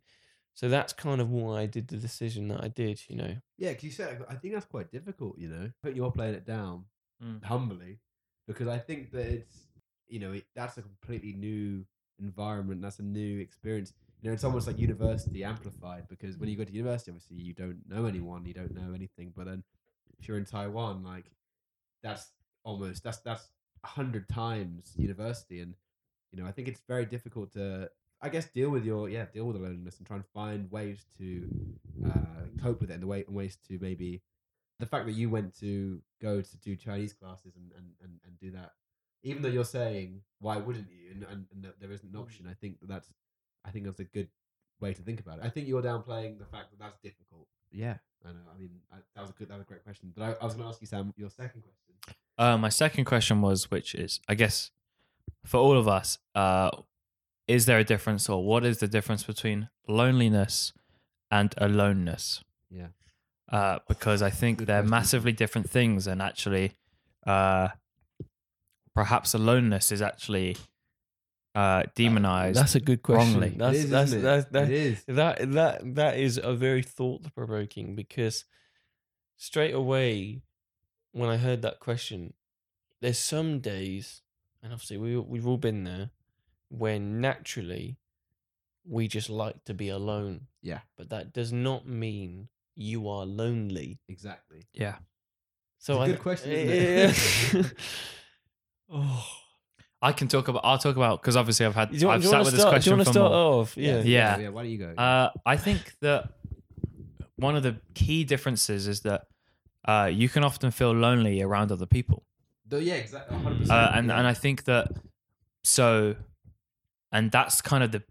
So 0.56 0.70
that's 0.70 0.94
kind 0.94 1.20
of 1.20 1.30
why 1.32 1.62
I 1.62 1.66
did 1.66 1.88
the 1.88 1.98
decision 1.98 2.48
that 2.50 2.64
I 2.64 2.68
did. 2.68 3.02
You 3.10 3.16
know, 3.16 3.36
Yeah, 3.58 3.70
because 3.70 3.84
you 3.84 3.92
said 3.92 4.24
I 4.30 4.36
think 4.36 4.54
that's 4.54 4.66
quite 4.66 4.92
difficult. 4.92 5.38
You 5.38 5.50
know, 5.50 5.72
but 5.82 5.96
you're 5.96 6.12
playing 6.12 6.36
it 6.36 6.46
down 6.46 6.86
Mm. 7.24 7.44
humbly 7.46 8.00
because 8.48 8.68
I 8.68 8.78
think 8.80 9.12
that 9.12 9.26
it's 9.28 9.68
you 10.08 10.20
know 10.20 10.34
it, 10.34 10.46
that's 10.56 10.78
a 10.78 10.82
completely 10.82 11.34
new 11.34 11.86
environment. 12.20 12.82
That's 12.82 13.00
a 13.00 13.04
new 13.04 13.40
experience. 13.40 13.94
You 14.22 14.30
know, 14.30 14.34
it's 14.34 14.44
almost 14.44 14.68
like 14.68 14.80
university 14.80 15.44
amplified 15.44 16.08
because 16.10 16.38
when 16.38 16.50
you 16.50 16.56
go 16.58 16.64
to 16.64 16.72
university, 16.72 17.12
obviously 17.12 17.38
you 17.38 17.54
don't 17.54 17.80
know 17.88 18.06
anyone, 18.06 18.46
you 18.46 18.54
don't 18.54 18.74
know 18.74 18.94
anything. 18.94 19.32
But 19.36 19.46
then 19.46 19.64
if 20.20 20.28
you're 20.28 20.38
in 20.38 20.46
Taiwan, 20.46 21.04
like 21.04 21.26
that's 22.02 22.32
almost 22.64 23.04
that's 23.04 23.18
that's 23.20 23.50
a 23.84 23.88
hundred 23.88 24.28
times 24.30 24.94
university, 24.98 25.62
and 25.62 25.76
you 26.32 26.42
know 26.42 26.48
I 26.48 26.52
think 26.52 26.68
it's 26.68 26.82
very 26.88 27.06
difficult 27.06 27.54
to 27.54 27.90
I 28.24 28.30
guess 28.30 28.46
deal 28.46 28.70
with 28.70 28.86
your 28.86 29.10
yeah 29.10 29.26
deal 29.34 29.46
with 29.46 29.58
the 29.58 29.62
loneliness 29.62 29.98
and 29.98 30.08
try 30.08 30.16
and 30.16 30.26
find 30.34 30.72
ways 30.72 31.06
to 31.18 31.48
uh, 32.06 32.62
cope 32.62 32.80
with 32.80 32.90
it 32.90 32.96
and 32.96 33.04
the 33.04 33.08
way 33.08 33.26
and 33.28 33.36
ways 33.36 33.58
to 33.68 33.78
maybe 33.82 34.22
the 34.80 34.86
fact 34.86 35.06
that 35.06 35.12
you 35.12 35.30
went 35.30 35.60
to 35.60 36.02
go 36.22 36.42
to 36.42 36.58
do 36.58 36.76
Chinese 36.76 37.14
classes 37.14 37.54
and 37.56 37.72
and, 37.78 37.88
and, 38.02 38.20
and 38.26 38.40
do 38.40 38.52
that 38.52 38.72
even 39.24 39.42
though 39.42 39.50
you're 39.50 39.66
saying 39.66 40.22
why 40.40 40.58
wouldn't 40.58 40.88
you? 40.90 41.12
and, 41.12 41.24
and, 41.24 41.46
and 41.54 41.64
that 41.66 41.80
there 41.82 41.92
isn't 41.92 42.14
an 42.14 42.20
option 42.20 42.48
I 42.50 42.54
think 42.54 42.80
that 42.80 42.88
that's 42.88 43.10
I 43.66 43.72
think 43.72 43.86
that's 43.86 44.00
a 44.00 44.06
good 44.06 44.30
way 44.80 44.94
to 44.94 45.02
think 45.02 45.20
about 45.20 45.40
it. 45.40 45.46
I 45.46 45.50
think 45.50 45.68
you're 45.68 45.82
downplaying 45.82 46.40
the 46.40 46.46
fact 46.46 46.72
that 46.72 46.80
that's 46.80 46.98
difficult. 46.98 47.48
Yeah. 47.72 47.96
I 48.26 48.30
know 48.30 48.40
I 48.56 48.58
mean 48.58 48.72
I, 48.92 48.98
that 49.16 49.22
was 49.22 49.32
a 49.32 49.34
good 49.34 49.50
that 49.50 49.56
was 49.56 49.64
a 49.64 49.68
great 49.68 49.84
question 49.84 50.14
but 50.16 50.24
I, 50.24 50.36
I 50.42 50.46
was 50.46 50.54
going 50.54 50.64
to 50.64 50.70
ask 50.70 50.80
you 50.80 50.88
Sam 50.88 51.14
your 51.18 51.30
second 51.30 51.62
question. 51.62 52.16
Uh, 52.38 52.58
my 52.58 52.70
second 52.70 53.06
question 53.06 53.42
was, 53.42 53.70
which 53.70 53.94
is, 53.94 54.20
I 54.28 54.34
guess, 54.34 54.72
for 55.46 55.58
all 55.58 55.78
of 55.78 55.88
us, 55.88 56.18
uh, 56.34 56.72
is 57.48 57.66
there 57.66 57.80
a 57.80 57.84
difference, 57.84 58.30
or 58.30 58.44
what 58.44 58.66
is 58.66 58.80
the 58.80 58.88
difference 58.88 59.24
between 59.24 59.70
loneliness 59.88 60.74
and 61.30 61.54
aloneness? 61.58 62.44
Yeah. 62.70 62.88
Uh, 63.52 63.80
because 63.88 64.22
I 64.22 64.30
think 64.30 64.60
Good 64.60 64.68
they're 64.68 64.82
question. 64.82 64.90
massively 64.90 65.32
different 65.32 65.70
things, 65.70 66.08
and 66.08 66.22
actually, 66.22 66.74
uh, 67.28 67.70
perhaps 68.96 69.34
aloneness 69.34 69.92
is 69.92 70.02
actually 70.02 70.58
uh, 71.56 71.84
demonized. 71.96 72.60
that's 72.60 72.76
a 72.76 72.80
good 72.80 73.04
question. 73.04 73.34
wrongly. 73.34 73.56
That's 73.58 73.78
it 73.78 73.84
is, 73.84 73.90
that's, 73.90 74.12
isn't 74.12 74.20
it? 74.20 74.24
that's, 74.24 74.46
that's 74.50 74.70
it 74.70 74.76
is 74.76 75.04
that 75.08 75.52
that 75.52 75.96
that 75.96 76.18
is 76.18 76.40
a 76.42 76.54
very 76.54 76.82
thought 76.82 77.34
provoking 77.36 77.96
because 77.96 78.46
straight 79.38 79.74
away 79.74 80.42
when 81.12 81.30
I 81.30 81.38
heard 81.38 81.62
that 81.62 81.80
question, 81.80 82.34
there's 83.02 83.20
some 83.20 83.60
days, 83.60 84.22
and 84.64 84.74
obviously 84.74 84.98
we 84.98 85.18
we've 85.18 85.48
all 85.48 85.58
been 85.58 85.84
there, 85.84 86.10
when 86.78 87.22
naturally 87.22 87.98
we 88.88 89.08
just 89.08 89.30
like 89.30 89.64
to 89.66 89.74
be 89.74 89.90
alone. 89.90 90.48
Yeah. 90.62 90.80
but 90.98 91.10
that 91.10 91.34
does 91.34 91.52
not 91.54 91.88
mean 91.88 92.48
you 92.76 93.08
are 93.10 93.26
lonely. 93.26 94.00
exactly 94.10 94.68
yeah. 94.74 94.96
So 95.78 95.94
It's 95.94 96.00
a 96.00 96.04
I 96.04 96.08
good 96.08 96.22
question, 96.22 96.52
isn't 96.52 97.66
it? 97.66 97.74
oh, 98.90 99.26
I 100.02 100.12
can 100.14 100.28
talk 100.30 100.48
about. 100.48 100.62
I'll 100.64 100.78
talk 100.78 100.96
about 100.96 101.22
because 101.22 101.36
obviously 101.36 101.66
I've 101.66 101.76
had. 101.76 101.92
do 101.92 101.98
you, 101.98 102.08
want- 102.08 102.16
I've 102.18 102.22
do 102.24 102.30
sat 102.30 102.40
with 102.40 102.48
to 102.48 102.52
this 102.54 102.62
start? 102.62 102.82
Do 102.82 102.90
you 102.90 102.96
want 102.96 103.06
to 103.08 103.12
start 103.14 103.32
more. 103.32 103.62
off? 103.62 103.78
Yeah. 103.78 104.02
Yeah. 104.02 104.38
yeah 104.38 104.50
why 104.50 104.64
don't 104.64 104.72
you 104.72 104.78
go 104.78 104.94
Uh, 104.98 105.30
I 105.46 105.58
think 105.58 105.94
that 106.02 106.30
one 107.36 107.56
of 107.58 107.64
the 107.64 107.76
key 107.94 108.24
differences 108.24 108.88
is 108.88 109.02
that 109.02 109.24
uh, 109.86 110.10
you 110.12 110.30
can 110.30 110.44
often 110.46 110.72
feel 110.72 110.92
lonely 110.94 111.42
around 111.42 111.72
other 111.72 111.86
people, 111.86 112.24
Though, 112.66 112.78
yeah 112.78 112.96
exactly 112.96 113.36
100% 113.38 113.70
uh, 113.70 113.92
and 113.94 114.08
yeah. 114.08 114.18
and 114.18 114.26
I 114.28 114.34
think 114.34 114.64
that 114.66 114.88
so, 115.66 116.16
and 117.14 117.32
that's 117.32 117.62
kind 117.62 117.84
of 117.84 117.92
the 117.94 118.04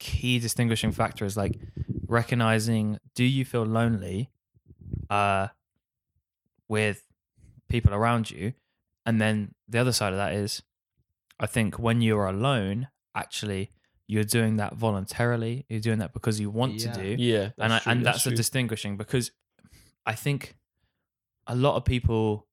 key 0.00 0.38
distinguishing 0.40 0.90
factor 0.90 1.24
is 1.24 1.36
like 1.36 1.60
recognizing: 2.08 2.98
do 3.14 3.22
you 3.24 3.44
feel 3.44 3.62
lonely, 3.64 4.30
uh, 5.10 5.48
with 6.68 7.02
people 7.68 7.94
around 7.94 8.30
you, 8.30 8.52
and 9.04 9.20
then 9.20 9.54
the 9.68 9.78
other 9.78 9.92
side 9.92 10.12
of 10.12 10.18
that 10.18 10.32
is, 10.34 10.62
I 11.38 11.46
think 11.46 11.78
when 11.78 12.00
you're 12.00 12.26
alone, 12.26 12.88
actually. 13.14 13.70
You're 14.08 14.22
doing 14.22 14.58
that 14.58 14.76
voluntarily. 14.76 15.66
You're 15.68 15.80
doing 15.80 15.98
that 15.98 16.12
because 16.12 16.38
you 16.38 16.48
want 16.48 16.74
Yeah. 16.74 16.92
to 16.92 17.00
do 17.16 17.16
Yeah, 17.20 17.50
and 17.58 17.72
I, 17.72 17.80
true, 17.80 17.90
and 17.90 18.06
that's, 18.06 18.24
a 18.24 18.30
distinguishing 18.30 18.96
because 18.96 19.32
I 20.06 20.14
think 20.14 20.54
a 21.48 21.56
lot 21.56 21.74
of 21.74 21.84
people 21.84 22.46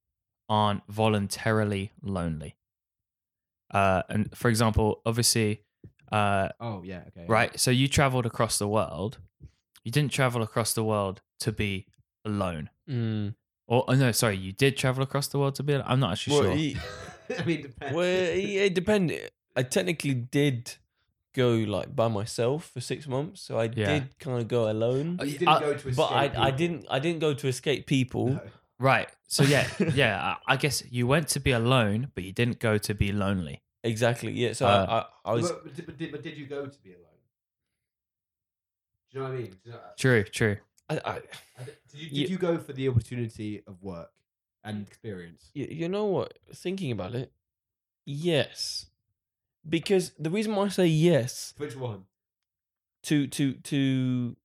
aren't 0.49 0.81
voluntarily 0.87 1.91
lonely. 2.01 2.55
Uh, 3.69 4.01
and 4.09 4.35
for 4.35 4.49
example, 4.49 5.03
obviously, 5.05 5.61
uh, 6.13 6.49
oh 6.59 6.81
yeah 6.83 7.01
okay 7.09 7.25
right. 7.27 7.59
So 7.59 7.71
you 7.71 7.87
traveled 7.87 8.25
across 8.25 8.57
the 8.59 8.67
world. 8.67 9.17
You 9.83 9.91
didn't 9.91 10.11
travel 10.13 10.41
across 10.41 10.73
the 10.73 10.83
world 10.83 11.21
to 11.41 11.51
be 11.51 11.87
alone. 12.23 12.69
Mm. 12.89 13.35
Or 13.67 13.83
oh, 13.87 13.93
no, 13.95 14.11
sorry, 14.11 14.37
you 14.37 14.51
did 14.53 14.77
travel 14.77 15.03
across 15.03 15.27
the 15.27 15.39
world 15.39 15.55
to 15.55 15.63
be. 15.63 15.73
Alone? 15.73 15.85
I'm 15.87 15.99
not 15.99 16.11
actually 16.13 16.35
Well, 16.35 16.43
sure. 16.43 16.55
he- 16.55 16.77
I 17.39 17.43
mean 17.45 17.61
depends 17.63 17.95
well, 17.95 18.05
it, 18.05 18.49
it 18.67 18.73
depended. 18.75 19.31
I 19.55 19.63
technically 19.63 20.13
did 20.13 20.75
go 21.35 21.49
like 21.55 21.95
by 21.95 22.07
myself 22.09 22.69
for 22.73 22.79
six 22.81 23.07
months, 23.07 23.41
so 23.41 23.57
I 23.59 23.63
Yeah. 23.75 23.85
did 23.99 24.19
kind 24.19 24.39
of 24.41 24.47
go 24.47 24.69
alone. 24.69 25.17
Uh, 25.19 25.23
You 25.25 25.37
didn't 25.39 25.47
I- 25.47 25.59
go 25.59 25.73
to 25.73 25.91
but 25.95 26.11
I, 26.11 26.25
escape 26.25 26.39
I 26.39 26.51
didn't 26.51 26.85
I 26.89 26.99
didn't 26.99 27.19
go 27.19 27.33
to 27.33 27.47
escape 27.47 27.87
people. 27.87 28.27
No. 28.29 28.41
Right. 28.79 29.09
So 29.27 29.43
yeah, 29.43 29.65
yeah. 29.95 30.35
I 30.47 30.53
I 30.53 30.57
guess 30.57 30.83
you 30.91 31.07
went 31.07 31.27
to 31.29 31.39
be 31.39 31.51
alone, 31.51 32.11
but 32.13 32.23
you 32.23 32.31
didn't 32.33 32.59
go 32.59 32.77
to 32.77 32.93
be 32.93 33.11
lonely. 33.11 33.62
Exactly. 33.83 34.31
Yeah. 34.31 34.53
So 34.53 34.65
Uh, 34.65 34.85
I, 35.25 35.29
I, 35.29 35.31
I 35.31 35.33
was 35.33 35.51
But, 35.51 35.63
but, 35.63 35.75
did- 35.75 35.85
but, 35.85 35.97
did, 35.97 36.11
but 36.11 36.23
did 36.23 36.37
you 36.37 36.45
go 36.45 36.65
to 36.65 36.79
be 36.83 36.91
alone? 36.93 36.99
Do 39.11 39.19
you 39.19 39.23
know 39.23 39.29
what 39.29 39.35
I 39.37 39.41
mean? 39.41 39.51
Do 39.63 39.69
you 39.69 39.71
know- 39.71 39.81
True. 39.97 40.23
True. 40.23 40.57
I, 40.89 40.95
I 41.05 41.11
I 41.11 41.63
d- 41.63 41.71
Did 41.91 41.99
you, 42.01 42.09
did 42.09 42.17
Ye- 42.17 42.27
you 42.27 42.37
go 42.37 42.57
for 42.57 42.73
the 42.73 42.87
opportunity 42.89 43.61
of 43.67 43.81
work 43.81 44.11
and 44.63 44.85
experience? 44.87 45.49
you, 45.53 45.67
you 45.69 45.89
know 45.89 46.05
what? 46.05 46.37
Thinking 46.53 46.91
about 46.91 47.13
it, 47.15 47.31
yes, 48.05 48.87
because 49.67 50.11
the 50.19 50.29
reason 50.29 50.55
why 50.55 50.65
I 50.65 50.69
say 50.69 50.87
yes 50.87 51.53
Which 51.57 51.75
one? 51.77 52.05
to 53.03 53.27
to 53.27 53.53
to 53.53 54.35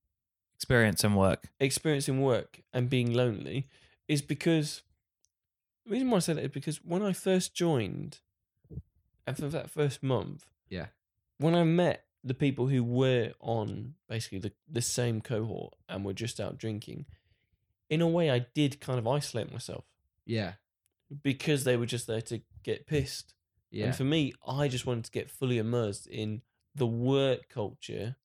Experience 0.57 1.03
and 1.05 1.16
work. 1.16 1.48
experiencing 1.61 2.20
work 2.20 2.61
and 2.72 2.90
being 2.90 3.12
lonely 3.14 3.68
is 4.09 4.20
because 4.22 4.83
the 5.85 5.92
reason 5.92 6.11
why 6.11 6.16
I 6.16 6.20
say 6.20 6.33
that 6.35 6.44
is 6.44 6.51
because 6.51 6.79
when 6.85 7.03
I 7.03 7.12
first 7.12 7.55
joined, 7.55 8.18
and 9.29 9.37
for 9.37 9.49
that 9.49 9.71
first 9.71 10.03
month, 10.03 10.47
Yeah. 10.69 10.87
when 11.38 11.55
I 11.55 11.64
met 11.64 12.05
the 12.25 12.35
people 12.35 12.67
who 12.69 12.83
were 12.85 13.33
on 13.41 13.95
basically 14.09 14.38
the, 14.41 14.53
the 14.69 14.83
same 14.83 15.21
cohort 15.21 15.75
and 15.88 16.05
were 16.05 16.12
just 16.12 16.41
out 16.41 16.59
drinking, 16.59 17.07
in 17.88 18.01
a 18.01 18.09
way, 18.09 18.31
I 18.31 18.41
did 18.55 18.81
kind 18.81 18.99
of 18.99 19.07
isolate 19.07 19.51
myself 19.53 19.85
Yeah. 20.27 20.55
because 21.23 21.64
they 21.64 21.77
were 21.77 21.87
just 21.87 22.07
there 22.07 22.21
to 22.23 22.43
get 22.62 22.87
pissed. 22.87 23.35
Yeah. 23.71 23.87
And 23.87 23.97
for 23.97 24.05
me, 24.05 24.33
I 24.47 24.69
just 24.69 24.87
wanted 24.87 25.05
to 25.05 25.11
get 25.11 25.31
fully 25.31 25.59
immersed 25.59 26.07
in 26.07 26.43
the 26.75 26.87
work 26.87 27.49
culture. 27.49 28.17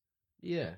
yeah. 0.42 0.76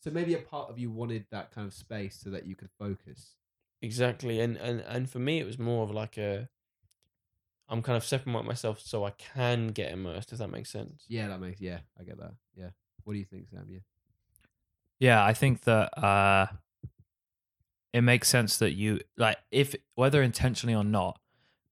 So 0.00 0.12
maybe 0.12 0.34
a 0.34 0.38
part 0.38 0.70
of 0.70 0.78
you 0.78 0.92
wanted 0.92 1.26
that 1.32 1.50
kind 1.50 1.66
of 1.66 1.74
space 1.74 2.20
so 2.22 2.30
that 2.30 2.46
you 2.46 2.54
could 2.54 2.70
focus. 2.78 3.34
Exactly. 3.82 4.40
And 4.40 4.56
and 4.56 4.80
and 4.80 5.10
for 5.10 5.18
me 5.18 5.40
it 5.40 5.44
was 5.44 5.58
more 5.58 5.82
of 5.82 5.90
like 5.90 6.16
a 6.16 6.48
I'm 7.68 7.82
kind 7.82 7.96
of 7.96 8.04
separating 8.04 8.46
myself 8.46 8.80
so 8.80 9.04
I 9.04 9.10
can 9.10 9.68
get 9.68 9.92
immersed, 9.92 10.32
if 10.32 10.38
that 10.38 10.50
makes 10.50 10.70
sense. 10.70 11.04
Yeah, 11.08 11.28
that 11.28 11.40
makes 11.40 11.60
yeah, 11.60 11.80
I 12.00 12.04
get 12.04 12.18
that. 12.18 12.32
Yeah. 12.56 12.70
What 13.04 13.12
do 13.12 13.18
you 13.18 13.24
think, 13.24 13.48
Sam? 13.50 13.66
Yeah. 13.68 13.78
Yeah, 15.00 15.24
I 15.24 15.32
think 15.34 15.62
that 15.62 15.96
uh, 15.96 16.46
it 17.92 18.00
makes 18.00 18.28
sense 18.28 18.58
that 18.58 18.72
you 18.72 19.00
like 19.16 19.38
if 19.50 19.74
whether 19.94 20.22
intentionally 20.22 20.74
or 20.74 20.84
not, 20.84 21.20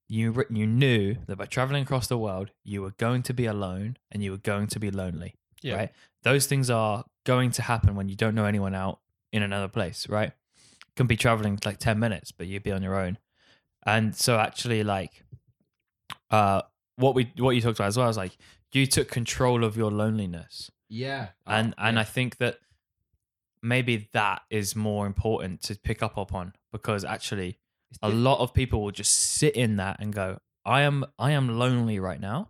you 0.07 0.31
re- 0.31 0.45
you 0.49 0.65
knew 0.65 1.15
that 1.27 1.37
by 1.37 1.45
traveling 1.45 1.83
across 1.83 2.07
the 2.07 2.17
world, 2.17 2.51
you 2.63 2.81
were 2.81 2.93
going 2.97 3.23
to 3.23 3.33
be 3.33 3.45
alone 3.45 3.97
and 4.11 4.23
you 4.23 4.31
were 4.31 4.37
going 4.37 4.67
to 4.67 4.79
be 4.79 4.91
lonely. 4.91 5.35
Yeah. 5.61 5.75
Right. 5.75 5.91
Those 6.23 6.45
things 6.45 6.69
are 6.69 7.05
going 7.25 7.51
to 7.51 7.61
happen 7.63 7.95
when 7.95 8.07
you 8.07 8.15
don't 8.15 8.35
know 8.35 8.45
anyone 8.45 8.75
out 8.75 8.99
in 9.33 9.41
another 9.41 9.67
place. 9.67 10.07
Right. 10.07 10.31
Can 10.95 11.07
be 11.07 11.17
traveling 11.17 11.59
like 11.65 11.79
ten 11.79 11.99
minutes, 11.99 12.31
but 12.31 12.47
you'd 12.47 12.63
be 12.63 12.71
on 12.71 12.83
your 12.83 12.95
own. 12.95 13.17
And 13.85 14.15
so 14.15 14.37
actually, 14.37 14.83
like, 14.83 15.23
uh, 16.31 16.61
what 16.97 17.15
we 17.15 17.31
what 17.37 17.51
you 17.51 17.61
talked 17.61 17.79
about 17.79 17.87
as 17.87 17.97
well 17.97 18.09
is 18.09 18.17
like 18.17 18.37
you 18.73 18.85
took 18.85 19.09
control 19.09 19.63
of 19.63 19.77
your 19.77 19.91
loneliness 19.91 20.69
Yeah. 20.89 21.29
and 21.45 21.73
Oh, 21.77 21.83
and 21.85 21.95
yeah. 21.95 22.01
I 22.01 22.03
think 22.03 22.37
that 22.37 22.59
maybe 23.61 24.09
that 24.13 24.41
is 24.49 24.75
more 24.75 25.05
important 25.07 25.61
to 25.63 25.75
pick 25.75 26.03
up 26.03 26.17
upon 26.17 26.53
because 26.71 27.03
actually 27.05 27.57
a 28.03 28.09
lot 28.09 28.39
of 28.39 28.53
people 28.53 28.81
will 28.83 28.91
just 28.91 29.13
sit 29.13 29.55
in 29.55 29.77
that 29.77 29.97
and 29.99 30.13
go 30.13 30.39
I 30.65 30.81
am 30.81 31.05
I 31.17 31.31
am 31.31 31.57
lonely 31.57 31.99
right 31.99 32.19
now 32.19 32.49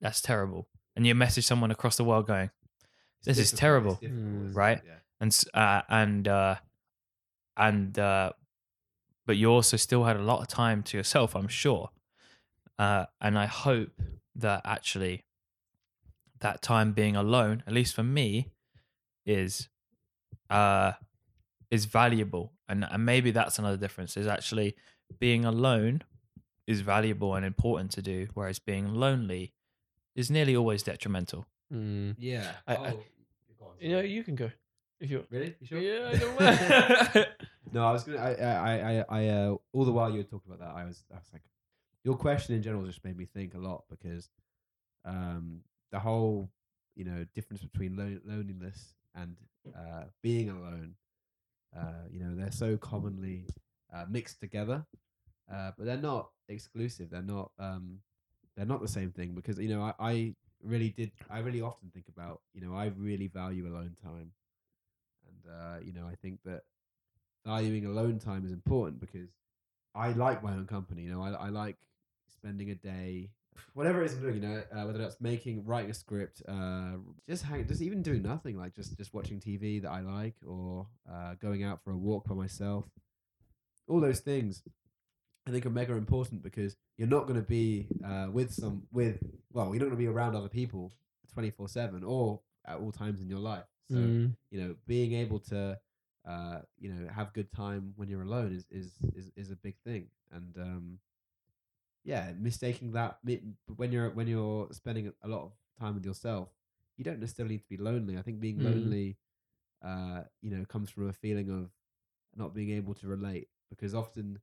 that's 0.00 0.20
terrible 0.20 0.68
and 0.96 1.06
you 1.06 1.14
message 1.14 1.44
someone 1.46 1.70
across 1.70 1.96
the 1.96 2.04
world 2.04 2.26
going 2.26 2.50
this 3.24 3.38
is 3.38 3.52
terrible, 3.52 3.92
it's 3.92 4.00
difficult, 4.00 4.20
isn't 4.20 4.50
it? 4.50 4.54
right? 4.56 4.80
Yeah. 4.84 4.92
and 5.20 5.40
uh, 5.54 5.82
and 5.88 6.28
uh 6.28 6.54
and 7.56 7.98
uh 7.98 8.32
but 9.26 9.36
you 9.36 9.48
also 9.50 9.76
still 9.76 10.04
had 10.04 10.16
a 10.16 10.22
lot 10.22 10.40
of 10.40 10.48
time 10.48 10.82
to 10.82 10.96
yourself 10.96 11.36
I'm 11.36 11.48
sure 11.48 11.90
uh 12.78 13.06
and 13.20 13.38
I 13.38 13.46
hope 13.46 13.90
that 14.36 14.62
actually 14.64 15.24
that 16.40 16.62
time 16.62 16.92
being 16.92 17.16
alone 17.16 17.62
at 17.66 17.72
least 17.72 17.94
for 17.94 18.02
me 18.02 18.50
is 19.24 19.68
uh 20.50 20.92
is 21.70 21.84
valuable 21.84 22.52
and 22.68 22.84
and 22.90 23.04
maybe 23.04 23.30
that's 23.30 23.58
another 23.58 23.76
difference 23.76 24.16
is 24.16 24.26
actually 24.26 24.74
being 25.18 25.44
alone 25.44 26.02
is 26.66 26.80
valuable 26.80 27.34
and 27.34 27.44
important 27.44 27.90
to 27.92 28.02
do 28.02 28.26
whereas 28.34 28.58
being 28.58 28.94
lonely 28.94 29.52
is 30.14 30.30
nearly 30.30 30.56
always 30.56 30.82
detrimental 30.82 31.46
Mm. 31.72 32.16
Yeah. 32.18 32.52
I- 32.66 32.76
oh, 32.76 32.82
I- 32.84 32.96
You 33.80 33.88
know, 33.92 34.00
you 34.00 34.22
can 34.24 34.34
go. 34.34 34.50
If 35.00 35.08
you're 35.10 35.24
really? 35.30 35.56
You 35.58 35.66
sure? 35.66 35.78
Yeah, 35.80 36.12
I 36.38 37.18
know. 37.18 37.24
No, 37.72 37.86
I 37.86 37.92
was 37.92 38.04
gonna. 38.04 38.18
I, 38.18 38.32
I, 38.34 38.74
I, 39.00 39.04
I 39.08 39.28
uh, 39.28 39.56
all 39.72 39.84
the 39.86 39.90
while 39.92 40.10
you 40.10 40.18
were 40.18 40.22
talking 40.24 40.52
about 40.52 40.58
that, 40.60 40.76
I 40.76 40.84
was, 40.84 41.02
I 41.10 41.14
was 41.16 41.30
like, 41.32 41.40
your 42.04 42.16
question 42.16 42.54
in 42.54 42.62
general 42.62 42.84
just 42.84 43.04
made 43.04 43.16
me 43.16 43.26
think 43.26 43.54
a 43.54 43.58
lot 43.58 43.84
because, 43.90 44.28
um, 45.04 45.60
the 45.92 45.98
whole, 45.98 46.50
you 46.96 47.04
know, 47.04 47.26
difference 47.34 47.62
between 47.62 47.96
lo- 47.96 48.20
loneliness 48.24 48.94
and 49.14 49.36
uh, 49.76 50.04
being 50.22 50.50
alone, 50.50 50.94
uh, 51.76 52.06
you 52.10 52.20
know, 52.20 52.34
they're 52.34 52.52
so 52.52 52.76
commonly 52.76 53.46
uh, 53.94 54.04
mixed 54.08 54.40
together, 54.40 54.84
uh, 55.52 55.72
but 55.76 55.86
they're 55.86 55.96
not 55.96 56.30
exclusive. 56.48 57.10
They're 57.10 57.22
not, 57.22 57.50
um, 57.58 57.98
they're 58.56 58.66
not 58.66 58.82
the 58.82 58.88
same 58.88 59.10
thing 59.12 59.34
because 59.34 59.58
you 59.58 59.68
know, 59.68 59.82
I, 59.82 59.94
I 60.00 60.34
really 60.62 60.90
did. 60.90 61.12
I 61.30 61.40
really 61.40 61.62
often 61.62 61.90
think 61.92 62.06
about, 62.08 62.40
you 62.54 62.60
know, 62.60 62.74
I 62.74 62.86
really 62.96 63.28
value 63.28 63.66
alone 63.66 63.96
time, 64.02 64.32
and 65.26 65.52
uh, 65.54 65.78
you 65.84 65.92
know, 65.92 66.06
I 66.10 66.14
think 66.16 66.40
that 66.44 66.62
valuing 67.46 67.86
alone 67.86 68.18
time 68.18 68.44
is 68.44 68.52
important 68.52 69.00
because 69.00 69.30
I 69.94 70.12
like 70.12 70.42
my 70.42 70.52
own 70.52 70.66
company. 70.66 71.02
You 71.02 71.12
know, 71.12 71.22
I, 71.22 71.30
I 71.32 71.48
like 71.48 71.76
spending 72.42 72.70
a 72.70 72.74
day, 72.74 73.30
whatever 73.74 74.02
it 74.02 74.06
is 74.06 74.14
I'm 74.14 74.22
doing. 74.22 74.34
You 74.42 74.48
know, 74.48 74.62
uh, 74.74 74.84
whether 74.86 74.98
that's 74.98 75.20
making, 75.20 75.64
writing 75.64 75.90
a 75.90 75.94
script, 75.94 76.42
uh, 76.48 76.96
just 77.28 77.44
hang, 77.44 77.66
just 77.66 77.82
even 77.82 78.02
doing 78.02 78.22
nothing, 78.22 78.58
like 78.58 78.74
just 78.74 78.96
just 78.96 79.14
watching 79.14 79.40
TV 79.40 79.80
that 79.82 79.90
I 79.90 80.00
like, 80.00 80.34
or 80.46 80.86
uh, 81.10 81.34
going 81.40 81.62
out 81.62 81.80
for 81.84 81.92
a 81.92 81.96
walk 81.96 82.26
by 82.28 82.34
myself. 82.34 82.84
All 83.88 84.00
those 84.00 84.20
things, 84.20 84.62
I 85.46 85.50
think, 85.50 85.66
are 85.66 85.70
mega 85.70 85.94
important 85.94 86.42
because 86.42 86.76
you're 86.96 87.08
not 87.08 87.26
going 87.26 87.40
to 87.40 87.46
be 87.46 87.86
uh, 88.04 88.28
with 88.32 88.52
some 88.52 88.82
with 88.92 89.18
well, 89.52 89.66
you're 89.66 89.80
not 89.80 89.86
going 89.86 89.90
to 89.90 89.96
be 89.96 90.06
around 90.08 90.34
other 90.34 90.48
people 90.48 90.92
twenty 91.32 91.50
four 91.50 91.68
seven 91.68 92.02
or 92.04 92.40
at 92.66 92.78
all 92.78 92.92
times 92.92 93.20
in 93.20 93.28
your 93.28 93.40
life. 93.40 93.64
So 93.90 93.96
Mm. 93.98 94.34
you 94.50 94.60
know, 94.60 94.74
being 94.86 95.12
able 95.12 95.38
to, 95.50 95.78
uh, 96.26 96.58
you 96.78 96.88
know, 96.92 97.08
have 97.12 97.32
good 97.34 97.52
time 97.52 97.92
when 97.96 98.08
you're 98.08 98.22
alone 98.22 98.52
is 98.54 98.64
is 98.70 98.92
is, 99.14 99.30
is 99.36 99.50
a 99.50 99.56
big 99.56 99.74
thing. 99.84 100.06
And 100.30 100.56
um, 100.56 100.98
yeah, 102.04 102.32
mistaking 102.38 102.92
that 102.92 103.18
when 103.76 103.92
you're 103.92 104.10
when 104.10 104.26
you're 104.26 104.68
spending 104.72 105.12
a 105.22 105.28
lot 105.28 105.42
of 105.42 105.52
time 105.78 105.94
with 105.94 106.04
yourself, 106.04 106.48
you 106.96 107.04
don't 107.04 107.20
necessarily 107.20 107.54
need 107.54 107.62
to 107.62 107.68
be 107.68 107.76
lonely. 107.76 108.18
I 108.18 108.22
think 108.22 108.40
being 108.40 108.58
Mm. 108.58 108.64
lonely, 108.64 109.16
uh, 109.84 110.22
you 110.40 110.50
know, 110.50 110.64
comes 110.64 110.90
from 110.90 111.08
a 111.08 111.12
feeling 111.12 111.50
of 111.50 111.70
not 112.36 112.54
being 112.54 112.70
able 112.70 112.94
to 112.94 113.06
relate. 113.06 113.48
Because 113.70 113.94
often, 113.94 114.38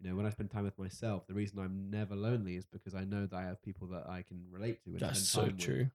you 0.00 0.08
know, 0.08 0.16
when 0.16 0.26
I 0.26 0.30
spend 0.30 0.50
time 0.50 0.64
with 0.64 0.78
myself, 0.78 1.26
the 1.26 1.34
reason 1.34 1.58
I'm 1.58 1.90
never 1.90 2.14
lonely 2.16 2.56
is 2.56 2.66
because 2.66 2.94
I 2.94 3.04
know 3.04 3.26
that 3.26 3.36
I 3.36 3.42
have 3.44 3.62
people 3.62 3.88
that 3.88 4.08
I 4.08 4.22
can 4.22 4.44
relate 4.50 4.82
to. 4.84 4.90
And 4.90 5.00
That's 5.00 5.28
so 5.28 5.42
time 5.42 5.58
with. 5.58 5.58
true. 5.58 5.90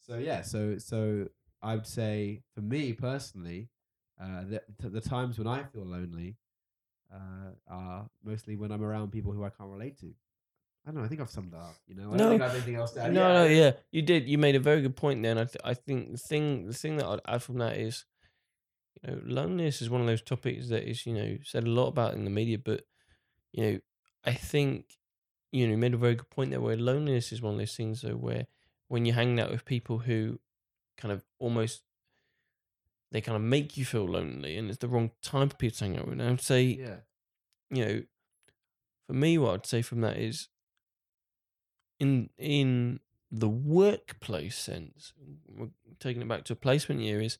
So 0.00 0.18
yeah, 0.18 0.42
so 0.42 0.78
so 0.78 1.28
I 1.62 1.74
would 1.74 1.86
say 1.86 2.42
for 2.54 2.60
me 2.60 2.92
personally, 2.92 3.68
uh, 4.20 4.44
the 4.44 4.62
the 4.88 5.00
times 5.00 5.38
when 5.38 5.46
I 5.46 5.62
feel 5.64 5.84
lonely 5.84 6.36
uh, 7.12 7.50
are 7.68 8.08
mostly 8.24 8.56
when 8.56 8.72
I'm 8.72 8.82
around 8.82 9.12
people 9.12 9.32
who 9.32 9.44
I 9.44 9.50
can't 9.50 9.70
relate 9.70 9.98
to. 10.00 10.06
I 10.84 10.90
don't 10.90 10.96
know. 10.96 11.04
I 11.04 11.08
think 11.08 11.20
I've 11.20 11.30
summed 11.30 11.52
that 11.52 11.58
up. 11.58 11.76
You 11.86 11.94
know, 11.94 12.12
I 12.12 12.16
No. 12.16 12.18
don't 12.18 12.28
think 12.30 12.42
I 12.42 12.46
have 12.46 12.54
anything 12.56 12.74
else 12.74 12.92
to 12.92 13.00
No, 13.10 13.28
add. 13.28 13.34
no, 13.34 13.44
yeah, 13.44 13.72
you 13.92 14.02
did. 14.02 14.28
You 14.28 14.38
made 14.38 14.56
a 14.56 14.60
very 14.60 14.82
good 14.82 14.96
point 14.96 15.22
there, 15.22 15.30
and 15.30 15.40
I, 15.40 15.44
th- 15.44 15.56
I 15.64 15.74
think 15.74 16.12
the 16.12 16.18
thing, 16.18 16.66
the 16.66 16.74
thing 16.74 16.96
that 16.96 17.06
I'd 17.06 17.20
add 17.26 17.42
from 17.42 17.58
that 17.58 17.76
is, 17.76 18.04
you 19.02 19.10
know, 19.12 19.20
loneliness 19.24 19.80
is 19.80 19.90
one 19.90 20.00
of 20.00 20.06
those 20.06 20.22
topics 20.22 20.68
that 20.70 20.88
is, 20.88 21.06
you 21.06 21.14
know, 21.14 21.38
said 21.44 21.64
a 21.64 21.70
lot 21.70 21.88
about 21.88 22.14
in 22.14 22.24
the 22.24 22.30
media, 22.30 22.58
but, 22.58 22.82
you 23.52 23.62
know, 23.64 23.78
I 24.24 24.34
think, 24.34 24.96
you 25.52 25.66
know, 25.66 25.72
you 25.72 25.78
made 25.78 25.94
a 25.94 25.98
very 25.98 26.14
good 26.16 26.30
point 26.30 26.50
there, 26.50 26.60
where 26.60 26.76
loneliness 26.76 27.32
is 27.32 27.42
one 27.42 27.54
of 27.54 27.58
those 27.58 27.76
things 27.76 28.02
though, 28.02 28.16
where 28.16 28.46
when 28.88 29.04
you're 29.06 29.14
hanging 29.14 29.38
out 29.40 29.50
with 29.50 29.64
people 29.64 29.98
who, 29.98 30.40
kind 30.96 31.12
of 31.12 31.24
almost, 31.38 31.82
they 33.12 33.20
kind 33.20 33.36
of 33.36 33.42
make 33.42 33.76
you 33.76 33.84
feel 33.84 34.06
lonely, 34.06 34.56
and 34.56 34.68
it's 34.68 34.78
the 34.78 34.88
wrong 34.88 35.12
time 35.22 35.48
for 35.48 35.56
people 35.56 35.76
to 35.78 35.84
hang 35.84 35.96
out 35.98 36.06
with. 36.08 36.14
And 36.18 36.22
I 36.22 36.30
would 36.30 36.40
say, 36.40 36.62
yeah, 36.62 36.96
you 37.70 37.84
know, 37.84 38.02
for 39.06 39.12
me, 39.12 39.38
what 39.38 39.54
I'd 39.54 39.66
say 39.66 39.82
from 39.82 40.00
that 40.00 40.16
is 40.16 40.48
in 42.00 42.30
in 42.38 43.00
the 43.30 43.48
workplace 43.48 44.56
sense, 44.58 45.12
we're 45.46 45.70
taking 46.00 46.22
it 46.22 46.28
back 46.28 46.44
to 46.44 46.52
a 46.52 46.56
placement 46.56 47.00
year, 47.00 47.20
is 47.20 47.38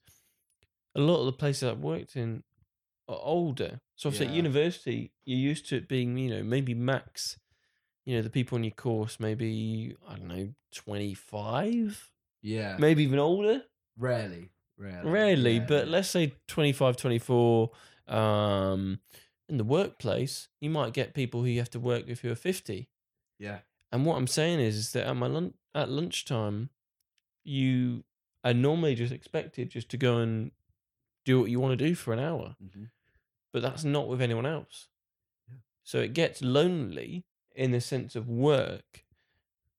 a 0.95 1.01
lot 1.01 1.21
of 1.21 1.27
the 1.27 1.33
places 1.33 1.65
I've 1.65 1.81
worked 1.81 2.17
in 2.17 2.45
are 3.09 3.19
older. 3.21 3.81
So 3.97 4.09
obviously 4.09 4.27
at 4.29 4.33
Yeah. 4.33 4.37
university, 4.37 5.13
you're 5.25 5.39
used 5.39 5.67
to 5.69 5.77
it 5.77 5.89
being, 5.89 6.17
you 6.17 6.31
know, 6.31 6.43
maybe 6.43 6.75
max, 6.75 7.39
you 8.07 8.17
know, 8.17 8.23
the 8.23 8.31
people 8.31 8.57
in 8.57 8.65
your 8.65 8.73
course, 8.73 9.19
maybe, 9.21 9.97
I 10.09 10.17
don't 10.17 10.29
know, 10.29 10.55
25, 10.73 12.11
Yeah. 12.41 12.77
maybe 12.79 13.03
even 13.03 13.19
older. 13.19 13.65
Rarely. 13.97 14.51
Rarely. 14.77 15.11
Rarely, 15.11 15.61
but 15.61 15.89
let's 15.89 16.09
say 16.09 16.35
25, 16.49 16.97
24. 16.97 17.71
Um, 18.09 19.01
in 19.49 19.59
the 19.59 19.65
workplace, 19.65 20.49
you 20.61 20.71
might 20.71 20.93
get 20.93 21.15
people 21.15 21.41
who 21.43 21.47
you 21.49 21.59
have 21.61 21.71
to 21.71 21.81
work 21.81 22.07
with 22.07 22.21
who 22.21 22.31
are 22.31 22.35
50. 22.37 22.89
Yeah. 23.39 23.59
And 23.91 24.07
what 24.07 24.17
I'm 24.17 24.27
saying 24.27 24.61
is, 24.61 24.77
is 24.77 24.93
that 24.93 25.07
at 25.07 25.17
my 25.17 25.27
lun- 25.27 25.55
at 25.75 25.89
lunchtime, 25.91 26.71
you 27.45 28.05
are 28.45 28.55
normally 28.55 28.95
just 28.95 29.13
expected 29.13 29.71
just 29.71 29.89
to 29.91 29.97
go 29.97 30.19
and 30.19 30.51
do 31.25 31.41
what 31.41 31.51
you 31.51 31.61
want 31.61 31.79
to 31.79 31.85
do 31.89 31.95
for 31.95 32.13
an 32.13 32.19
hour, 32.19 32.57
Mhm. 32.63 32.91
but 33.53 33.63
that's 33.63 33.85
not 33.85 34.09
with 34.09 34.21
anyone 34.21 34.47
else. 34.47 34.89
Yeah. 35.49 35.59
So 35.85 36.01
it 36.01 36.15
gets 36.15 36.43
lonely 36.43 37.25
in 37.55 37.71
the 37.71 37.81
sense 37.81 38.17
of 38.17 38.29
work 38.29 39.05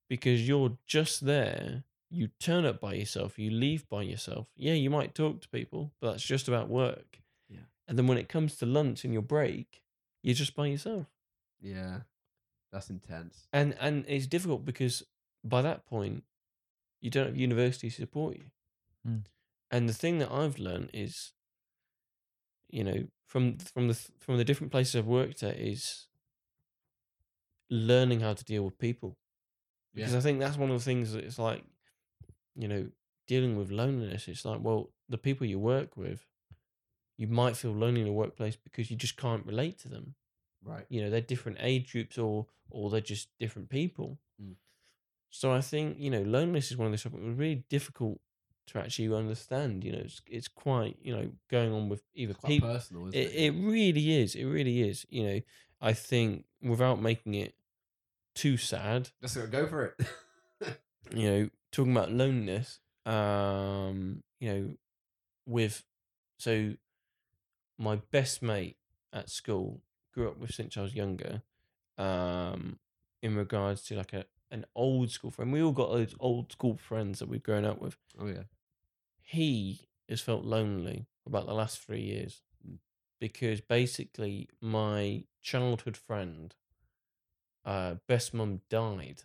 because 0.08 0.48
you're 0.48 0.78
just 0.86 1.26
there. 1.26 1.84
You 2.14 2.28
turn 2.40 2.64
up 2.66 2.80
by 2.80 2.94
yourself, 2.94 3.40
you 3.40 3.50
leave 3.50 3.88
by 3.90 4.04
yourself. 4.04 4.48
Yeah, 4.56 4.74
you 4.74 4.90
might 4.90 5.16
talk 5.16 5.42
to 5.42 5.50
people, 5.50 5.92
but 6.00 6.12
that's 6.12 6.24
just 6.24 6.48
about 6.48 6.70
work. 6.70 7.20
Yeah. 7.50 7.66
And 7.88 7.98
then 7.98 8.06
when 8.08 8.18
it 8.20 8.30
comes 8.30 8.56
to 8.58 8.66
lunch 8.68 9.04
and 9.04 9.12
your 9.14 9.24
break, 9.24 9.82
you're 10.22 10.36
just 10.36 10.56
by 10.56 10.68
yourself 10.68 11.08
Yeah. 11.60 12.02
That's 12.72 12.90
intense. 12.90 13.48
and 13.52 13.76
and 13.80 14.06
it's 14.08 14.28
difficult 14.28 14.64
because 14.66 15.04
by 15.44 15.62
that 15.62 15.86
point 15.86 16.24
you 17.02 17.10
don't 17.12 17.28
have 17.28 17.38
university 17.38 17.90
to 17.90 17.96
support 17.96 18.36
you 18.38 18.46
Mm. 19.08 19.26
and 19.70 19.90
the 19.90 19.94
thing 19.94 20.20
that 20.20 20.32
i've 20.32 20.58
learned 20.58 20.90
is 20.94 21.34
you 22.70 22.84
know 22.86 23.00
from 23.28 23.58
from 23.58 23.90
the 23.90 23.96
from 24.18 24.38
the 24.38 24.46
different 24.46 24.72
places 24.72 24.96
i've 24.96 25.06
worked 25.20 25.44
at 25.44 25.58
is 25.58 26.08
learning 27.70 28.22
how 28.22 28.34
to 28.34 28.44
deal 28.46 28.64
with 28.64 28.78
people 28.78 29.18
because 29.94 30.14
Yeah. 30.14 30.18
i 30.20 30.22
think 30.22 30.40
that's 30.40 30.58
one 30.58 30.72
of 30.72 30.78
the 30.80 30.84
things 30.86 31.12
that 31.14 31.24
it's 31.24 31.38
like 31.40 31.64
you 32.56 32.68
know 32.68 32.88
dealing 33.28 33.58
with 33.58 33.72
loneliness 33.72 34.28
it's 34.28 34.46
like 34.46 34.60
well 34.62 34.92
the 35.10 35.18
people 35.18 35.46
you 35.48 35.58
work 35.60 35.96
with 35.98 36.26
you 37.18 37.28
might 37.28 37.56
feel 37.56 37.72
lonely 37.72 38.02
in 38.02 38.08
the 38.08 38.12
workplace 38.14 38.56
because 38.56 38.90
you 38.92 38.98
just 38.98 39.18
can't 39.18 39.46
relate 39.46 39.78
to 39.80 39.90
them 39.90 40.16
Right. 40.66 40.86
you 40.90 41.02
know 41.02 41.10
they're 41.10 41.22
different 41.22 41.58
age 41.62 41.92
groups 41.92 42.18
or 42.18 42.48
or 42.70 42.90
they're 42.90 43.02
just 43.02 43.30
different 43.40 43.70
people 43.70 44.20
Mm. 44.42 44.56
so 45.30 45.52
i 45.52 45.62
think 45.62 45.98
you 46.00 46.10
know 46.10 46.22
loneliness 46.24 46.72
is 46.72 46.78
one 46.78 46.88
of 46.88 46.92
those 46.92 47.04
topics 47.04 47.22
that's 47.24 47.38
really 47.38 47.64
difficult 47.70 48.20
to 48.66 48.80
actually 48.80 49.14
understand 49.14 49.84
you 49.84 49.92
know 49.92 50.00
it's, 50.00 50.22
it's 50.28 50.48
quite 50.48 50.98
you 51.02 51.16
know 51.16 51.30
going 51.52 51.72
on 51.72 51.88
with 51.88 52.02
either 52.16 52.34
people 52.34 52.68
personal, 52.70 53.08
isn't 53.10 53.20
it, 53.22 53.28
it? 53.32 53.54
it 53.56 53.62
really 53.62 54.22
is 54.22 54.34
it 54.36 54.46
really 54.46 54.82
is 54.82 55.06
you 55.10 55.24
know 55.24 55.40
i 55.82 55.94
think 55.94 56.46
without 56.64 57.00
making 57.02 57.36
it 57.36 57.54
too 58.34 58.58
sad 58.58 59.10
Let's 59.22 59.36
go- 59.36 59.46
go 59.48 59.68
for 59.68 59.86
it. 59.86 60.08
you 61.16 61.30
know 61.30 61.50
talking 61.74 61.92
about 61.92 62.12
loneliness 62.12 62.80
um 63.06 64.24
you 64.40 64.54
know 64.54 64.70
with 65.46 65.84
so 66.38 66.74
my 67.78 67.98
best 68.12 68.42
mate 68.42 68.78
at 69.12 69.30
school 69.30 69.82
grew 70.14 70.30
up 70.30 70.38
with 70.38 70.54
since 70.54 70.78
i 70.78 70.82
was 70.82 70.96
younger 70.96 71.42
um 71.98 72.80
in 73.22 73.36
regards 73.36 73.84
to 73.84 73.96
like 73.96 74.14
a 74.14 74.26
an 74.52 74.66
old 74.76 75.10
school 75.10 75.32
friend 75.32 75.52
we 75.52 75.62
all 75.62 75.72
got 75.72 75.90
those 75.92 76.16
old 76.20 76.52
school 76.52 76.78
friends 76.78 77.20
that 77.20 77.28
we've 77.28 77.44
grown 77.44 77.66
up 77.66 77.82
with 77.82 77.98
oh 78.20 78.28
yeah. 78.28 78.44
he 79.22 79.88
has 80.08 80.22
felt 80.22 80.46
lonely 80.46 81.08
about 81.26 81.48
the 81.48 81.54
last 81.54 81.80
three 81.80 82.02
years 82.02 82.42
Mm. 82.66 82.78
because 83.20 83.60
basically 83.60 84.48
my 84.62 85.26
childhood 85.42 85.98
friend 85.98 86.56
uh 87.66 87.96
best 88.08 88.34
mum 88.34 88.62
died 88.70 89.24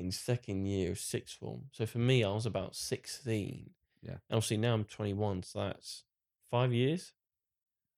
in 0.00 0.10
second 0.10 0.66
year 0.66 0.90
of 0.92 0.98
sixth 0.98 1.36
form 1.38 1.62
so 1.72 1.86
for 1.86 1.98
me 1.98 2.24
i 2.24 2.28
was 2.32 2.46
about 2.46 2.74
16 2.74 3.70
Yeah. 4.02 4.10
and 4.12 4.20
obviously 4.32 4.56
now 4.56 4.74
i'm 4.74 4.84
21 4.84 5.42
so 5.44 5.60
that's 5.60 6.04
five 6.50 6.72
years 6.72 7.12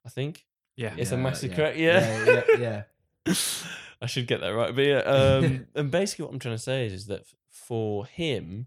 i 0.04 0.08
think 0.08 0.44
Yeah. 0.76 0.94
It's 0.96 1.12
a 1.12 1.16
Yeah, 1.16 1.22
massive 1.22 1.50
yeah. 1.50 1.56
crack, 1.56 1.76
Yeah, 1.76 2.24
yeah. 2.24 2.42
yeah, 2.58 2.84
yeah. 3.26 3.34
I 4.02 4.06
should 4.06 4.26
get 4.26 4.40
that 4.40 4.48
right. 4.50 4.74
But 4.74 4.84
yeah, 4.84 4.98
um, 5.16 5.66
and 5.76 5.90
basically 5.90 6.24
what 6.24 6.32
I'm 6.34 6.40
trying 6.40 6.56
to 6.56 6.62
say 6.62 6.86
is, 6.86 6.92
is 6.92 7.06
that 7.06 7.22
for 7.48 8.04
him, 8.06 8.66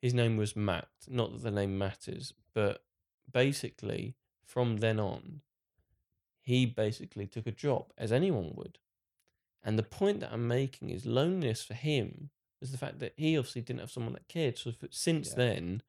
his 0.00 0.14
name 0.14 0.36
was 0.38 0.56
Matt. 0.56 0.88
Not 1.08 1.32
that 1.32 1.42
the 1.42 1.50
name 1.50 1.76
matters, 1.76 2.32
but 2.54 2.82
basically 3.30 4.14
from 4.46 4.78
then 4.78 4.98
on, 4.98 5.42
he 6.40 6.64
basically 6.64 7.26
took 7.26 7.46
a 7.46 7.52
job 7.52 7.92
as 7.98 8.12
anyone 8.12 8.52
would. 8.54 8.78
And 9.62 9.76
the 9.78 9.82
point 9.82 10.20
that 10.20 10.32
I'm 10.32 10.48
making 10.48 10.88
is 10.90 11.04
loneliness 11.04 11.62
for 11.64 11.74
him 11.74 12.30
was 12.60 12.72
the 12.72 12.78
fact 12.78 12.98
that 13.00 13.12
he 13.16 13.36
obviously 13.36 13.62
didn't 13.62 13.80
have 13.80 13.90
someone 13.90 14.12
that 14.14 14.28
cared. 14.28 14.58
So 14.58 14.72
since 14.90 15.30
Yeah. 15.30 15.36
then, 15.36 15.82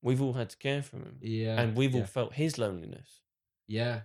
we've 0.00 0.20
all 0.22 0.32
had 0.34 0.50
to 0.50 0.56
care 0.56 0.82
for 0.82 0.96
him, 0.96 1.18
Yeah. 1.20 1.60
and 1.60 1.76
we've 1.76 1.94
yeah. 1.94 2.00
all 2.00 2.06
felt 2.06 2.34
his 2.34 2.58
loneliness 2.58 3.20
Yeah. 3.66 4.02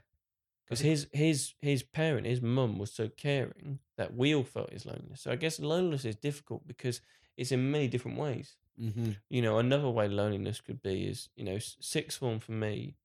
because 0.65 0.79
his 0.81 1.07
his 1.13 1.53
his 1.61 1.83
parent, 1.83 2.27
his 2.27 2.41
mum, 2.41 2.77
was 2.77 2.91
so 2.91 3.09
caring 3.09 3.79
that 3.95 4.13
we 4.13 4.35
all 4.35 4.43
felt 4.43 4.71
his 4.71 4.85
loneliness. 4.85 5.21
So 5.21 5.31
I 5.31 5.35
guess 5.37 5.59
loneliness 5.59 6.05
is 6.05 6.15
difficult 6.15 6.67
because 6.67 7.01
it's 7.35 7.51
in 7.51 7.71
many 7.71 7.87
different 7.87 8.17
ways. 8.17 8.57
Mm-hmm. 8.79 9.11
You 9.29 9.41
know, 9.41 9.57
another 9.57 9.89
way 9.89 10.07
loneliness 10.07 10.61
could 10.61 10.81
be 10.83 11.07
is 11.07 11.29
you 11.35 11.43
know 11.43 11.57
sixth 11.59 12.19
form 12.19 12.39
for 12.39 12.51
me 12.51 12.95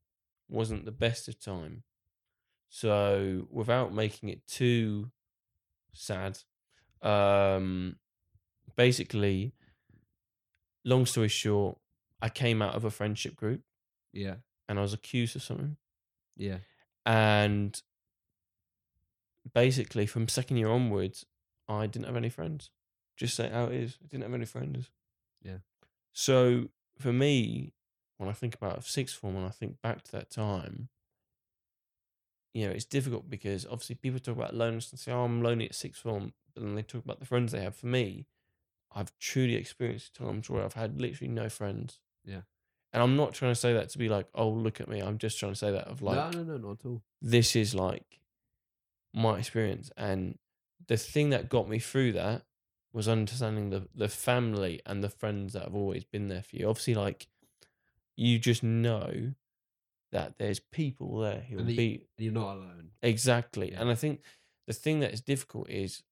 wasn't 0.49 0.85
the 0.85 0.93
best 0.93 1.29
of 1.29 1.39
time. 1.41 1.85
So 2.69 3.47
without 3.51 3.93
making 3.95 4.29
it 4.29 4.47
too 4.47 5.11
sad, 5.95 6.39
um, 7.03 7.97
basically, 8.77 9.53
long 10.85 11.07
story 11.07 11.29
short, 11.29 11.79
I 12.21 12.29
came 12.29 12.63
out 12.63 12.75
of 12.75 12.85
a 12.85 12.91
friendship 12.91 13.35
group 13.37 13.63
Yeah. 14.13 14.37
and 14.69 14.79
I 14.79 14.83
was 14.83 14.93
accused 14.95 15.37
of 15.37 15.43
something. 15.43 15.77
Yeah. 16.37 16.59
and 17.05 17.81
basically 19.55 20.07
from 20.07 20.29
second 20.29 20.57
year 20.57 20.69
onwards 20.71 21.27
i 21.69 21.87
didn't 21.87 22.07
have 22.07 22.17
any 22.17 22.29
friends 22.29 22.71
just 23.17 23.35
say 23.35 23.49
how 23.49 23.65
it 23.65 23.73
is 23.75 23.99
i 24.03 24.07
didn't 24.07 24.23
have 24.23 24.35
any 24.35 24.45
friends 24.45 24.89
Yeah. 25.43 25.59
so 26.13 26.69
for 26.99 27.13
me 27.13 27.73
when 28.19 28.29
i 28.29 28.33
think 28.33 28.55
about 28.55 28.85
sixth 28.85 29.17
form 29.17 29.37
and 29.37 29.45
i 29.47 29.51
think 29.51 29.81
back 29.83 30.03
to 30.05 30.13
that 30.13 30.31
time 30.31 30.89
you 32.55 32.67
know 32.67 32.73
it's 32.73 32.85
difficult 32.85 33.29
because 33.29 33.67
obviously 33.67 33.97
people 33.97 34.21
talk 34.21 34.37
about 34.37 34.55
loneliness 34.55 34.91
and 34.93 35.01
say 35.01 35.11
oh 35.13 35.25
i'm 35.25 35.43
lonely 35.43 35.67
at 35.67 35.75
sixth 35.75 36.03
form 36.03 36.33
but 36.55 36.63
then 36.63 36.75
they 36.77 36.83
talk 36.83 37.03
about 37.05 37.19
the 37.19 37.27
friends 37.27 37.51
they 37.53 37.61
have 37.63 37.75
for 37.77 37.87
me 37.87 38.27
i've 38.95 39.17
truly 39.19 39.55
experienced 39.55 40.15
times 40.15 40.49
where 40.51 40.63
i've 40.65 40.75
had 40.75 41.01
literally 41.01 41.33
no 41.33 41.49
friends 41.49 41.99
Yeah. 42.25 42.43
and 42.93 43.03
i'm 43.03 43.17
not 43.17 43.35
trying 43.35 43.53
to 43.53 43.61
say 43.61 43.73
that 43.75 43.89
to 43.91 43.99
be 43.99 44.09
like 44.09 44.27
oh 44.35 44.49
look 44.51 44.81
at 44.81 44.89
me 44.89 45.01
i'm 45.01 45.19
just 45.19 45.39
trying 45.39 45.53
to 45.53 45.59
say 45.59 45.71
that 45.73 45.89
of 45.89 46.03
like 46.03 46.17
no, 46.35 46.43
no, 46.43 46.57
no, 46.57 46.69
not 46.69 46.81
at 46.81 46.87
all. 46.87 47.03
this 47.21 47.55
is 47.57 47.75
like 47.75 48.21
my 49.15 49.39
experience 49.39 49.91
and 49.97 50.39
the 50.89 50.97
thing 50.97 51.31
that 51.31 51.49
got 51.49 51.69
me 51.69 51.79
through 51.79 52.13
that 52.13 52.43
was 52.93 53.09
understanding 53.09 53.71
the 53.71 53.89
the 53.95 54.09
family 54.09 54.81
and 54.87 55.03
the 55.03 55.09
friends 55.09 55.53
that 55.55 55.63
have 55.65 55.75
always 55.75 56.05
been 56.05 56.29
there 56.29 56.43
for 56.43 56.57
you 56.57 56.69
obviously 56.69 56.95
like 56.95 57.27
you 58.17 58.39
just 58.39 58.63
know 58.63 59.33
that 60.13 60.35
there's 60.39 60.61
people 60.61 61.19
there 61.21 61.41
who 61.49 61.57
will 61.57 61.65
be 61.65 61.75
you- 62.19 62.25
You're 62.27 62.33
not 62.35 62.57
alone. 62.57 62.91
exactly 63.03 63.73
Yeah. 63.73 63.81
and 63.81 63.91
i 63.91 63.95
think 63.95 64.21
the 64.67 64.73
thing 64.75 65.01
that 65.01 65.13
is 65.13 65.21
difficult 65.21 65.69
is 65.71 66.03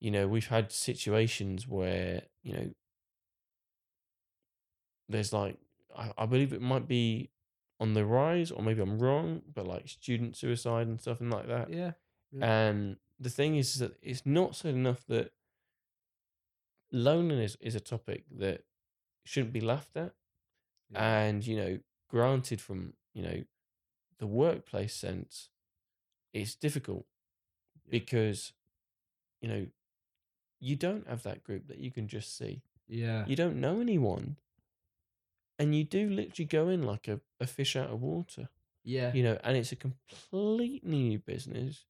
you 0.00 0.10
know 0.10 0.26
we've 0.28 0.48
had 0.48 0.70
situations 0.72 1.66
where 1.66 2.22
you 2.42 2.52
know 2.52 2.70
there's 5.08 5.32
like 5.32 5.56
I, 5.96 6.12
I 6.18 6.26
believe 6.26 6.52
it 6.52 6.60
might 6.62 6.88
be 6.88 7.30
on 7.80 7.94
the 7.94 8.04
rise 8.04 8.50
or 8.50 8.62
maybe 8.62 8.80
i'm 8.82 8.98
wrong 8.98 9.42
but 9.54 9.66
like 9.66 9.88
student 9.88 10.36
suicide 10.36 10.86
and 10.86 11.00
stuff 11.00 11.20
and 11.20 11.30
like 11.30 11.46
that 11.48 11.70
Yeah. 11.70 11.92
and 12.40 12.96
the 13.20 13.30
thing 13.30 13.56
is 13.56 13.78
that 13.78 13.96
it's 14.02 14.24
not 14.26 14.56
said 14.56 14.74
enough 14.74 15.04
that 15.08 15.32
loneliness 16.92 17.56
is 17.60 17.74
a 17.74 17.80
topic 17.80 18.24
that 18.38 18.64
shouldn't 19.24 19.52
be 19.52 19.60
laughed 19.60 19.96
at 19.96 20.12
yeah. 20.90 21.18
and 21.20 21.46
you 21.46 21.56
know 21.56 21.78
granted 22.08 22.60
from 22.60 22.92
you 23.12 23.22
know 23.22 23.42
the 24.18 24.26
workplace 24.26 24.94
sense 24.94 25.48
it's 26.32 26.54
difficult 26.54 27.04
Yeah. 27.86 27.90
because 27.98 28.52
you 29.40 29.48
know 29.48 29.66
you 30.60 30.76
don't 30.76 31.06
have 31.08 31.22
that 31.24 31.44
group 31.44 31.68
that 31.68 31.78
you 31.78 31.90
can 31.90 32.08
just 32.08 32.36
see. 32.36 32.62
Yeah. 32.88 33.24
you 33.26 33.34
don't 33.36 33.60
know 33.60 33.80
anyone. 33.80 34.36
And 35.58 35.74
you 35.74 35.84
do 35.84 36.08
literally 36.10 36.44
go 36.46 36.68
in 36.68 36.82
like 36.82 37.08
a, 37.08 37.20
a 37.40 37.46
fish 37.46 37.76
out 37.76 37.88
of 37.90 38.00
water 38.02 38.48
Yeah. 38.84 39.12
you 39.14 39.22
know 39.22 39.38
and 39.42 39.56
it's 39.56 39.72
a 39.72 39.76
completely 39.76 41.00
new 41.08 41.18
business. 41.18 41.84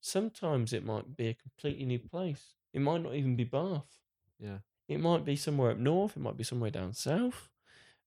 Sometimes 0.00 0.72
it 0.72 0.84
might 0.84 1.16
be 1.16 1.28
a 1.28 1.34
completely 1.34 1.84
new 1.84 1.98
place. 2.00 2.54
It 2.72 2.80
might 2.80 3.02
not 3.02 3.14
even 3.14 3.36
be 3.36 3.44
bath. 3.44 3.98
Yeah. 4.38 4.58
it 4.88 4.98
might 5.00 5.24
be 5.24 5.36
somewhere 5.36 5.70
up 5.70 5.78
north. 5.78 6.16
It 6.16 6.20
might 6.22 6.36
be 6.36 6.44
somewhere 6.44 6.70
down 6.70 6.92
south. 6.94 7.48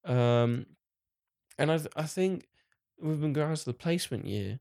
Um 0.04 0.66
and 1.58 1.72
i 1.72 1.78
th- 1.78 1.94
i 1.96 2.04
think 2.04 2.50
with 3.02 3.24
regards 3.24 3.62
to 3.64 3.70
the 3.70 3.74
placement 3.74 4.26
year 4.26 4.60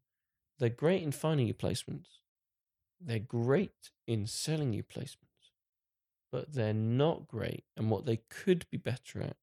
they're 0.58 0.68
great 0.68 1.02
in 1.02 1.10
finding 1.12 1.48
you 1.48 1.54
placements. 1.54 2.20
They're 3.00 3.18
great 3.18 3.90
in 4.06 4.26
selling 4.28 4.72
you 4.72 4.84
placements 4.84 5.33
but 6.34 6.52
they're 6.52 6.74
not 6.74 7.28
great. 7.28 7.62
And 7.76 7.88
what 7.88 8.06
they 8.06 8.16
could 8.28 8.66
be 8.68 8.76
better 8.76 9.22
at 9.22 9.36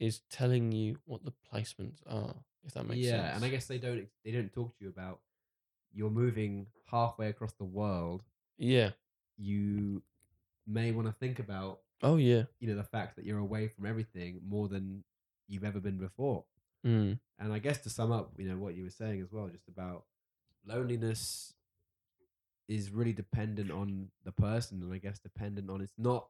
is 0.00 0.22
telling 0.28 0.72
you 0.72 0.96
what 1.04 1.24
the 1.24 1.32
placements 1.54 2.00
are. 2.04 2.34
If 2.64 2.74
that 2.74 2.88
makes 2.88 2.98
yeah, 3.06 3.22
sense. 3.22 3.36
and 3.36 3.44
I 3.44 3.48
guess 3.48 3.66
they 3.66 3.78
don't 3.78 4.08
they 4.24 4.32
don't 4.32 4.52
talk 4.52 4.76
to 4.76 4.84
you 4.84 4.90
about 4.90 5.20
you're 5.92 6.10
moving 6.10 6.66
halfway 6.90 7.28
across 7.28 7.52
the 7.52 7.64
world. 7.64 8.24
Yeah. 8.58 8.90
You 9.36 10.02
may 10.66 10.90
want 10.90 11.06
to 11.06 11.12
think 11.12 11.38
about 11.38 11.78
Oh 12.02 12.16
yeah. 12.16 12.42
you 12.58 12.66
know 12.66 12.74
the 12.76 12.82
fact 12.82 13.14
that 13.14 13.24
you're 13.24 13.38
away 13.38 13.68
from 13.68 13.86
everything 13.86 14.40
more 14.44 14.66
than 14.66 15.04
you've 15.46 15.64
ever 15.64 15.78
been 15.78 15.98
before. 15.98 16.44
Mm. 16.84 17.20
And 17.38 17.52
I 17.52 17.60
guess 17.60 17.78
to 17.82 17.90
sum 17.90 18.10
up, 18.10 18.32
you 18.36 18.48
know 18.48 18.56
what 18.56 18.74
you 18.74 18.82
were 18.82 18.90
saying 18.90 19.20
as 19.20 19.30
well, 19.30 19.46
just 19.46 19.68
about 19.68 20.06
loneliness 20.66 21.54
is 22.68 22.90
really 22.90 23.12
dependent 23.12 23.70
on 23.70 24.08
the 24.24 24.32
person, 24.32 24.82
and 24.82 24.92
I 24.92 24.98
guess 24.98 25.18
dependent 25.18 25.70
on 25.70 25.80
it's 25.80 25.94
not. 25.98 26.28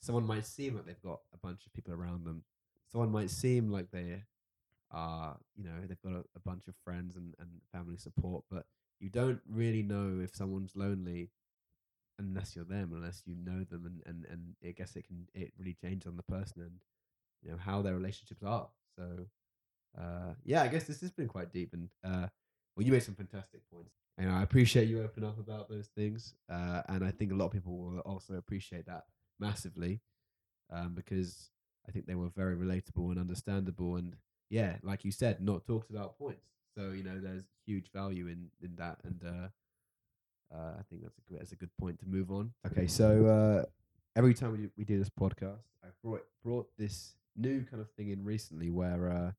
Someone 0.00 0.26
might 0.26 0.46
seem 0.46 0.74
like 0.74 0.86
they've 0.86 1.02
got 1.02 1.20
a 1.32 1.38
bunch 1.38 1.66
of 1.66 1.72
people 1.72 1.94
around 1.94 2.24
them. 2.24 2.42
Someone 2.90 3.10
might 3.10 3.30
seem 3.30 3.70
like 3.70 3.90
they 3.90 4.22
are, 4.90 5.36
you 5.56 5.64
know, 5.64 5.80
they've 5.86 6.02
got 6.02 6.12
a, 6.12 6.24
a 6.36 6.40
bunch 6.44 6.68
of 6.68 6.74
friends 6.84 7.16
and, 7.16 7.34
and 7.38 7.48
family 7.72 7.96
support, 7.96 8.44
but 8.50 8.66
you 9.00 9.10
don't 9.10 9.40
really 9.50 9.82
know 9.82 10.20
if 10.22 10.34
someone's 10.34 10.76
lonely 10.76 11.30
unless 12.18 12.56
you're 12.56 12.64
them, 12.64 12.92
unless 12.94 13.22
you 13.26 13.34
know 13.36 13.64
them, 13.64 13.84
and 13.86 14.02
and 14.06 14.26
and 14.30 14.54
I 14.66 14.72
guess 14.72 14.96
it 14.96 15.06
can 15.06 15.28
it 15.34 15.52
really 15.58 15.76
changes 15.80 16.06
on 16.06 16.16
the 16.16 16.22
person 16.22 16.62
and 16.62 16.72
you 17.42 17.50
know 17.50 17.58
how 17.58 17.82
their 17.82 17.94
relationships 17.94 18.42
are. 18.42 18.68
So 18.96 19.26
uh, 19.98 20.34
yeah, 20.44 20.62
I 20.62 20.68
guess 20.68 20.84
this 20.84 21.00
has 21.00 21.10
been 21.10 21.28
quite 21.28 21.52
deep, 21.52 21.72
and 21.72 21.88
uh, 22.04 22.28
well, 22.76 22.84
you 22.84 22.92
made 22.92 23.02
some 23.02 23.14
fantastic 23.14 23.60
points, 23.72 23.94
and 24.18 24.30
I 24.30 24.42
appreciate 24.42 24.88
you 24.88 25.02
open 25.02 25.24
up 25.24 25.38
about 25.38 25.68
those 25.68 25.88
things, 25.88 26.34
uh, 26.50 26.82
and 26.88 27.04
I 27.04 27.10
think 27.10 27.32
a 27.32 27.34
lot 27.34 27.46
of 27.46 27.52
people 27.52 27.76
will 27.76 28.00
also 28.00 28.34
appreciate 28.34 28.86
that 28.86 29.04
massively, 29.40 30.00
um, 30.70 30.94
because 30.94 31.50
I 31.88 31.92
think 31.92 32.06
they 32.06 32.14
were 32.14 32.28
very 32.28 32.54
relatable 32.54 33.10
and 33.10 33.18
understandable, 33.18 33.96
and 33.96 34.14
yeah, 34.50 34.76
like 34.82 35.04
you 35.04 35.10
said, 35.10 35.40
not 35.40 35.66
talked 35.66 35.90
about 35.90 36.18
points. 36.18 36.46
So 36.76 36.90
you 36.90 37.02
know, 37.02 37.18
there's 37.18 37.44
huge 37.64 37.90
value 37.92 38.26
in 38.26 38.50
in 38.62 38.76
that, 38.76 38.98
and 39.04 39.22
uh, 39.24 40.54
uh, 40.54 40.72
I 40.78 40.82
think 40.88 41.02
that's 41.02 41.16
a 41.16 41.38
that's 41.38 41.52
a 41.52 41.56
good 41.56 41.74
point 41.80 41.98
to 42.00 42.06
move 42.06 42.30
on. 42.30 42.52
Okay, 42.70 42.86
so 42.86 43.26
uh, 43.26 43.64
every 44.16 44.34
time 44.34 44.52
we 44.52 44.58
do, 44.58 44.70
we 44.76 44.84
do 44.84 44.98
this 44.98 45.10
podcast, 45.10 45.64
I 45.82 45.88
brought 46.02 46.24
brought 46.44 46.68
this 46.78 47.14
new 47.36 47.62
kind 47.64 47.80
of 47.80 47.90
thing 47.92 48.10
in 48.10 48.24
recently 48.24 48.70
where 48.70 49.10
uh, 49.10 49.32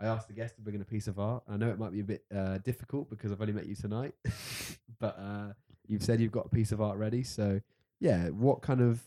I 0.00 0.06
asked 0.06 0.28
the 0.28 0.34
guest 0.34 0.56
to 0.56 0.62
bring 0.62 0.74
in 0.74 0.82
a 0.82 0.86
piece 0.86 1.06
of 1.06 1.18
art. 1.18 1.44
I 1.48 1.56
know 1.56 1.68
it 1.68 1.78
might 1.78 1.92
be 1.92 2.00
a 2.00 2.04
bit 2.04 2.24
uh, 2.34 2.58
difficult 2.58 3.08
because 3.08 3.30
I've 3.30 3.40
only 3.40 3.52
met 3.52 3.66
you 3.66 3.76
tonight, 3.76 4.14
but 4.98 5.18
uh, 5.18 5.52
you've 5.86 6.02
said 6.02 6.20
you've 6.20 6.32
got 6.32 6.46
a 6.46 6.50
piece 6.50 6.72
of 6.72 6.80
art 6.80 6.98
ready. 6.98 7.22
So 7.22 7.60
yeah, 8.00 8.28
what 8.28 8.62
kind 8.62 8.80
of 8.80 9.00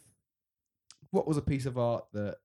what 1.11 1.27
was 1.27 1.37
a 1.37 1.41
piece 1.41 1.65
of 1.65 1.77
art 1.77 2.05
that 2.13 2.37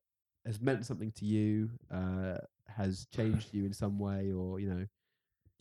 has 0.47 0.61
meant 0.61 0.87
something 0.87 1.13
to 1.13 1.25
you, 1.25 1.71
uh, 1.93 2.39
has 2.77 3.07
changed 3.15 3.53
you 3.53 3.65
in 3.65 3.73
some 3.73 3.99
way, 3.99 4.33
or 4.33 4.59
you 4.61 4.69
know, 4.69 4.87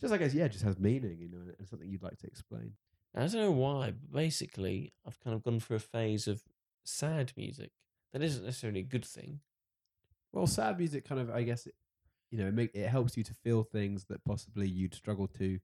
just 0.00 0.12
I 0.12 0.16
guess 0.16 0.34
yeah, 0.34 0.48
just 0.48 0.64
has 0.64 0.78
meaning, 0.78 1.18
you 1.20 1.28
know, 1.28 1.52
and 1.58 1.68
something 1.68 1.88
you'd 1.88 2.02
like 2.02 2.18
to 2.18 2.26
explain. 2.26 2.72
I 3.14 3.20
don't 3.20 3.34
know 3.34 3.50
why, 3.50 3.86
but 3.90 4.12
basically, 4.12 4.92
I've 5.06 5.18
kind 5.20 5.34
of 5.34 5.42
gone 5.42 5.60
through 5.60 5.76
a 5.76 5.80
phase 5.80 6.28
of 6.28 6.42
sad 6.84 7.32
music. 7.36 7.72
That 8.12 8.22
isn't 8.22 8.44
necessarily 8.44 8.80
a 8.80 8.84
good 8.84 9.04
thing. 9.04 9.40
Well, 10.32 10.46
sad 10.46 10.78
music 10.78 11.08
kind 11.08 11.20
of, 11.20 11.30
I 11.30 11.42
guess, 11.42 11.66
you 12.30 12.38
know, 12.38 12.46
it, 12.46 12.54
make, 12.54 12.70
it 12.74 12.88
helps 12.88 13.16
you 13.16 13.24
to 13.24 13.34
feel 13.34 13.62
things 13.64 14.04
that 14.08 14.24
possibly 14.24 14.68
you'd 14.68 14.94
struggle 14.94 15.26
to 15.38 15.58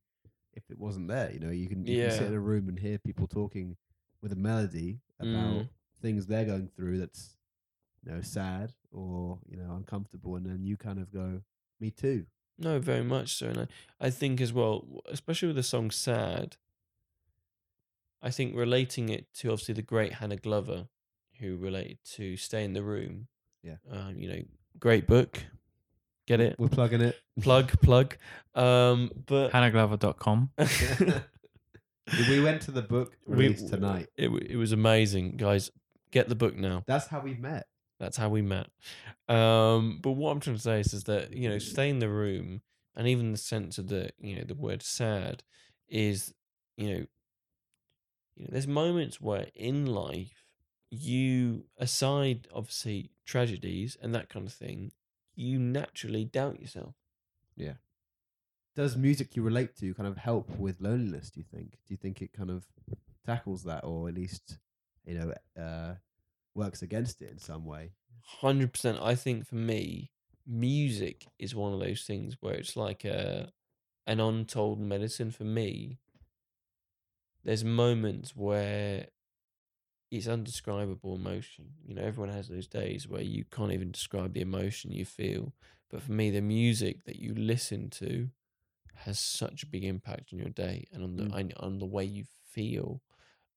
if 0.55 0.65
it 0.71 0.79
wasn't 0.79 1.09
there. 1.09 1.31
You 1.33 1.41
know, 1.41 1.51
you 1.51 1.69
can, 1.69 1.87
you 1.87 2.03
can 2.03 2.11
sit 2.11 2.27
in 2.29 2.35
a 2.35 2.41
room 2.41 2.69
and 2.69 2.79
hear 2.79 2.99
people 2.99 3.27
talking 3.27 3.77
with 4.23 4.33
a 4.33 4.37
melody 4.37 5.01
about 5.21 5.63
Mm. 5.63 5.69
things 6.01 6.27
they're 6.27 6.45
going 6.45 6.69
through 6.69 6.99
that's, 6.99 7.37
you 8.05 8.13
know, 8.13 8.21
sad 8.21 8.73
or, 8.91 9.39
you 9.49 9.57
know, 9.57 9.75
uncomfortable. 9.75 10.37
And 10.37 10.47
then 10.47 10.65
you 10.65 10.77
kind 10.77 10.99
of 10.99 11.13
go, 11.13 11.43
me 11.79 11.91
too. 11.91 12.27
No, 12.59 12.79
very 12.79 13.05
much 13.05 13.35
so. 13.37 13.49
And 13.49 13.59
I, 13.61 13.67
I 14.07 14.11
think 14.11 14.41
as 14.41 14.53
well, 14.53 15.03
especially 15.07 15.49
with 15.49 15.57
the 15.57 15.63
song 15.63 15.91
Sad, 15.91 16.57
I 18.23 18.31
think 18.31 18.57
relating 18.57 19.09
it 19.11 19.33
to 19.35 19.53
obviously 19.53 19.75
the 19.75 19.83
great 19.83 20.15
Hannah 20.15 20.37
Glover, 20.37 20.89
who 21.39 21.57
related 21.57 21.99
to 22.15 22.37
Stay 22.37 22.65
in 22.65 22.73
the 22.73 22.83
Room. 22.83 23.29
Yeah. 23.63 23.77
Um, 23.91 24.19
you 24.19 24.29
know, 24.29 24.43
great 24.81 25.07
book. 25.07 25.45
Get 26.27 26.41
it? 26.41 26.57
We're 26.59 26.69
plugging 26.69 27.01
it. 27.01 27.17
plug, 27.41 27.81
plug. 27.81 28.17
Um, 28.55 29.11
but 29.27 29.51
HannahGlover.com. 29.53 30.51
we 32.29 32.41
went 32.43 32.63
to 32.63 32.71
the 32.71 32.83
book 32.83 33.17
we- 33.27 33.37
release 33.37 33.63
tonight. 33.63 34.09
It, 34.17 34.29
it 34.29 34.57
was 34.57 34.73
amazing, 34.73 35.37
guys. 35.37 35.71
Get 36.11 36.29
the 36.29 36.35
book 36.35 36.57
now. 36.57 36.83
That's 36.87 37.07
how 37.07 37.21
we 37.21 37.35
met. 37.35 37.67
That's 37.99 38.17
how 38.17 38.29
we 38.29 38.43
met. 38.43 38.69
Um, 39.29 40.01
but 40.03 40.13
what 40.13 40.31
I'm 40.31 40.41
trying 40.41 40.57
to 40.57 40.63
say 40.63 40.81
is, 40.81 40.93
is 40.93 41.05
that 41.05 41.33
you 41.33 41.49
know, 41.49 41.59
stay 41.59 41.89
in 41.89 41.99
the 41.99 42.09
room, 42.09 42.63
and 42.95 43.09
even 43.09 43.33
the 43.33 43.39
sense 43.39 43.79
of 43.79 43.89
the 43.89 44.11
you 44.19 44.37
know 44.37 44.45
the 44.45 44.55
word 44.55 44.83
sad 44.83 45.43
is 45.89 46.35
you 46.77 46.89
know, 46.89 47.07
you 48.37 48.45
know, 48.45 48.49
there's 48.51 48.69
moments 48.69 49.21
where 49.21 49.47
in 49.55 49.87
life 49.87 50.45
you, 50.91 51.65
aside 51.79 52.49
obviously 52.55 53.11
tragedies 53.25 53.97
and 54.01 54.15
that 54.15 54.29
kind 54.29 54.47
of 54.47 54.53
thing, 54.53 54.93
you 55.37 55.59
naturally 55.59 56.25
doubt 56.25 56.61
yourself. 56.61 56.95
Yeah. 57.57 57.75
Does 58.75 58.97
music 58.97 59.37
you 59.37 59.43
relate 59.43 59.77
to 59.77 59.95
kind 59.95 60.09
of 60.09 60.17
help 60.17 60.51
with 60.59 60.81
loneliness? 60.81 61.31
Do 61.31 61.41
you 61.41 61.47
think? 61.51 61.73
Do 61.87 61.95
you 61.95 61.97
think 61.97 62.21
it 62.21 62.33
kind 62.33 62.51
of 62.51 62.67
tackles 63.25 63.65
that, 63.65 63.85
or 63.85 64.09
at 64.09 64.15
least 64.15 64.59
you 65.05 65.19
know 65.19 65.33
uh, 65.61 65.95
works 66.55 66.83
against 66.83 67.23
it 67.23 67.31
in 67.31 67.39
some 67.39 67.65
way? 67.65 67.93
Hundred 68.23 68.73
percent. 68.73 68.99
I 69.01 69.15
think 69.15 69.47
for 69.47 69.55
me, 69.55 70.11
music 70.47 71.27
is 71.39 71.55
one 71.55 71.73
of 71.73 71.81
those 71.81 72.03
things 72.03 72.37
where 72.41 72.55
it's 72.55 72.77
like 72.77 73.05
a 73.05 73.53
an 74.07 74.21
untold 74.21 74.81
medicine 74.81 75.31
for 75.31 75.45
me. 75.45 75.99
There's 77.45 77.65
moments 77.65 78.35
where 78.37 79.07
it's 80.11 80.27
undescribable 80.29 81.15
emotion. 81.17 81.73
You 81.85 81.95
know, 81.95 82.03
everyone 82.03 82.33
has 82.33 82.49
those 82.49 82.69
days 82.69 83.09
where 83.09 83.23
you 83.23 83.45
can't 83.51 83.73
even 83.73 83.91
describe 83.91 84.33
the 84.35 84.41
emotion 84.41 84.93
you 84.93 85.05
feel. 85.05 85.53
But 85.91 86.03
for 86.03 86.13
me, 86.13 86.31
the 86.31 86.41
music 86.41 87.05
that 87.05 87.17
you 87.17 87.35
listen 87.35 87.91
to 87.91 88.29
has 88.95 89.19
such 89.19 89.63
a 89.63 89.67
big 89.67 89.85
impact 89.85 90.33
on 90.33 90.39
your 90.39 90.49
day 90.49 90.87
and 90.93 91.03
on 91.03 91.17
the 91.17 91.25
Mm. 91.25 91.53
on 91.63 91.79
the 91.79 91.87
way 91.87 92.05
you 92.05 92.25
feel. 92.51 93.03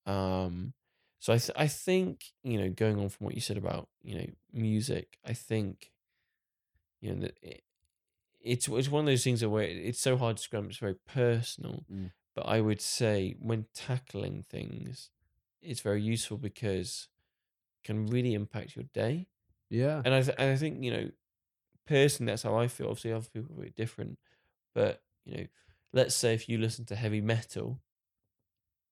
Um, 0.06 0.74
so 1.20 1.34
I 1.34 1.38
th- 1.38 1.58
I 1.58 1.68
think 1.68 2.26
you 2.44 2.58
know 2.60 2.70
going 2.70 3.00
on 3.00 3.10
from 3.10 3.26
what 3.26 3.36
you 3.36 3.42
said 3.42 3.58
about 3.58 3.90
you 4.02 4.16
know 4.18 4.28
music, 4.52 5.18
I 5.26 5.34
think 5.34 5.92
you 7.02 7.14
know 7.14 7.22
that 7.22 7.38
it, 7.42 7.64
it's 8.42 8.68
it's 8.68 8.90
one 8.90 9.02
of 9.02 9.06
those 9.08 9.24
things 9.24 9.46
where 9.46 9.64
it's 9.64 10.00
so 10.00 10.18
hard 10.18 10.38
to 10.38 10.42
describe. 10.42 10.66
It's 10.66 10.78
very 10.78 10.96
personal, 11.08 11.86
Mm. 11.92 12.12
but 12.36 12.46
I 12.48 12.62
would 12.62 12.82
say 12.82 13.36
when 13.40 13.66
tackling 13.74 14.44
things, 14.44 15.10
it's 15.62 15.82
very 15.82 16.02
useful 16.02 16.38
because 16.38 17.08
it 17.84 17.88
can 17.88 18.08
really 18.08 18.34
impact 18.34 18.76
your 18.76 18.86
day. 18.94 19.28
Yeah, 19.70 20.02
And 20.04 20.14
I 20.14 20.22
th- 20.22 20.36
and 20.40 20.52
I 20.52 20.56
think 20.56 20.84
you 20.84 20.92
know 20.92 21.10
personally 21.86 22.32
that's 22.32 22.44
how 22.44 22.56
I 22.56 22.68
feel. 22.68 22.88
Obviously, 22.88 23.14
other 23.14 23.28
people 23.32 23.54
are 23.54 23.60
very 23.60 23.74
different, 23.76 24.18
but 24.74 25.04
you 25.26 25.38
know, 25.38 25.46
let's 25.94 26.16
say 26.16 26.34
if 26.34 26.50
you 26.50 26.58
listen 26.58 26.86
to 26.86 26.96
heavy 26.96 27.22
metal 27.22 27.80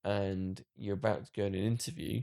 and 0.04 0.64
you're 0.76 0.94
about 0.94 1.26
to 1.26 1.32
go 1.36 1.46
in 1.46 1.56
an 1.56 1.64
interview, 1.64 2.22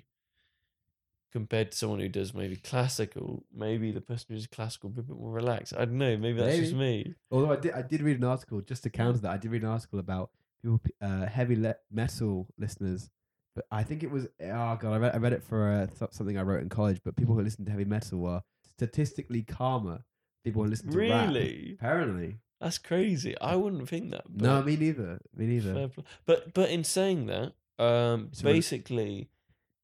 compared 1.33 1.73
to 1.73 1.77
someone 1.77 1.99
who 1.99 2.09
does 2.09 2.33
maybe 2.33 2.57
classical, 2.57 3.45
maybe 3.53 3.91
the 3.91 4.01
person 4.01 4.27
who 4.29 4.35
does 4.37 4.47
classical 4.47 4.89
will 4.89 4.95
be 4.95 5.01
a 5.01 5.05
bit 5.05 5.17
more 5.21 5.33
relaxed. 5.33 5.75
I 5.77 5.85
don't 5.85 5.99
know. 5.99 6.17
Maybe 6.17 6.39
that's 6.39 6.57
just 6.57 6.75
me. 6.75 7.15
Although 7.31 7.53
I 7.53 7.57
did, 7.57 7.73
I 7.73 7.83
did 7.83 8.03
read 8.03 8.19
an 8.19 8.25
article 8.25 8.61
just 8.61 8.85
to 8.85 8.91
counter 8.91 9.19
that. 9.21 9.31
I 9.33 9.37
did 9.37 9.51
read 9.51 9.63
an 9.63 9.69
article 9.69 9.99
about 9.99 10.31
people, 10.63 10.81
uh, 11.03 11.27
heavy 11.27 11.57
le- 11.57 11.75
metal 11.91 12.47
listeners. 12.57 13.11
But 13.55 13.67
I 13.71 13.83
think 13.85 14.03
it 14.03 14.11
was 14.11 14.27
oh 14.41 14.77
god, 14.77 14.85
I 14.85 14.97
read, 14.99 15.15
I 15.15 15.19
read 15.19 15.33
it 15.33 15.43
for 15.43 15.71
uh, 15.71 16.07
something 16.11 16.37
I 16.37 16.43
wrote 16.43 16.63
in 16.63 16.69
college. 16.69 17.01
But 17.05 17.17
people 17.17 17.35
who 17.35 17.43
listen 17.43 17.65
to 17.67 17.71
heavy 17.71 17.85
metal 17.85 18.27
are 18.27 18.43
statistically 18.69 19.43
calmer. 19.43 20.05
People 20.45 20.65
who 20.65 20.71
listen 20.71 20.91
to 20.91 20.99
rap. 20.99 21.29
Really, 21.29 21.77
Apparently, 21.79 22.39
that's 22.61 22.79
crazy. 22.79 23.39
I 23.41 23.57
wouldn't 23.57 23.89
think 23.89 24.11
that. 24.11 24.25
No, 24.29 24.63
me 24.63 24.77
neither. 24.77 25.21
Me 25.37 25.47
neither. 25.47 25.91
But 26.27 26.53
but 26.53 26.69
in 26.71 26.85
saying 26.85 27.27
that, 27.27 27.53
um, 27.79 28.31
So 28.33 28.45
basically, 28.45 29.31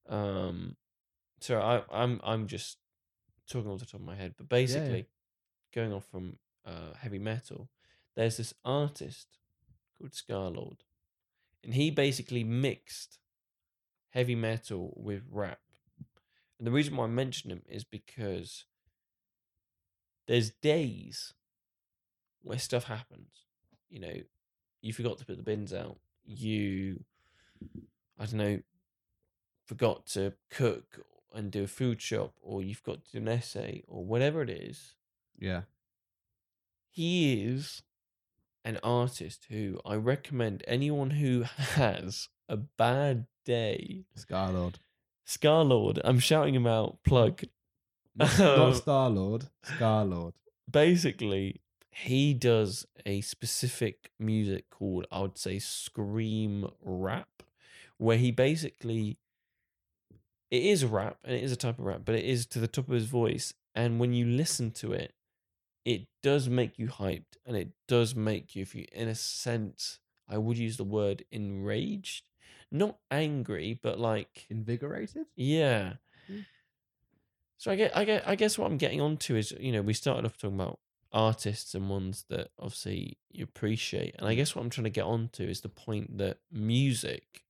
um, 0.09 0.77
so 1.41 1.61
I 1.61 1.83
I'm 1.93 2.21
I'm 2.25 2.47
just 2.47 2.79
talking 3.49 3.71
off 3.71 3.81
the 3.81 3.87
top 3.87 4.01
of 4.01 4.07
my 4.07 4.17
head, 4.17 4.35
but 4.37 4.49
basically, 4.49 5.07
going 5.75 5.93
off 5.93 6.05
from 6.11 6.39
uh 6.67 6.95
heavy 6.99 7.19
metal, 7.19 7.69
there's 8.17 8.37
this 8.37 8.53
artist 8.65 9.39
called 9.97 10.13
Scarlxrd, 10.13 10.79
and 11.65 11.75
he 11.75 11.91
basically 11.91 12.45
mixed 12.45 13.19
heavy 14.11 14.35
metal 14.35 14.93
with 14.97 15.23
rap. 15.31 15.61
And 16.59 16.67
the 16.67 16.71
reason 16.73 16.97
why 16.97 17.05
I 17.05 17.09
mention 17.09 17.51
him 17.51 17.63
is 17.69 17.85
because 17.85 18.65
there's 20.27 20.51
days 20.51 21.33
where 22.43 22.59
stuff 22.59 22.85
happens. 22.85 23.45
You 23.89 24.01
know, 24.01 24.15
you 24.83 24.93
forgot 24.93 25.19
to 25.19 25.25
put 25.25 25.37
the 25.37 25.43
bins 25.43 25.73
out. 25.73 25.99
You, 26.25 27.03
I 28.19 28.27
don't 28.27 28.35
know, 28.35 28.61
forgot 29.67 30.07
to 30.09 30.35
cook 30.51 31.01
and 31.35 31.51
do 31.51 31.65
a 31.65 31.69
food 31.69 32.01
shop 32.03 32.35
or 32.43 32.63
you've 32.63 32.83
got 32.83 33.05
to 33.05 33.13
do 33.13 33.19
an 33.19 33.29
essay 33.29 33.83
or 33.87 34.05
whatever 34.05 34.43
it 34.43 34.51
is, 34.51 34.95
Yeah. 35.39 35.63
he 36.91 37.43
is 37.45 37.83
an 38.65 38.79
artist 38.83 39.47
who 39.49 39.81
I 39.87 39.95
recommend 39.95 40.63
anyone 40.67 41.11
who 41.11 41.43
has 41.57 42.29
a 42.51 42.57
bad 42.57 43.27
day. 43.45 44.05
Scarlxrd. 44.19 44.75
Scarlxrd, 45.27 46.01
I'm 46.05 46.19
shouting 46.19 46.55
him 46.55 46.67
out, 46.67 46.99
plug. 47.05 47.43
Not, 48.17 48.39
not 48.39 48.77
Star 48.77 49.09
Lord. 49.09 49.47
Scarlxrd. 49.65 50.33
Basically, 50.71 51.61
he 51.91 52.35
does 52.35 52.87
a 53.07 53.21
specific 53.23 54.11
music 54.19 54.69
called, 54.71 55.07
I 55.11 55.21
would 55.21 55.39
say, 55.39 55.59
scream 55.59 56.69
rap, 56.83 57.43
where 57.97 58.19
he 58.19 58.31
basically 58.31 59.19
it 60.51 60.65
is 60.65 60.85
rap 60.85 61.19
and 61.25 61.35
it 61.37 61.45
is 61.45 61.53
a 61.53 61.57
type 61.57 61.79
of 61.79 61.85
rap, 61.85 62.03
but 62.05 62.17
it 62.17 62.25
is 62.25 62.45
to 62.47 62.59
the 62.59 62.67
top 62.67 62.89
of 62.89 62.95
his 62.95 63.07
voice. 63.07 63.55
And 63.75 64.01
when 64.01 64.13
you 64.13 64.27
listen 64.27 64.73
to 64.73 64.93
it, 64.93 65.15
it 65.85 66.09
does 66.23 66.49
make 66.49 66.79
you 66.79 66.89
hyped 66.89 67.37
and 67.47 67.57
it 67.57 67.69
does 67.87 68.15
make 68.15 68.57
you, 68.57 68.63
if 68.63 68.75
you, 68.75 68.87
in 68.93 69.09
a 69.09 69.15
sense, 69.15 70.01
I 70.29 70.39
would 70.39 70.59
use 70.59 70.77
the 70.77 70.85
word 70.85 71.25
enraged, 71.31 72.25
not 72.71 72.99
angry, 73.11 73.79
but 73.83 73.99
like, 73.99 74.47
Invigorated? 74.51 75.27
yeah. 75.37 75.95
Mm. 76.31 76.45
So 77.59 77.71
I 77.71 77.77
get, 77.77 77.97
I 77.97 78.05
get, 78.05 78.27
I 78.27 78.37
guess 78.37 78.57
what 78.57 78.71
I'm 78.71 78.79
getting 78.79 79.01
onto 79.01 79.37
is, 79.37 79.53
you 79.61 79.73
know, 79.73 79.83
we 79.83 79.93
started 79.93 80.25
off 80.25 80.39
talking 80.39 80.59
about 80.59 80.79
artists 81.13 81.75
and 81.75 81.91
ones 81.91 82.25
that 82.31 82.49
obviously 82.59 83.19
you 83.31 83.45
appreciate, 83.45 84.15
and 84.19 84.27
I 84.27 84.35
guess 84.35 84.55
what 84.55 84.63
I'm 84.63 84.71
trying 84.71 84.85
to 84.85 84.91
get 84.91 85.05
onto 85.05 85.43
is 85.43 85.61
the 85.61 85.69
point 85.69 86.19
that 86.19 86.39
music 86.51 87.43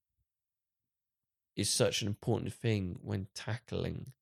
is 1.57 1.69
such 1.69 2.03
an 2.03 2.09
important 2.09 2.53
thing 2.53 2.99
when 3.03 3.27
tackling, 3.35 4.13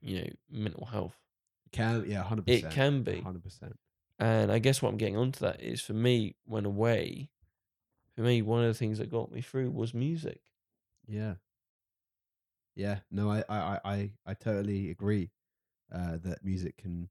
you 0.00 0.18
know, 0.18 0.30
mental 0.50 0.86
health. 0.86 1.16
Can 1.72 2.04
yeah, 2.08 2.22
hundred 2.22 2.46
percent. 2.46 2.64
It 2.64 2.74
can 2.74 3.02
be. 3.02 3.20
hundred 3.20 3.44
percent. 3.44 3.78
And 4.18 4.50
I 4.50 4.58
guess 4.58 4.82
what 4.82 4.90
I'm 4.90 4.98
getting 4.98 5.16
onto 5.16 5.40
that 5.40 5.62
is 5.62 5.80
for 5.80 5.92
me, 5.92 6.34
when 6.44 6.64
away, 6.64 7.30
for 8.20 8.26
me, 8.26 8.42
one 8.42 8.60
of 8.60 8.66
the 8.66 8.74
things 8.74 8.98
that 8.98 9.10
got 9.10 9.32
me 9.32 9.40
through 9.40 9.70
was 9.70 9.94
music. 9.94 10.42
Yeah. 11.08 11.34
Yeah. 12.76 12.98
No, 13.10 13.30
I 13.30 13.42
I 13.48 13.78
I 13.82 14.10
I, 14.26 14.34
totally 14.34 14.90
agree 14.90 15.30
uh, 15.90 16.18
that 16.22 16.44
music 16.44 16.76
can 16.76 17.08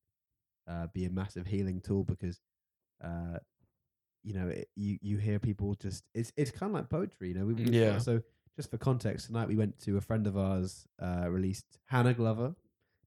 uh, 0.67 0.85
be 0.93 1.05
a 1.05 1.09
massive 1.09 1.47
healing 1.47 1.81
tool 1.81 2.03
because 2.03 2.39
uh, 3.03 3.39
you 4.23 4.35
know 4.35 4.49
it, 4.49 4.69
you 4.75 4.99
you 5.01 5.17
hear 5.17 5.39
people 5.39 5.73
just 5.73 6.03
it's 6.13 6.31
it's 6.37 6.51
kind 6.51 6.69
of 6.69 6.75
like 6.75 6.89
poetry. 6.89 7.29
You 7.29 7.33
know, 7.33 7.45
we, 7.45 7.55
we 7.55 7.63
Yeah. 7.71 7.97
So 7.97 8.21
just 8.55 8.69
for 8.69 8.77
context, 8.77 9.25
tonight 9.25 9.47
we 9.47 9.55
went 9.55 9.79
to 9.79 9.97
a 9.97 10.01
friend 10.01 10.27
of 10.27 10.37
ours 10.37 10.85
uh, 11.01 11.25
released 11.27 11.79
Hannah 11.85 12.13
Glover. 12.13 12.53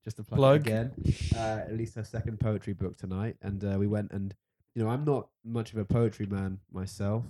Just 0.02 0.16
to 0.16 0.24
plug, 0.24 0.38
Plug. 0.38 0.60
again, 0.62 0.92
uh, 1.36 1.60
released 1.70 1.94
her 1.94 2.02
second 2.02 2.40
poetry 2.40 2.72
book 2.72 2.96
tonight, 2.96 3.36
and 3.42 3.62
uh, 3.62 3.76
we 3.78 3.86
went 3.86 4.10
and 4.10 4.34
you 4.74 4.82
know 4.82 4.88
I'm 4.88 5.04
not 5.04 5.28
much 5.44 5.72
of 5.72 5.78
a 5.78 5.84
poetry 5.84 6.26
man 6.26 6.58
myself, 6.72 7.24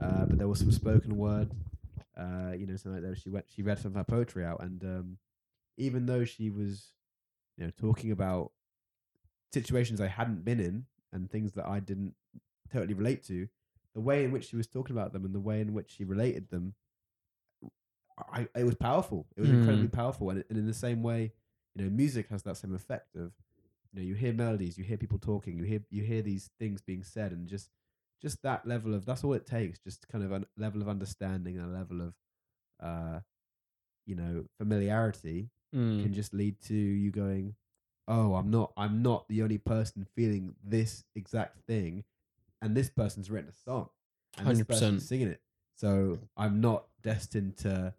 uh, 0.00 0.26
but 0.26 0.38
there 0.38 0.48
was 0.48 0.58
some 0.60 0.72
spoken 0.72 1.16
word, 1.16 1.50
uh, 2.16 2.52
you 2.56 2.66
know, 2.66 2.76
something 2.76 3.02
like 3.02 3.10
that. 3.10 3.20
She 3.20 3.28
went, 3.28 3.46
she 3.54 3.62
read 3.62 3.78
some 3.78 3.92
of 3.92 3.96
her 3.96 4.04
poetry 4.04 4.44
out, 4.44 4.62
and 4.62 4.82
um, 4.84 5.18
even 5.76 6.06
though 6.06 6.24
she 6.24 6.50
was, 6.50 6.92
you 7.56 7.64
know, 7.64 7.72
talking 7.78 8.10
about 8.10 8.52
situations 9.52 10.00
I 10.00 10.08
hadn't 10.08 10.44
been 10.44 10.60
in 10.60 10.84
and 11.12 11.30
things 11.30 11.52
that 11.52 11.66
I 11.66 11.80
didn't 11.80 12.14
totally 12.72 12.94
relate 12.94 13.24
to, 13.26 13.48
the 13.94 14.00
way 14.00 14.24
in 14.24 14.32
which 14.32 14.48
she 14.48 14.56
was 14.56 14.66
talking 14.66 14.94
about 14.94 15.12
them 15.12 15.24
and 15.24 15.34
the 15.34 15.40
way 15.40 15.60
in 15.60 15.72
which 15.72 15.90
she 15.96 16.04
related 16.04 16.50
them, 16.50 16.74
I 18.32 18.48
it 18.54 18.64
was 18.64 18.74
powerful. 18.74 19.26
It 19.36 19.40
was 19.40 19.50
incredibly 19.50 19.88
powerful, 19.88 20.30
and, 20.30 20.44
and 20.48 20.58
in 20.58 20.66
the 20.66 20.74
same 20.74 21.02
way, 21.02 21.32
you 21.74 21.84
know, 21.84 21.90
music 21.90 22.28
has 22.30 22.42
that 22.44 22.56
same 22.56 22.74
effect 22.74 23.14
of, 23.16 23.32
you 23.92 24.00
know, 24.00 24.06
you 24.06 24.14
hear 24.14 24.32
melodies, 24.32 24.76
you 24.78 24.84
hear 24.84 24.96
people 24.96 25.18
talking, 25.18 25.58
you 25.58 25.64
hear 25.64 25.80
you 25.90 26.02
hear 26.02 26.22
these 26.22 26.50
things 26.58 26.80
being 26.82 27.02
said, 27.02 27.32
and 27.32 27.46
just 27.48 27.70
just 28.22 28.42
that 28.42 28.66
level 28.66 28.94
of 28.94 29.04
that's 29.04 29.24
all 29.24 29.34
it 29.34 29.46
takes, 29.46 29.78
just 29.78 30.08
kind 30.08 30.24
of 30.24 30.32
a 30.32 30.44
level 30.56 30.80
of 30.82 30.88
understanding 30.88 31.58
and 31.58 31.74
a 31.74 31.78
level 31.78 32.00
of, 32.00 32.14
uh, 32.80 33.20
you 34.06 34.14
know, 34.14 34.44
familiarity 34.58 35.50
Mm. 35.74 36.00
can 36.02 36.12
just 36.14 36.32
lead 36.32 36.58
to 36.62 36.74
you 36.74 37.10
going, 37.10 37.54
"Oh, 38.08 38.34
I'm 38.36 38.50
not 38.50 38.72
I'm 38.76 39.02
not 39.02 39.28
the 39.28 39.42
only 39.42 39.58
person 39.58 40.04
feeling 40.14 40.54
this 40.64 41.04
exact 41.14 41.58
thing, 41.66 42.04
and 42.62 42.76
this 42.76 42.88
person's 42.88 43.30
written 43.30 43.50
a 43.50 43.52
song, 43.52 43.90
and 44.38 44.46
100%. 44.46 44.68
person's 44.68 45.08
singing 45.08 45.28
it, 45.28 45.42
so 45.74 46.18
I'm 46.36 46.60
not 46.60 46.86
destined 47.02 47.56
to 47.58 47.94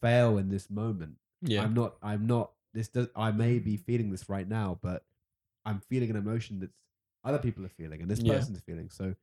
fail 0.00 0.38
in 0.38 0.48
this 0.48 0.68
moment. 0.70 1.18
Yeah. 1.42 1.62
I'm 1.62 1.74
not 1.74 1.96
I'm 2.02 2.26
not 2.26 2.52
this 2.72 2.88
does 2.88 3.08
I 3.14 3.30
may 3.30 3.58
be 3.58 3.76
feeling 3.76 4.10
this 4.10 4.28
right 4.28 4.48
now, 4.48 4.78
but 4.80 5.04
I'm 5.64 5.80
feeling 5.80 6.10
an 6.10 6.16
emotion 6.16 6.60
that's 6.60 6.76
other 7.24 7.38
people 7.38 7.64
are 7.64 7.68
feeling 7.70 8.00
and 8.02 8.10
this 8.10 8.20
Yeah. 8.20 8.34
person's 8.34 8.60
feeling. 8.60 8.90
So, 8.90 9.14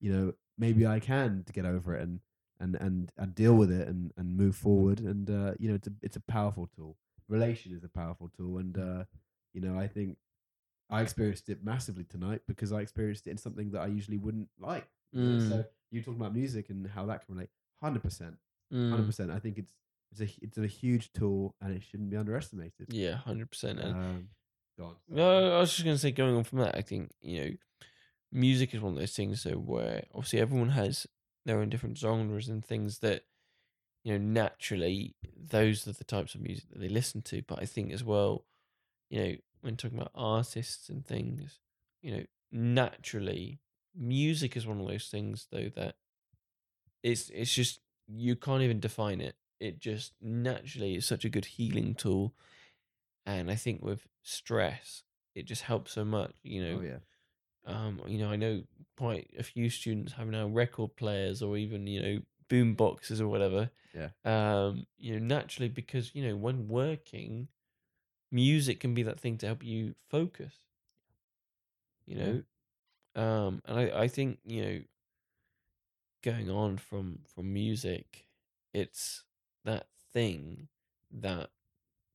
you 0.00 0.12
know, 0.12 0.34
maybe 0.58 0.86
I 0.86 1.00
can 1.00 1.44
to 1.44 1.52
get 1.52 1.64
over 1.64 1.94
it 1.94 2.02
and 2.02 2.20
and 2.58 2.74
and, 2.76 3.12
and 3.18 3.34
deal 3.34 3.54
with 3.54 3.70
it 3.70 3.86
and, 3.88 4.12
and 4.16 4.36
move 4.36 4.56
forward. 4.56 5.00
And 5.00 5.28
uh, 5.30 5.54
you 5.58 5.68
know, 5.68 5.74
it's 5.74 5.86
a 5.88 5.92
it's 6.02 6.16
a 6.16 6.20
powerful 6.20 6.68
tool. 6.74 6.96
Relation 7.28 7.72
is 7.72 7.82
a 7.84 7.88
powerful 7.88 8.30
tool, 8.36 8.58
and 8.58 8.76
uh, 8.78 9.04
you 9.52 9.60
know, 9.60 9.78
I 9.78 9.88
think 9.88 10.16
I 10.88 11.02
experienced 11.02 11.48
it 11.48 11.64
massively 11.64 12.04
tonight 12.04 12.42
because 12.46 12.72
I 12.72 12.80
experienced 12.80 13.26
it 13.26 13.30
in 13.30 13.36
something 13.38 13.70
that 13.72 13.80
I 13.80 13.86
usually 13.86 14.18
wouldn't 14.18 14.48
like. 14.60 14.88
Mm. 15.14 15.48
So 15.48 15.64
you 15.90 16.02
talking 16.02 16.20
about 16.20 16.34
music 16.34 16.70
and 16.70 16.86
how 16.86 17.06
that 17.06 17.26
can 17.26 17.34
relate, 17.34 17.50
hundred 17.82 18.02
percent, 18.02 18.36
hundred 18.90 19.02
Mm. 19.04 19.06
percent. 19.06 19.30
I 19.30 19.38
think 19.38 19.58
it's 19.58 19.72
it's 20.12 20.20
a 20.20 20.44
it's 20.44 20.58
a 20.58 20.66
huge 20.66 21.12
tool 21.12 21.54
and 21.60 21.74
it 21.74 21.82
shouldn't 21.82 22.10
be 22.10 22.16
underestimated. 22.16 22.86
Yeah, 22.88 23.16
hundred 23.16 23.50
percent. 23.50 23.80
And 23.80 23.92
Um, 23.94 24.28
go 24.28 24.45
No, 25.08 25.56
I 25.56 25.58
was 25.60 25.72
just 25.72 25.84
going 25.84 25.96
to 25.96 26.00
say, 26.00 26.10
going 26.10 26.36
on 26.36 26.44
from 26.44 26.58
that, 26.58 26.76
I 26.76 26.82
think 26.82 27.10
you 27.20 27.40
know, 27.40 27.50
music 28.32 28.74
is 28.74 28.80
one 28.80 28.92
of 28.92 28.98
those 28.98 29.14
things 29.14 29.42
though 29.44 29.52
where 29.52 30.04
obviously 30.14 30.40
everyone 30.40 30.70
has 30.70 31.06
their 31.44 31.60
own 31.60 31.68
different 31.70 31.96
genres 31.96 32.48
and 32.48 32.64
things 32.64 32.98
that 32.98 33.22
you 34.02 34.12
know 34.12 34.18
naturally 34.18 35.14
those 35.36 35.86
are 35.86 35.92
the 35.92 36.04
types 36.04 36.34
of 36.34 36.40
music 36.40 36.68
that 36.70 36.80
they 36.80 36.88
listen 36.88 37.22
to. 37.22 37.42
But 37.42 37.60
I 37.62 37.66
think 37.66 37.92
as 37.92 38.04
well, 38.04 38.44
you 39.10 39.22
know, 39.22 39.34
when 39.60 39.76
talking 39.76 39.98
about 39.98 40.12
artists 40.14 40.88
and 40.88 41.04
things, 41.04 41.60
you 42.02 42.14
know, 42.14 42.24
naturally, 42.52 43.60
music 43.96 44.56
is 44.56 44.66
one 44.66 44.80
of 44.80 44.86
those 44.86 45.06
things 45.08 45.46
though 45.50 45.70
that 45.76 45.96
it's 47.02 47.30
it's 47.30 47.52
just 47.52 47.80
you 48.06 48.36
can't 48.36 48.62
even 48.62 48.80
define 48.80 49.20
it. 49.20 49.36
It 49.58 49.80
just 49.80 50.12
naturally 50.20 50.96
is 50.96 51.06
such 51.06 51.24
a 51.24 51.30
good 51.30 51.46
healing 51.46 51.94
tool. 51.94 52.34
And 53.26 53.50
I 53.50 53.56
think 53.56 53.82
with 53.82 54.06
stress, 54.22 55.02
it 55.34 55.44
just 55.46 55.62
helps 55.62 55.92
so 55.92 56.04
much. 56.04 56.32
You 56.42 56.62
know, 56.64 56.76
Oh 56.76 56.80
yeah. 56.82 56.98
um, 57.66 58.00
you 58.06 58.18
know, 58.18 58.30
I 58.30 58.36
know 58.36 58.62
quite 58.96 59.30
a 59.38 59.42
few 59.42 59.70
students 59.70 60.12
have 60.14 60.28
now 60.28 60.46
record 60.46 60.96
players 60.96 61.42
or 61.42 61.56
even 61.56 61.86
you 61.86 62.02
know 62.02 62.20
boom 62.48 62.74
boxes 62.74 63.20
or 63.20 63.28
whatever. 63.28 63.70
Yeah. 63.94 64.10
Um, 64.24 64.86
you 64.98 65.14
know, 65.18 65.26
naturally 65.26 65.68
because 65.68 66.14
you 66.14 66.26
know 66.28 66.36
when 66.36 66.68
working, 66.68 67.48
music 68.32 68.80
can 68.80 68.94
be 68.94 69.02
that 69.04 69.20
thing 69.20 69.38
to 69.38 69.46
help 69.46 69.64
you 69.64 69.94
focus. 70.10 70.54
You 72.06 72.16
Yeah. 72.16 72.36
know, 73.16 73.22
um, 73.22 73.62
and 73.66 73.78
I 73.78 74.02
I 74.02 74.08
think 74.08 74.38
you 74.44 74.62
know, 74.64 74.80
going 76.22 76.50
on 76.50 76.76
from 76.78 77.20
from 77.34 77.52
music, 77.52 78.26
it's 78.72 79.24
that 79.64 79.88
thing 80.12 80.68
that 81.10 81.50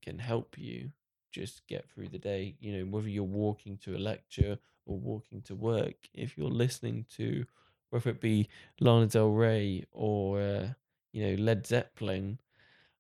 can 0.01 0.19
help 0.19 0.57
you 0.57 0.91
just 1.31 1.65
get 1.67 1.89
through 1.89 2.09
the 2.09 2.17
day. 2.19 2.55
You 2.59 2.77
know, 2.77 2.85
whether 2.85 3.09
you're 3.09 3.23
walking 3.23 3.77
to 3.79 3.95
a 3.95 3.99
lecture 3.99 4.57
or 4.85 4.97
walking 4.97 5.41
to 5.43 5.55
work, 5.55 5.95
if 6.13 6.37
you're 6.37 6.49
listening 6.49 7.05
to 7.17 7.45
whether 7.89 8.09
it 8.09 8.21
be 8.21 8.49
Lana 8.79 9.07
Del 9.07 9.29
Rey 9.29 9.85
or 9.91 10.41
uh, 10.41 10.67
you 11.11 11.25
know 11.27 11.41
Led 11.43 11.65
Zeppelin, 11.67 12.39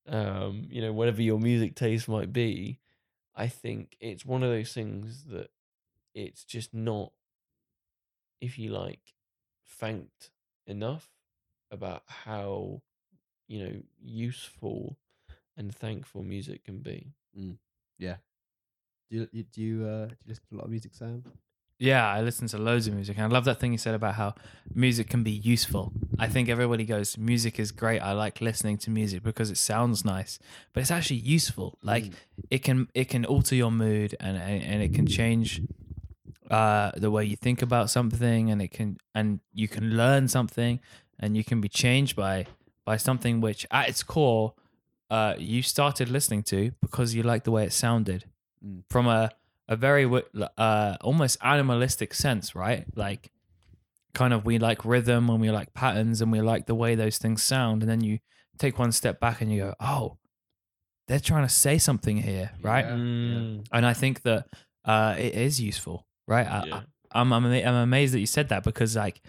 um, 0.07 0.67
you 0.69 0.81
know 0.81 0.93
whatever 0.93 1.21
your 1.21 1.39
music 1.39 1.75
taste 1.75 2.07
might 2.07 2.33
be, 2.33 2.79
I 3.35 3.47
think 3.47 3.95
it's 3.99 4.25
one 4.25 4.43
of 4.43 4.49
those 4.49 4.73
things 4.73 5.25
that 5.25 5.49
it's 6.13 6.43
just 6.43 6.73
not, 6.73 7.11
if 8.41 8.57
you 8.59 8.69
like, 8.71 9.13
thanked 9.65 10.31
enough 10.67 11.09
about 11.71 12.03
how 12.07 12.81
you 13.47 13.63
know 13.63 13.81
useful 14.01 14.97
and 15.57 15.73
thankful 15.73 16.23
music 16.23 16.65
can 16.65 16.79
be. 16.79 17.13
Yeah. 18.01 18.15
Do 19.09 19.17
you, 19.17 19.27
you 19.31 19.43
do 19.43 19.61
you 19.61 19.85
uh 19.85 20.05
do 20.07 20.15
you 20.25 20.27
listen 20.27 20.43
to 20.49 20.55
a 20.55 20.57
lot 20.57 20.65
of 20.65 20.71
music, 20.71 20.93
Sam? 20.93 21.23
Yeah, 21.79 22.07
I 22.07 22.21
listen 22.21 22.47
to 22.49 22.57
loads 22.59 22.85
of 22.87 22.93
music. 22.93 23.17
And 23.17 23.25
I 23.25 23.29
love 23.29 23.45
that 23.45 23.59
thing 23.59 23.71
you 23.71 23.77
said 23.79 23.95
about 23.95 24.13
how 24.13 24.35
music 24.75 25.09
can 25.09 25.23
be 25.23 25.31
useful. 25.31 25.91
I 26.19 26.27
think 26.27 26.47
everybody 26.47 26.85
goes, 26.85 27.17
music 27.17 27.59
is 27.59 27.71
great. 27.71 27.99
I 27.99 28.11
like 28.11 28.39
listening 28.39 28.77
to 28.79 28.91
music 28.91 29.23
because 29.23 29.49
it 29.49 29.57
sounds 29.57 30.05
nice, 30.05 30.37
but 30.73 30.81
it's 30.81 30.91
actually 30.91 31.21
useful. 31.21 31.79
Like 31.81 32.03
Mm. 32.05 32.13
it 32.51 32.59
can 32.63 32.87
it 32.93 33.05
can 33.05 33.25
alter 33.25 33.55
your 33.55 33.71
mood 33.71 34.15
and 34.19 34.37
and, 34.37 34.63
and 34.63 34.83
it 34.83 34.93
can 34.93 35.07
change 35.07 35.61
uh 36.49 36.91
the 36.97 37.09
way 37.09 37.23
you 37.25 37.35
think 37.35 37.61
about 37.61 37.89
something 37.89 38.51
and 38.51 38.61
it 38.61 38.71
can 38.71 38.97
and 39.15 39.39
you 39.53 39.67
can 39.67 39.85
learn 40.01 40.27
something 40.27 40.79
and 41.19 41.37
you 41.37 41.43
can 41.43 41.61
be 41.61 41.69
changed 41.69 42.15
by 42.15 42.45
by 42.85 42.97
something 42.97 43.41
which 43.41 43.65
at 43.71 43.87
its 43.89 44.03
core 44.03 44.53
uh, 45.11 45.33
you 45.37 45.61
started 45.61 46.07
listening 46.09 46.41
to 46.43 46.71
because 46.81 47.13
you 47.15 47.21
liked 47.23 47.45
the 47.45 47.51
way 47.51 47.63
it 47.65 47.73
sounded 47.73 48.25
Mm. 48.63 48.83
from 48.89 49.07
a 49.07 49.31
a 49.67 49.75
very 49.75 50.05
uh, 50.57 50.95
almost 51.01 51.37
animalistic 51.41 52.13
sense, 52.13 52.55
right? 52.55 52.85
Like 52.95 53.31
kind 54.13 54.33
of 54.33 54.45
we 54.45 54.59
like 54.59 54.85
rhythm 54.85 55.29
and 55.31 55.39
we 55.41 55.49
like 55.49 55.73
patterns 55.73 56.21
and 56.21 56.31
we 56.31 56.41
like 56.41 56.65
the 56.67 56.75
way 56.75 56.93
those 56.95 57.17
things 57.17 57.41
sound, 57.43 57.81
and 57.83 57.89
then 57.89 58.01
you 58.01 58.19
take 58.57 58.77
one 58.77 58.91
step 58.91 59.19
back 59.19 59.41
and 59.41 59.51
you 59.51 59.57
go, 59.65 59.73
oh, 59.79 60.17
they're 61.07 61.19
trying 61.31 61.47
to 61.47 61.53
say 61.65 61.77
something 61.79 62.17
here, 62.17 62.51
right? 62.61 62.85
Yeah. 62.85 62.91
Mm, 62.95 63.65
And 63.71 63.85
I 63.85 63.93
think 63.93 64.21
that 64.23 64.45
uh, 64.85 65.15
it 65.17 65.33
is 65.33 65.59
useful, 65.59 66.05
right? 66.27 66.45
I, 66.47 66.63
yeah. 66.67 66.75
I, 67.11 67.21
I'm, 67.21 67.33
I'm 67.33 67.45
I'm 67.45 67.75
amazed 67.89 68.13
that 68.13 68.19
you 68.19 68.27
said 68.37 68.49
that 68.49 68.63
because 68.63 68.95
like, 68.95 69.21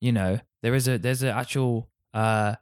you 0.00 0.12
know, 0.12 0.38
there 0.62 0.74
is 0.74 0.86
a 0.88 0.98
there's 0.98 1.22
an 1.22 1.34
actual 1.42 1.88
uh 2.14 2.54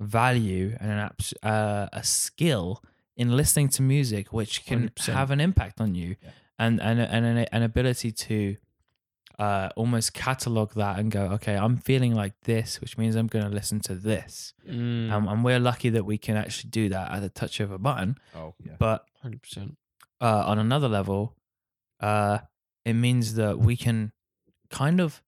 value 0.00 0.76
and 0.80 0.90
an 0.90 0.98
abs- 0.98 1.34
uh, 1.42 1.88
a 1.92 2.02
skill 2.02 2.82
in 3.16 3.36
listening 3.36 3.68
to 3.68 3.82
music 3.82 4.32
which 4.32 4.64
can 4.64 4.88
100%. 4.88 5.12
have 5.12 5.30
an 5.30 5.40
impact 5.40 5.80
on 5.80 5.94
you 5.94 6.16
Yeah. 6.22 6.30
and 6.58 6.80
and 6.80 6.98
and 7.00 7.24
an, 7.26 7.38
an 7.52 7.62
ability 7.62 8.10
to 8.12 8.56
uh 9.38 9.68
almost 9.76 10.12
catalog 10.14 10.72
that 10.74 10.98
and 10.98 11.10
go 11.10 11.22
okay 11.36 11.56
i'm 11.56 11.76
feeling 11.78 12.14
like 12.14 12.34
this 12.44 12.80
which 12.80 12.96
means 12.98 13.14
i'm 13.16 13.26
going 13.26 13.44
to 13.44 13.50
listen 13.50 13.80
to 13.80 13.94
this 13.94 14.54
Mm, 14.68 15.10
um, 15.10 15.28
and 15.28 15.44
we're 15.44 15.58
lucky 15.60 15.88
that 15.90 16.04
we 16.04 16.16
can 16.18 16.36
actually 16.36 16.70
do 16.70 16.88
that 16.90 17.10
at 17.10 17.20
the 17.20 17.28
touch 17.28 17.60
of 17.60 17.70
a 17.70 17.78
button 17.78 18.16
Oh 18.34 18.54
yeah. 18.64 18.72
but 18.78 19.04
100%. 19.24 19.76
uh, 20.20 20.42
on 20.46 20.58
another 20.58 20.88
level, 20.88 21.34
uh, 22.00 22.38
it 22.84 22.92
means 22.94 23.34
that 23.34 23.58
we 23.58 23.76
can 23.76 24.12
kind 24.70 25.00
of 25.00 25.22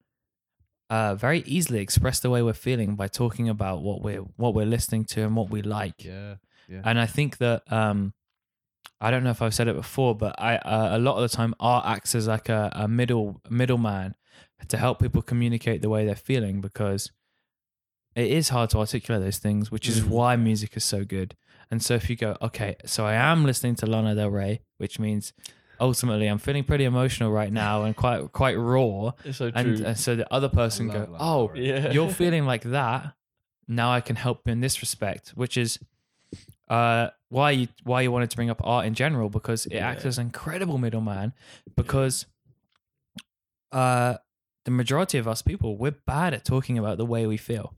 uh, 0.89 1.15
very 1.15 1.39
easily 1.45 1.79
express 1.79 2.19
the 2.19 2.29
way 2.29 2.41
we're 2.41 2.53
feeling 2.53 2.95
by 2.95 3.07
talking 3.07 3.49
about 3.49 3.81
what 3.81 4.01
we're 4.01 4.21
what 4.37 4.53
we're 4.53 4.65
listening 4.65 5.05
to 5.05 5.21
and 5.23 5.35
what 5.35 5.49
we 5.49 5.61
like. 5.61 6.03
yeah. 6.03 6.35
Yeah. 6.69 6.81
And 6.85 6.97
I 6.99 7.05
think 7.07 7.37
that 7.39 7.69
um, 7.71 8.13
I 9.01 9.11
don't 9.11 9.23
know 9.25 9.31
if 9.31 9.41
I've 9.41 9.53
said 9.53 9.67
it 9.67 9.75
before, 9.75 10.15
but 10.15 10.33
I 10.39 10.55
uh, 10.57 10.97
a 10.97 10.99
lot 10.99 11.15
of 11.17 11.29
the 11.29 11.35
time 11.35 11.53
art 11.59 11.85
acts 11.85 12.15
as 12.15 12.27
like 12.27 12.47
a, 12.49 12.71
a 12.73 12.87
middle 12.87 13.41
middleman 13.49 14.15
to 14.69 14.77
help 14.77 14.99
people 14.99 15.21
communicate 15.21 15.81
the 15.81 15.89
way 15.89 16.05
they're 16.05 16.15
feeling 16.15 16.61
because 16.61 17.11
it 18.15 18.27
is 18.31 18.49
hard 18.49 18.69
to 18.69 18.77
articulate 18.77 19.21
those 19.23 19.39
things, 19.39 19.71
which 19.71 19.89
is 19.89 20.01
Mm. 20.01 20.07
why 20.09 20.35
music 20.37 20.77
is 20.77 20.85
so 20.85 21.03
good. 21.03 21.35
And 21.69 21.81
so 21.83 21.95
if 21.95 22.09
you 22.09 22.15
go, 22.15 22.37
okay, 22.41 22.75
so 22.85 23.05
I 23.05 23.13
am 23.15 23.43
listening 23.43 23.75
to 23.77 23.85
Lana 23.87 24.15
Del 24.15 24.29
Rey, 24.29 24.61
which 24.77 24.99
means 24.99 25.33
ultimately 25.79 26.27
I'm 26.27 26.37
feeling 26.39 26.63
pretty 26.63 26.85
emotional 26.85 27.31
right 27.31 27.51
now 27.51 27.83
and 27.83 27.95
quite 27.95 28.31
quite 28.31 28.55
raw. 28.57 29.11
It's 29.25 29.37
so 29.37 29.51
true. 29.51 29.59
And, 29.61 29.79
and 29.81 29.97
so 29.97 30.15
the 30.15 30.31
other 30.33 30.49
person 30.49 30.87
go, 30.89 31.15
oh, 31.19 31.51
yeah. 31.55 31.91
you're 31.91 32.09
feeling 32.23 32.45
like 32.45 32.63
that. 32.63 33.13
Now 33.67 33.91
i 33.93 34.01
can 34.01 34.15
help 34.17 34.41
you 34.45 34.51
in 34.51 34.59
this 34.59 34.81
respect 34.81 35.29
which 35.35 35.55
is 35.57 35.79
uh 36.69 37.07
why 37.29 37.51
you 37.51 37.67
why 37.83 38.01
you 38.01 38.11
wanted 38.11 38.29
to 38.29 38.35
bring 38.35 38.49
up 38.49 38.59
art 38.63 38.85
in 38.85 38.93
general 38.93 39.29
because 39.29 39.65
it 39.67 39.77
acts 39.77 40.05
as 40.05 40.17
an 40.17 40.25
incredible 40.25 40.77
middleman 40.77 41.31
because 41.75 42.25
uh 43.71 44.15
the 44.65 44.71
majority 44.71 45.17
of 45.17 45.27
us 45.27 45.41
people 45.41 45.77
we're 45.77 45.91
bad 46.05 46.33
at 46.33 46.45
talking 46.45 46.77
about 46.77 46.97
the 46.97 47.05
way 47.05 47.25
we 47.27 47.37
feel. 47.37 47.73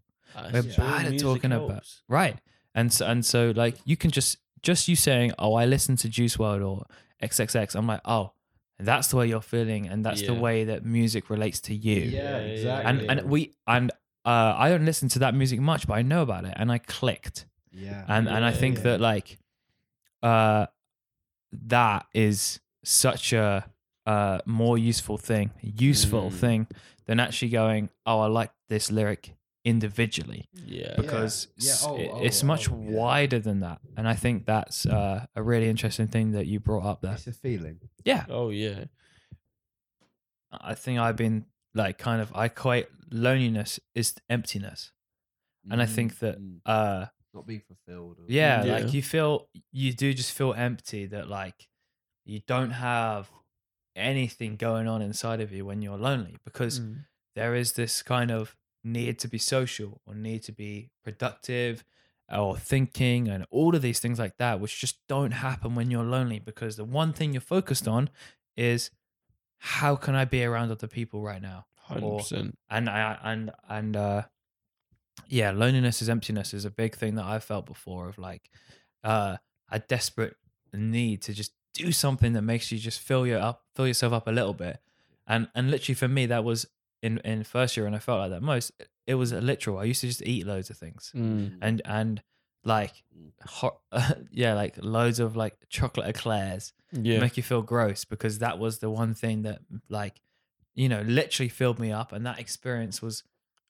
We're 0.51 0.59
it's 0.59 0.75
bad 0.75 1.05
at 1.05 1.19
talking 1.19 1.51
about- 1.51 1.85
right. 2.09 2.37
And 2.73 2.91
so 2.91 3.05
and 3.07 3.25
so 3.25 3.53
like 3.55 3.75
you 3.85 3.95
can 3.95 4.11
just 4.11 4.37
just 4.61 4.87
you 4.87 4.95
saying 4.95 5.31
oh 5.39 5.53
i 5.53 5.65
listen 5.65 5.95
to 5.97 6.09
Juice 6.09 6.37
WRLD 6.37 6.65
or 6.67 6.85
xxx 7.29 7.75
i'm 7.75 7.87
like 7.87 8.01
oh 8.05 8.31
that's 8.79 9.07
the 9.09 9.15
way 9.17 9.25
you're 9.27 9.41
feeling 9.41 9.87
and 9.87 10.05
that's 10.05 10.21
the 10.21 10.33
way 10.33 10.65
that 10.65 10.83
music 10.85 11.29
relates 11.29 11.59
to 11.61 11.73
you 11.73 12.01
yeah, 12.01 12.21
Yeah, 12.21 12.37
yeah, 12.39 12.53
exactly. 12.55 12.85
and 12.89 13.11
and 13.11 13.29
we 13.29 13.53
and 13.65 13.91
uh, 14.25 14.53
I 14.57 14.69
don't 14.69 14.85
listen 14.85 15.07
to 15.09 15.19
that 15.19 15.35
music 15.35 15.59
much, 15.59 15.85
but 15.87 15.93
I 15.93 16.01
know 16.01 16.23
about 16.23 16.45
it, 16.45 16.53
and 16.57 16.71
I 16.71 16.79
clicked, 16.79 17.45
yeah. 17.71 18.03
and 18.07 18.27
and 18.27 18.43
I 18.43 18.51
think 18.51 18.77
yeah. 18.77 18.83
that 18.85 18.99
like, 18.99 19.37
uh, 20.23 20.65
that 21.67 22.07
is 22.13 22.59
such 22.83 23.33
a 23.33 23.65
uh 24.07 24.39
more 24.45 24.77
useful 24.77 25.17
thing, 25.17 25.51
useful 25.61 26.29
Mm. 26.31 26.33
thing 26.33 26.67
than 27.05 27.19
actually 27.19 27.49
going, 27.49 27.89
oh, 28.07 28.19
I 28.21 28.27
like 28.27 28.51
this 28.67 28.91
lyric 28.91 29.35
individually 29.65 30.47
Yeah. 30.65 30.93
because 30.95 31.47
Yeah. 31.57 31.71
s- 31.73 31.83
Oh, 31.85 31.97
oh, 31.97 32.23
it's 32.23 32.43
much 32.43 32.69
oh, 32.71 32.79
yeah. 32.79 32.91
wider 32.91 33.39
than 33.39 33.59
that, 33.61 33.81
and 33.97 34.07
I 34.07 34.13
think 34.13 34.45
that's 34.45 34.85
uh, 34.85 35.25
a 35.35 35.41
really 35.43 35.67
interesting 35.69 36.07
thing 36.07 36.31
that 36.31 36.45
you 36.47 36.59
brought 36.59 36.85
up 36.85 37.01
there. 37.01 37.13
it's 37.15 37.27
a 37.27 37.33
feeling. 37.33 37.79
Yeah, 38.05 38.25
Oh 38.29 38.49
yeah. 38.51 38.85
I 40.51 40.73
think 40.75 40.99
I've 40.99 41.15
been 41.17 41.45
like 41.73 41.97
kind 41.97 42.21
of 42.21 42.31
I 42.33 42.45
equate 42.45 42.87
loneliness 43.11 43.79
is 43.93 44.15
emptiness, 44.29 44.91
and 45.69 45.81
I 45.81 45.85
think 45.85 46.19
that 46.19 46.39
Mm, 46.39 46.59
uh 46.65 47.05
not 47.33 47.45
being 47.45 47.61
fulfilled. 47.61 48.19
Or, 48.19 48.25
yeah, 48.27 48.63
Yeah. 48.63 48.73
like 48.79 48.93
you 48.93 49.01
feel 49.01 49.49
you 49.71 49.91
do 49.93 50.13
just 50.13 50.31
feel 50.31 50.53
empty 50.53 51.05
that 51.07 51.27
like 51.27 51.67
you 52.23 52.39
don't 52.47 52.71
have 52.71 53.29
anything 53.95 54.55
going 54.57 54.87
on 54.87 55.01
inside 55.01 55.41
of 55.41 55.51
you 55.51 55.65
when 55.65 55.81
you're 55.81 55.97
lonely 55.97 56.37
because 56.45 56.79
Mm. 56.79 57.05
there 57.35 57.55
is 57.55 57.73
this 57.73 58.01
kind 58.03 58.31
of 58.31 58.55
need 58.85 59.19
to 59.19 59.27
be 59.27 59.37
social 59.37 59.99
or 60.05 60.13
need 60.13 60.43
to 60.43 60.51
be 60.51 60.91
productive 61.03 61.83
or 62.33 62.55
thinking 62.55 63.27
and 63.27 63.45
all 63.51 63.75
of 63.75 63.81
these 63.81 63.99
things 63.99 64.17
like 64.17 64.37
that 64.37 64.59
which 64.59 64.79
just 64.79 64.99
don't 65.07 65.31
happen 65.31 65.75
when 65.75 65.91
you're 65.91 66.03
lonely 66.03 66.39
because 66.39 66.75
the 66.75 66.85
one 66.85 67.11
thing 67.13 67.33
you're 67.33 67.41
focused 67.41 67.87
on 67.87 68.09
is 68.55 68.89
how 69.57 69.95
can 69.95 70.15
I 70.15 70.25
be 70.25 70.43
around 70.43 70.71
other 70.71 70.87
people 70.87 71.21
right 71.21 71.41
now 71.41 71.65
Hundred 71.77 72.17
percent. 72.17 72.57
and 72.69 72.89
I 72.89 73.17
and 73.23 73.51
and 73.69 73.95
uh 73.95 74.21
yeah, 75.27 75.51
loneliness 75.51 76.01
is 76.01 76.09
emptiness 76.09 76.53
is 76.53 76.65
a 76.65 76.71
big 76.71 76.95
thing 76.95 77.15
that 77.15 77.25
I've 77.25 77.43
felt 77.43 77.65
before 77.65 78.09
of 78.09 78.17
like 78.17 78.49
uh 79.03 79.37
a 79.71 79.79
desperate 79.79 80.35
need 80.73 81.21
to 81.23 81.33
just 81.33 81.53
do 81.73 81.91
something 81.91 82.33
that 82.33 82.41
makes 82.41 82.71
you 82.71 82.77
just 82.79 82.99
fill 82.99 83.25
your 83.27 83.39
up 83.39 83.63
fill 83.75 83.87
yourself 83.87 84.13
up 84.13 84.27
a 84.27 84.31
little 84.31 84.53
bit. 84.53 84.79
And 85.27 85.47
and 85.55 85.71
literally 85.71 85.95
for 85.95 86.07
me 86.07 86.25
that 86.27 86.43
was 86.43 86.65
in 87.05 87.13
in 87.31 87.43
first 87.43 87.71
year 87.77 87.85
and 87.87 87.95
I 87.95 87.99
felt 87.99 88.19
like 88.23 88.31
that 88.35 88.41
most 88.53 88.71
it 89.07 89.15
was 89.15 89.31
a 89.31 89.41
literal. 89.41 89.77
I 89.77 89.85
used 89.91 90.01
to 90.01 90.07
just 90.07 90.23
eat 90.33 90.45
loads 90.47 90.69
of 90.71 90.77
things. 90.77 91.11
Mm. 91.15 91.57
And 91.61 91.81
and 91.85 92.23
like 92.63 92.95
hot 93.45 93.75
yeah, 94.31 94.53
like 94.55 94.75
loads 94.97 95.19
of 95.19 95.35
like 95.43 95.55
chocolate 95.69 96.07
eclairs 96.13 96.73
Yeah. 96.91 97.19
make 97.19 97.37
you 97.37 97.43
feel 97.43 97.61
gross 97.61 98.05
because 98.05 98.39
that 98.39 98.57
was 98.59 98.79
the 98.79 98.89
one 98.89 99.13
thing 99.13 99.43
that 99.43 99.59
like 99.89 100.15
you 100.81 100.89
know 100.89 101.01
literally 101.19 101.49
filled 101.49 101.79
me 101.79 101.91
up 102.01 102.11
and 102.11 102.25
that 102.25 102.39
experience 102.39 103.01
was 103.01 103.23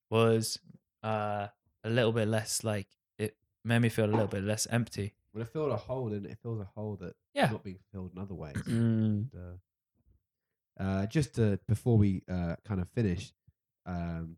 was 0.10 0.60
uh 1.04 1.48
a 1.84 1.90
little 1.90 2.12
bit 2.20 2.28
less 2.28 2.64
like 2.64 2.88
it 3.18 3.36
made 3.64 3.80
me 3.80 3.90
feel 3.90 4.06
a 4.06 4.16
little 4.18 4.28
bit 4.38 4.44
less 4.44 4.66
empty 4.72 5.14
Well, 5.34 5.44
it 5.44 5.50
filled 5.50 5.72
a 5.72 5.78
hole, 5.78 6.14
and 6.14 6.26
it 6.26 6.38
fills 6.42 6.62
a 6.62 6.70
hole 6.76 6.96
that 7.02 7.14
Yeah. 7.34 7.52
not 7.52 7.64
being 7.64 7.80
filled 7.92 8.12
in 8.16 8.20
other 8.22 8.34
ways. 8.44 8.56
Mm. 8.56 8.70
And, 8.70 9.30
uh, 9.36 9.56
uh, 10.80 11.05
just 11.07 11.36
to, 11.36 11.59
before 11.67 11.97
we 11.97 12.23
uh, 12.30 12.55
kind 12.67 12.82
of 12.82 12.88
finish, 12.89 13.34
um, 13.86 14.38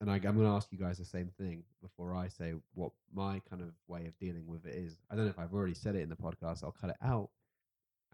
and 0.00 0.10
I, 0.10 0.14
I'm 0.14 0.22
going 0.22 0.38
to 0.46 0.46
ask 0.54 0.68
you 0.70 0.78
guys 0.78 0.98
the 0.98 1.04
same 1.04 1.30
thing 1.38 1.64
before 1.82 2.14
I 2.14 2.28
say 2.28 2.54
what 2.74 2.92
my 3.12 3.40
kind 3.50 3.62
of 3.62 3.70
way 3.88 4.06
of 4.06 4.16
dealing 4.18 4.46
with 4.46 4.64
it 4.66 4.74
is. 4.74 4.96
I 5.10 5.16
don't 5.16 5.24
know 5.24 5.30
if 5.30 5.38
I've 5.38 5.52
already 5.52 5.74
said 5.74 5.96
it 5.96 6.02
in 6.02 6.08
the 6.08 6.16
podcast. 6.16 6.62
I'll 6.62 6.76
cut 6.80 6.90
it 6.90 6.96
out. 7.02 7.30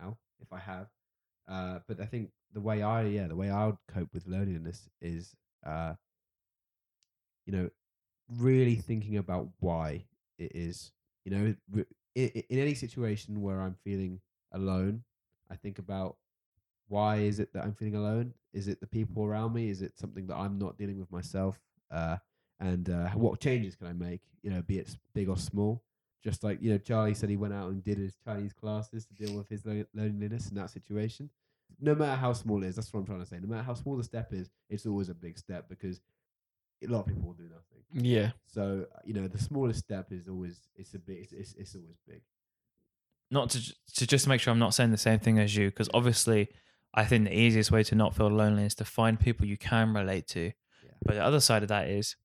Out 0.02 0.16
if 0.40 0.52
I 0.52 0.58
have. 0.58 0.88
Uh, 1.46 1.78
but 1.86 2.00
I 2.00 2.06
think 2.06 2.30
the 2.52 2.60
way 2.60 2.82
I 2.82 3.02
yeah 3.04 3.26
the 3.26 3.36
way 3.36 3.50
I 3.50 3.66
would 3.66 3.76
cope 3.92 4.08
with 4.14 4.26
loneliness 4.26 4.88
is 5.02 5.36
uh, 5.66 5.94
you 7.46 7.52
know 7.52 7.68
really 8.38 8.76
thinking 8.76 9.16
about 9.18 9.48
why 9.60 10.04
it 10.38 10.52
is 10.54 10.92
you 11.24 11.30
know 11.32 11.54
re- 11.70 11.84
i- 12.16 12.32
i- 12.34 12.44
in 12.48 12.58
any 12.58 12.74
situation 12.74 13.42
where 13.42 13.60
I'm 13.60 13.76
feeling 13.84 14.20
alone, 14.52 15.04
I 15.50 15.56
think 15.56 15.78
about 15.78 16.16
why 16.88 17.16
is 17.16 17.40
it 17.40 17.52
that 17.52 17.64
I'm 17.64 17.74
feeling 17.74 17.96
alone? 17.96 18.34
Is 18.52 18.68
it 18.68 18.80
the 18.80 18.86
people 18.86 19.24
around 19.24 19.54
me? 19.54 19.70
Is 19.70 19.82
it 19.82 19.98
something 19.98 20.26
that 20.28 20.36
I'm 20.36 20.58
not 20.58 20.78
dealing 20.78 20.98
with 20.98 21.10
myself? 21.10 21.58
Uh, 21.90 22.16
and 22.60 22.88
uh, 22.90 23.08
what 23.10 23.40
changes 23.40 23.74
can 23.76 23.86
I 23.86 23.92
make? 23.92 24.20
You 24.42 24.50
know, 24.50 24.62
be 24.62 24.78
it 24.78 24.96
big 25.14 25.28
or 25.28 25.36
small. 25.36 25.82
Just 26.22 26.42
like 26.42 26.62
you 26.62 26.70
know, 26.70 26.78
Charlie 26.78 27.14
said 27.14 27.28
he 27.28 27.36
went 27.36 27.52
out 27.52 27.70
and 27.70 27.84
did 27.84 27.98
his 27.98 28.16
Chinese 28.24 28.52
classes 28.52 29.04
to 29.06 29.14
deal 29.14 29.36
with 29.36 29.48
his 29.48 29.64
lo- 29.66 29.84
loneliness 29.94 30.48
in 30.48 30.56
that 30.56 30.70
situation. 30.70 31.28
No 31.80 31.94
matter 31.94 32.16
how 32.16 32.32
small 32.32 32.62
it 32.62 32.68
is, 32.68 32.76
that's 32.76 32.92
what 32.92 33.00
I'm 33.00 33.06
trying 33.06 33.20
to 33.20 33.26
say. 33.26 33.38
No 33.40 33.48
matter 33.48 33.64
how 33.64 33.74
small 33.74 33.96
the 33.96 34.04
step 34.04 34.32
is, 34.32 34.48
it's 34.70 34.86
always 34.86 35.08
a 35.08 35.14
big 35.14 35.36
step 35.38 35.68
because 35.68 36.00
a 36.82 36.86
lot 36.86 37.00
of 37.00 37.06
people 37.06 37.22
will 37.22 37.34
do 37.34 37.44
nothing. 37.44 37.82
Yeah. 37.92 38.30
So 38.46 38.86
uh, 38.94 38.98
you 39.04 39.12
know, 39.14 39.26
the 39.28 39.38
smallest 39.38 39.80
step 39.80 40.12
is 40.12 40.28
always 40.28 40.60
it's 40.76 40.94
a 40.94 40.98
big 40.98 41.18
it's 41.22 41.32
it's, 41.32 41.54
it's 41.54 41.74
always 41.74 41.98
big. 42.08 42.22
not 43.30 43.50
to 43.50 43.74
to 43.96 44.06
just 44.06 44.26
make 44.26 44.40
sure 44.40 44.52
I'm 44.52 44.58
not 44.58 44.74
saying 44.74 44.92
the 44.92 44.96
same 44.96 45.18
thing 45.18 45.38
as 45.38 45.54
you 45.56 45.68
because 45.68 45.90
obviously 45.92 46.48
I 46.94 47.04
think 47.04 47.24
the 47.24 47.36
easiest 47.36 47.70
way 47.72 47.82
to 47.84 47.94
not 47.94 48.14
feel 48.14 48.28
lonely 48.28 48.64
is 48.64 48.74
to 48.76 48.84
find 48.84 49.18
people 49.18 49.44
you 49.46 49.56
can 49.58 49.92
relate 49.94 50.26
to 50.28 50.52
Yeah. 50.84 50.92
but 51.04 51.14
the 51.14 51.24
other 51.24 51.40
side 51.40 51.62
of 51.62 51.68
that 51.68 51.88
is 51.88 52.16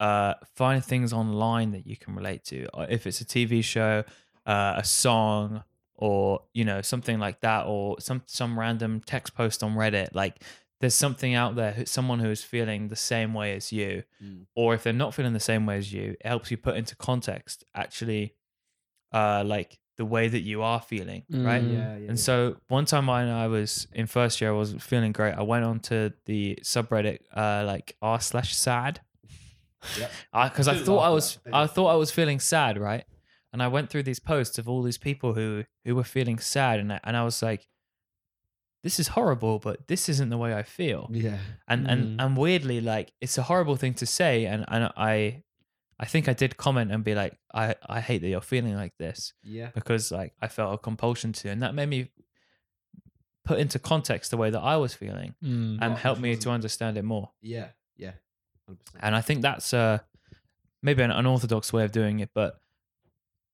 uh 0.00 0.34
find 0.54 0.84
things 0.84 1.12
online 1.12 1.70
that 1.72 1.86
you 1.86 1.96
can 1.96 2.14
relate 2.14 2.44
to 2.44 2.66
Uh, 2.76 2.86
if 2.88 3.06
it's 3.06 3.20
a 3.20 3.24
TV 3.24 3.62
show 3.62 4.04
uh, 4.46 4.74
a 4.76 4.84
song 4.84 5.62
or 5.94 6.40
you 6.52 6.64
know 6.64 6.80
something 6.82 7.18
like 7.18 7.40
that 7.40 7.66
or 7.66 8.00
some 8.00 8.22
some 8.26 8.58
random 8.58 9.00
text 9.00 9.34
post 9.34 9.62
on 9.62 9.74
Reddit 9.74 10.08
like 10.14 10.42
there's 10.80 10.94
something 10.94 11.34
out 11.34 11.54
there 11.54 11.86
someone 11.86 12.18
who 12.18 12.30
is 12.30 12.42
feeling 12.42 12.88
the 12.88 12.96
same 12.96 13.32
way 13.34 13.54
as 13.54 13.72
you 13.72 14.02
Mm. 14.22 14.46
or 14.56 14.74
if 14.74 14.82
they're 14.82 14.92
not 14.92 15.14
feeling 15.14 15.32
the 15.32 15.40
same 15.52 15.64
way 15.66 15.76
as 15.78 15.92
you 15.92 16.16
it 16.20 16.26
helps 16.26 16.50
you 16.50 16.56
put 16.56 16.76
into 16.76 16.96
context 16.96 17.64
actually 17.74 18.34
uh 19.12 19.42
like 19.46 19.78
the 19.96 20.04
way 20.04 20.26
that 20.28 20.40
you 20.40 20.62
are 20.62 20.80
feeling, 20.80 21.22
right? 21.30 21.62
Mm. 21.62 21.72
Yeah, 21.72 21.96
yeah. 21.98 22.08
And 22.08 22.18
so 22.18 22.56
one 22.68 22.84
time 22.84 23.06
when 23.06 23.28
I 23.28 23.46
was 23.46 23.86
in 23.92 24.06
first 24.06 24.40
year, 24.40 24.50
I 24.50 24.54
was 24.54 24.74
feeling 24.80 25.12
great. 25.12 25.34
I 25.34 25.42
went 25.42 25.64
on 25.64 25.78
to 25.80 26.12
the 26.26 26.58
subreddit, 26.62 27.18
uh, 27.34 27.64
like 27.66 27.96
r 28.02 28.20
slash 28.20 28.54
sad, 28.56 29.00
Yep. 29.98 30.10
because 30.50 30.66
I, 30.68 30.72
didn't 30.74 30.86
thought 30.86 31.00
I 31.00 31.10
was, 31.10 31.38
that. 31.44 31.54
I 31.54 31.66
thought 31.66 31.88
I 31.88 31.94
was 31.96 32.10
feeling 32.10 32.40
sad, 32.40 32.78
right? 32.78 33.04
And 33.52 33.62
I 33.62 33.68
went 33.68 33.88
through 33.90 34.02
these 34.02 34.18
posts 34.18 34.58
of 34.58 34.68
all 34.68 34.82
these 34.82 34.98
people 34.98 35.34
who 35.34 35.64
who 35.84 35.94
were 35.94 36.02
feeling 36.04 36.38
sad, 36.40 36.80
and 36.80 36.92
I, 36.92 37.00
and 37.04 37.16
I 37.16 37.22
was 37.22 37.40
like, 37.40 37.68
this 38.82 38.98
is 38.98 39.08
horrible, 39.08 39.58
but 39.60 39.86
this 39.88 40.08
isn't 40.08 40.28
the 40.28 40.36
way 40.36 40.54
I 40.54 40.62
feel. 40.64 41.08
yeah. 41.12 41.38
And 41.68 41.86
Mm. 41.86 41.92
and 41.92 42.20
and 42.20 42.36
weirdly, 42.36 42.80
like 42.80 43.12
it's 43.20 43.38
a 43.38 43.42
horrible 43.44 43.76
thing 43.76 43.94
to 43.94 44.06
say, 44.06 44.44
and 44.46 44.64
and 44.68 44.90
I, 44.96 45.44
I 45.98 46.06
think 46.06 46.28
I 46.28 46.32
did 46.32 46.56
comment 46.56 46.90
and 46.92 47.04
be 47.04 47.14
like, 47.14 47.38
I 47.52 47.74
I 47.86 48.00
hate 48.00 48.20
that 48.22 48.28
you're 48.28 48.40
feeling 48.40 48.74
like 48.74 48.96
this 48.98 49.32
Yeah. 49.42 49.70
because 49.74 50.10
like 50.10 50.34
I 50.42 50.48
felt 50.48 50.74
a 50.74 50.78
compulsion 50.78 51.32
to, 51.34 51.48
and 51.50 51.62
that 51.62 51.74
made 51.74 51.88
me 51.88 52.10
put 53.44 53.58
into 53.58 53.78
context 53.78 54.30
the 54.30 54.36
way 54.36 54.50
that 54.50 54.60
I 54.60 54.76
was 54.76 54.94
feeling 54.94 55.34
Mm. 55.42 55.78
and 55.82 55.96
helped 55.96 56.20
me 56.20 56.36
to 56.36 56.50
understand 56.50 56.96
it 56.96 57.04
more. 57.04 57.30
Yeah. 57.42 57.68
Yeah. 57.96 58.12
100%. 58.68 58.78
And 59.00 59.14
I 59.14 59.20
think 59.20 59.42
that's 59.42 59.72
uh 59.74 59.98
maybe 60.82 61.02
an 61.02 61.10
unorthodox 61.10 61.72
way 61.72 61.84
of 61.84 61.92
doing 61.92 62.20
it, 62.20 62.30
but 62.34 62.58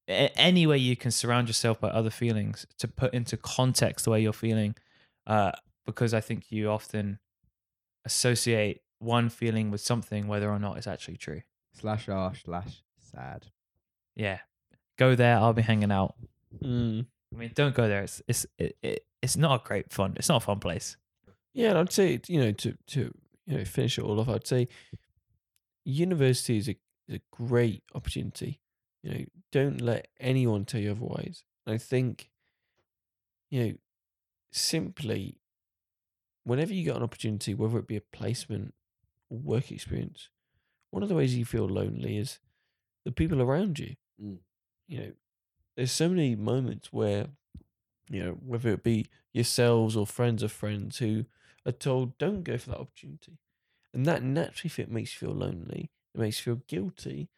any 0.08 0.66
way 0.66 0.76
you 0.78 0.96
can 0.96 1.10
surround 1.12 1.46
yourself 1.48 1.78
by 1.80 1.88
other 1.90 2.10
feelings 2.10 2.66
to 2.78 2.88
put 2.88 3.14
into 3.14 3.36
context 3.36 4.04
the 4.04 4.10
way 4.10 4.20
you're 4.20 4.32
feeling, 4.32 4.74
uh, 5.28 5.52
because 5.86 6.12
I 6.12 6.20
think 6.20 6.50
you 6.50 6.68
often 6.70 7.20
associate 8.04 8.80
one 8.98 9.28
feeling 9.28 9.70
with 9.70 9.80
something, 9.80 10.26
whether 10.26 10.50
or 10.50 10.58
not 10.58 10.76
it's 10.78 10.86
actually 10.88 11.16
true. 11.16 11.42
Slash 11.80 12.08
r 12.08 12.32
slash 12.34 12.82
sad. 12.98 13.46
Yeah, 14.14 14.38
go 14.98 15.14
there. 15.14 15.36
I'll 15.36 15.52
be 15.52 15.62
hanging 15.62 15.92
out. 15.92 16.14
Mm. 16.62 17.06
I 17.32 17.36
mean, 17.36 17.52
don't 17.54 17.74
go 17.74 17.88
there. 17.88 18.02
It's 18.02 18.22
it's 18.28 18.46
it, 18.58 18.76
it, 18.82 19.06
it's 19.22 19.36
not 19.36 19.60
a 19.60 19.64
great 19.64 19.92
fun. 19.92 20.14
It's 20.16 20.28
not 20.28 20.42
a 20.42 20.44
fun 20.44 20.60
place. 20.60 20.96
Yeah, 21.52 21.70
and 21.70 21.78
I'd 21.78 21.92
say 21.92 22.20
you 22.26 22.40
know 22.40 22.52
to 22.52 22.76
to 22.88 23.14
you 23.46 23.58
know 23.58 23.64
finish 23.64 23.98
it 23.98 24.04
all 24.04 24.20
off, 24.20 24.28
I'd 24.28 24.46
say 24.46 24.68
university 25.84 26.58
is 26.58 26.68
a 26.68 26.76
is 27.08 27.16
a 27.16 27.20
great 27.30 27.82
opportunity. 27.94 28.60
You 29.02 29.10
know, 29.10 29.24
don't 29.52 29.80
let 29.80 30.08
anyone 30.18 30.64
tell 30.64 30.80
you 30.80 30.92
otherwise. 30.92 31.44
I 31.66 31.78
think, 31.78 32.30
you 33.50 33.64
know, 33.64 33.72
simply 34.52 35.38
whenever 36.44 36.72
you 36.72 36.84
get 36.84 36.96
an 36.96 37.02
opportunity, 37.02 37.54
whether 37.54 37.78
it 37.78 37.86
be 37.86 37.96
a 37.96 38.00
placement 38.00 38.74
or 39.28 39.38
work 39.38 39.70
experience, 39.70 40.28
one 40.90 41.02
of 41.02 41.08
the 41.08 41.14
ways 41.14 41.36
you 41.36 41.44
feel 41.44 41.68
lonely 41.68 42.18
is 42.18 42.38
the 43.04 43.12
people 43.12 43.40
around 43.40 43.78
you. 43.78 43.96
Mm. 44.22 44.38
You 44.88 44.98
know, 44.98 45.12
there's 45.76 45.92
so 45.92 46.08
many 46.08 46.34
moments 46.34 46.92
where, 46.92 47.28
you 48.08 48.24
know, 48.24 48.32
whether 48.44 48.70
it 48.70 48.82
be 48.82 49.06
yourselves 49.32 49.96
or 49.96 50.06
friends 50.06 50.42
of 50.42 50.52
friends 50.52 50.98
who 50.98 51.24
are 51.64 51.72
told, 51.72 52.18
don't 52.18 52.42
go 52.42 52.58
for 52.58 52.70
that 52.70 52.80
opportunity. 52.80 53.38
And 53.94 54.06
that 54.06 54.22
naturally 54.22 54.70
fit 54.70 54.90
makes 54.90 55.14
you 55.14 55.28
feel 55.28 55.36
lonely. 55.36 55.90
It 56.14 56.20
makes 56.20 56.38
you 56.38 56.54
feel 56.54 56.62
guilty 56.66 57.28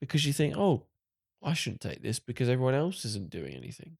because 0.00 0.26
you 0.26 0.32
think, 0.32 0.56
oh, 0.56 0.84
I 1.42 1.52
shouldn't 1.54 1.80
take 1.80 2.02
this 2.02 2.18
because 2.18 2.48
everyone 2.48 2.74
else 2.74 3.04
isn't 3.04 3.30
doing 3.30 3.54
anything. 3.54 3.98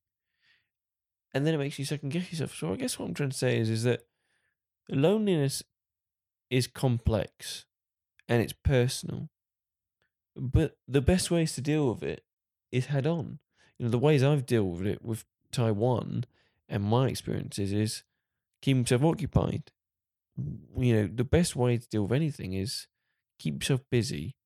And 1.33 1.47
then 1.47 1.55
it 1.55 1.59
makes 1.59 1.79
you 1.79 1.85
second 1.85 2.11
guess 2.11 2.31
yourself. 2.31 2.55
So 2.57 2.73
I 2.73 2.77
guess 2.77 2.99
what 2.99 3.07
I'm 3.07 3.15
trying 3.15 3.31
to 3.31 3.37
say 3.37 3.59
is, 3.59 3.69
is 3.69 3.83
that 3.85 4.07
loneliness 4.89 5.63
is 6.51 6.67
complex 6.67 7.67
and 8.29 8.43
it's 8.43 8.53
personal. 8.53 9.29
But 10.35 10.77
the 10.87 11.01
best 11.01 11.31
ways 11.31 11.55
to 11.55 11.61
deal 11.61 11.93
with 11.93 12.03
it 12.03 12.23
is 12.71 12.87
head 12.87 13.07
on. 13.07 13.39
You 13.79 13.87
know, 13.87 13.91
the 13.91 13.99
ways 13.99 14.23
I've 14.23 14.47
dealt 14.47 14.67
with 14.67 14.87
it 14.87 15.03
with 15.03 15.25
Taiwan 15.53 16.25
and 16.69 16.83
my 16.83 17.09
experiences 17.09 17.73
is 17.73 18.03
keep 18.61 18.77
yourself 18.77 19.05
occupied. 19.05 19.71
You 20.77 20.95
know, 20.95 21.11
the 21.13 21.25
best 21.25 21.57
way 21.57 21.79
to 21.79 21.89
deal 21.89 22.03
with 22.03 22.13
anything 22.13 22.53
is 22.53 22.87
keep 23.39 23.63
yourself 23.63 23.81
busy, 23.91 24.37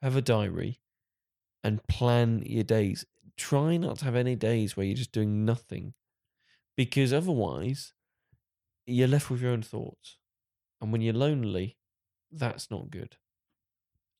have 0.00 0.16
a 0.16 0.22
diary, 0.22 0.80
and 1.62 1.86
plan 1.86 2.42
your 2.46 2.64
days. 2.64 3.04
Try 3.36 3.76
not 3.76 3.98
to 3.98 4.04
have 4.06 4.16
any 4.16 4.34
days 4.34 4.76
where 4.76 4.86
you're 4.86 4.96
just 4.96 5.12
doing 5.12 5.44
nothing 5.44 5.92
because 6.76 7.12
otherwise 7.12 7.92
you're 8.86 9.08
left 9.08 9.30
with 9.30 9.42
your 9.42 9.50
own 9.50 9.62
thoughts. 9.62 10.18
And 10.80 10.92
when 10.92 11.00
you're 11.00 11.14
lonely, 11.14 11.76
that's 12.32 12.70
not 12.70 12.90
good. 12.90 13.16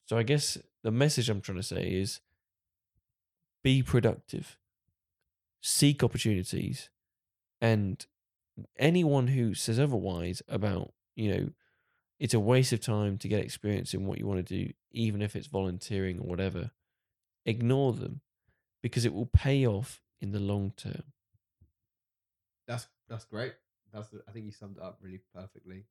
So 0.07 0.17
I 0.17 0.23
guess 0.23 0.59
the 0.83 0.91
message 0.91 1.29
I'm 1.29 1.41
trying 1.41 1.59
to 1.59 1.63
say 1.63 1.83
is 1.83 2.21
be 3.65 3.83
productive, 3.83 4.57
seek 5.61 6.05
opportunities, 6.05 6.89
and 7.61 8.05
anyone 8.79 9.29
who 9.29 9.55
says 9.55 9.81
otherwise 9.81 10.43
about, 10.49 10.93
you 11.15 11.35
know, 11.35 11.49
it's 12.19 12.35
a 12.35 12.41
waste 12.41 12.73
of 12.73 12.81
time 12.81 13.19
to 13.19 13.29
get 13.29 13.43
experience 13.43 13.93
in 13.93 14.07
what 14.07 14.19
you 14.19 14.27
want 14.27 14.47
to 14.47 14.67
do, 14.67 14.73
even 14.93 15.21
if 15.21 15.37
it's 15.37 15.49
volunteering 15.49 16.19
or 16.21 16.27
whatever, 16.27 16.71
ignore 17.45 17.93
them 17.93 18.21
because 18.83 19.05
it 19.05 19.13
will 19.13 19.27
pay 19.27 19.67
off 19.67 20.01
in 20.21 20.33
the 20.33 20.41
long 20.41 20.73
term. 20.77 21.03
That's 22.67 22.87
that's 23.09 23.25
great. 23.25 23.55
That's 23.93 24.09
I 24.29 24.33
think 24.33 24.47
you 24.47 24.53
summed 24.53 24.77
it 24.79 24.83
up 24.83 24.99
really 25.03 25.21
perfectly. 25.35 25.85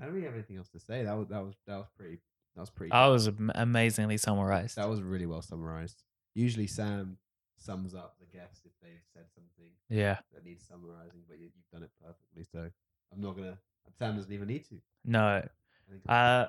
I 0.00 0.04
don't 0.04 0.14
really 0.14 0.26
have 0.26 0.34
anything 0.34 0.56
else 0.56 0.68
to 0.70 0.80
say. 0.80 1.04
That 1.04 1.16
was 1.16 1.28
that 1.28 1.42
was 1.42 1.54
that 1.66 1.76
was 1.76 1.86
pretty 1.96 2.18
that 2.54 2.60
was 2.60 2.70
pretty. 2.70 2.92
I 2.92 3.08
was 3.08 3.28
am- 3.28 3.52
amazingly 3.54 4.16
summarized. 4.18 4.76
that 4.76 4.88
was 4.88 5.00
really 5.02 5.26
well 5.26 5.42
summarized. 5.42 6.02
Usually 6.34 6.66
Sam 6.66 7.18
sums 7.58 7.94
up 7.94 8.16
the 8.20 8.26
guests 8.26 8.62
if 8.64 8.72
they've 8.82 9.00
said 9.14 9.24
something 9.34 9.70
Yeah. 9.88 10.18
that 10.34 10.44
needs 10.44 10.66
summarizing, 10.66 11.20
but 11.28 11.38
you, 11.38 11.44
you've 11.54 11.70
done 11.72 11.82
it 11.82 11.90
perfectly. 12.02 12.44
So 12.50 12.70
I'm 13.12 13.20
not 13.20 13.36
gonna. 13.36 13.58
Sam 13.98 14.16
doesn't 14.16 14.32
even 14.32 14.48
need 14.48 14.64
to. 14.70 14.80
No. 15.04 15.20
I 15.26 15.90
think 15.90 16.02
Uh, 16.08 16.46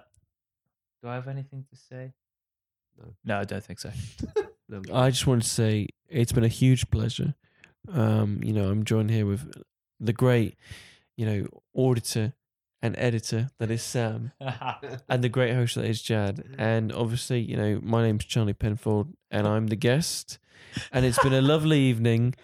do 1.01 1.09
I 1.09 1.15
have 1.15 1.27
anything 1.27 1.65
to 1.69 1.75
say? 1.75 2.13
No. 2.97 3.13
No, 3.25 3.39
I 3.39 3.43
don't 3.43 3.63
think 3.63 3.79
so. 3.79 3.91
No, 4.69 4.77
I'm- 4.77 4.95
I 4.95 5.09
just 5.09 5.27
want 5.27 5.43
to 5.43 5.49
say 5.49 5.87
it's 6.07 6.31
been 6.31 6.45
a 6.45 6.47
huge 6.47 6.89
pleasure. 6.89 7.35
Um, 7.89 8.39
you 8.41 8.53
know, 8.53 8.69
I'm 8.71 8.85
joined 8.85 9.11
here 9.11 9.25
with 9.25 9.51
the 9.99 10.13
great, 10.13 10.57
you 11.17 11.25
know, 11.25 11.47
auditor 11.75 12.33
and 12.83 12.95
editor 12.97 13.49
that 13.59 13.71
is 13.71 13.81
Sam, 13.81 14.33
and 15.09 15.23
the 15.23 15.29
great 15.29 15.53
host 15.55 15.75
that 15.75 15.85
is 15.85 16.01
Jad. 16.01 16.43
And 16.57 16.91
obviously, 16.91 17.39
you 17.39 17.55
know, 17.55 17.79
my 17.81 18.03
name's 18.03 18.25
Charlie 18.25 18.51
Penfold, 18.53 19.13
and 19.31 19.47
I'm 19.47 19.67
the 19.67 19.77
guest. 19.77 20.37
And 20.91 21.05
it's 21.05 21.21
been 21.23 21.33
a 21.33 21.41
lovely 21.53 21.79
evening. 21.79 22.35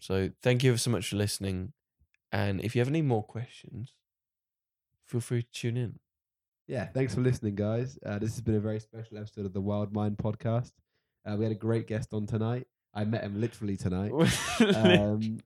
So 0.00 0.30
thank 0.40 0.62
you 0.62 0.70
ever 0.70 0.78
so 0.78 0.90
much 0.90 1.08
for 1.08 1.16
listening. 1.16 1.72
And 2.30 2.60
if 2.60 2.76
you 2.76 2.80
have 2.80 2.88
any 2.88 3.02
more 3.02 3.24
questions, 3.24 3.94
feel 5.04 5.20
free 5.20 5.42
to 5.42 5.50
tune 5.50 5.76
in. 5.76 5.98
yeah, 6.68 6.86
thanks 6.86 7.14
for 7.14 7.20
listening, 7.20 7.56
guys. 7.56 7.98
Uh, 8.06 8.20
this 8.20 8.30
has 8.30 8.40
been 8.40 8.54
a 8.54 8.60
very 8.60 8.78
special 8.78 9.18
episode 9.18 9.46
of 9.46 9.52
the 9.52 9.60
Wild 9.60 9.92
Mind 9.92 10.16
podcast. 10.16 10.70
Uh, 11.26 11.34
we 11.36 11.44
had 11.44 11.50
a 11.50 11.56
great 11.56 11.88
guest 11.88 12.10
on 12.12 12.26
tonight. 12.26 12.68
I 12.94 13.04
met 13.04 13.24
him 13.24 13.40
literally 13.40 13.76
tonight. 13.76 14.12
um, 14.76 15.38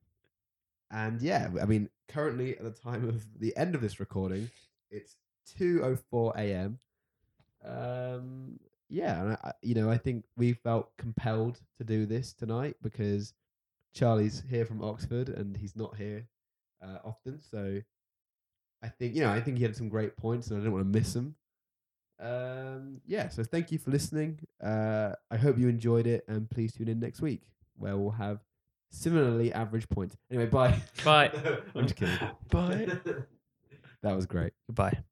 and 0.92 1.20
yeah, 1.22 1.48
I 1.60 1.64
mean, 1.64 1.88
currently 2.08 2.56
at 2.56 2.62
the 2.62 2.70
time 2.70 3.08
of 3.08 3.24
the 3.40 3.56
end 3.56 3.74
of 3.74 3.80
this 3.80 3.98
recording, 3.98 4.50
it's 4.90 5.16
two 5.46 5.80
oh 5.82 5.96
four 6.10 6.32
a.m. 6.36 6.78
Um, 7.64 8.58
yeah, 8.88 9.20
and 9.22 9.32
I- 9.42 9.52
you 9.62 9.74
know, 9.74 9.90
I 9.90 9.98
think 9.98 10.24
we 10.36 10.52
felt 10.52 10.96
compelled 10.98 11.60
to 11.78 11.84
do 11.84 12.06
this 12.06 12.32
tonight 12.32 12.76
because 12.82 13.32
Charlie's 13.94 14.42
here 14.50 14.64
from 14.66 14.82
Oxford 14.82 15.28
and 15.28 15.56
he's 15.56 15.76
not 15.76 15.96
here 15.96 16.26
uh, 16.82 16.98
often, 17.04 17.40
so 17.40 17.80
I 18.82 18.88
think 18.88 19.14
you 19.14 19.20
know, 19.22 19.30
I 19.30 19.40
think 19.40 19.58
he 19.58 19.62
had 19.62 19.76
some 19.76 19.88
great 19.88 20.16
points, 20.16 20.48
and 20.48 20.56
I 20.56 20.60
didn't 20.60 20.72
want 20.72 20.92
to 20.92 20.98
miss 20.98 21.12
them. 21.12 21.36
Um, 22.20 23.00
yeah, 23.06 23.28
so 23.28 23.42
thank 23.44 23.70
you 23.72 23.78
for 23.78 23.90
listening. 23.90 24.40
Uh, 24.62 25.12
I 25.30 25.36
hope 25.36 25.58
you 25.58 25.68
enjoyed 25.68 26.06
it, 26.06 26.24
and 26.28 26.50
please 26.50 26.72
tune 26.72 26.88
in 26.88 26.98
next 27.00 27.20
week 27.20 27.42
where 27.76 27.96
we'll 27.96 28.10
have 28.10 28.40
similarly 28.92 29.52
average 29.52 29.88
points. 29.88 30.16
Anyway, 30.30 30.46
bye. 30.46 30.80
Bye. 31.04 31.30
I'm 31.74 31.84
just 31.84 31.96
kidding. 31.96 32.16
Bye. 32.50 32.86
that 34.02 34.14
was 34.14 34.26
great. 34.26 34.52
Goodbye. 34.68 35.02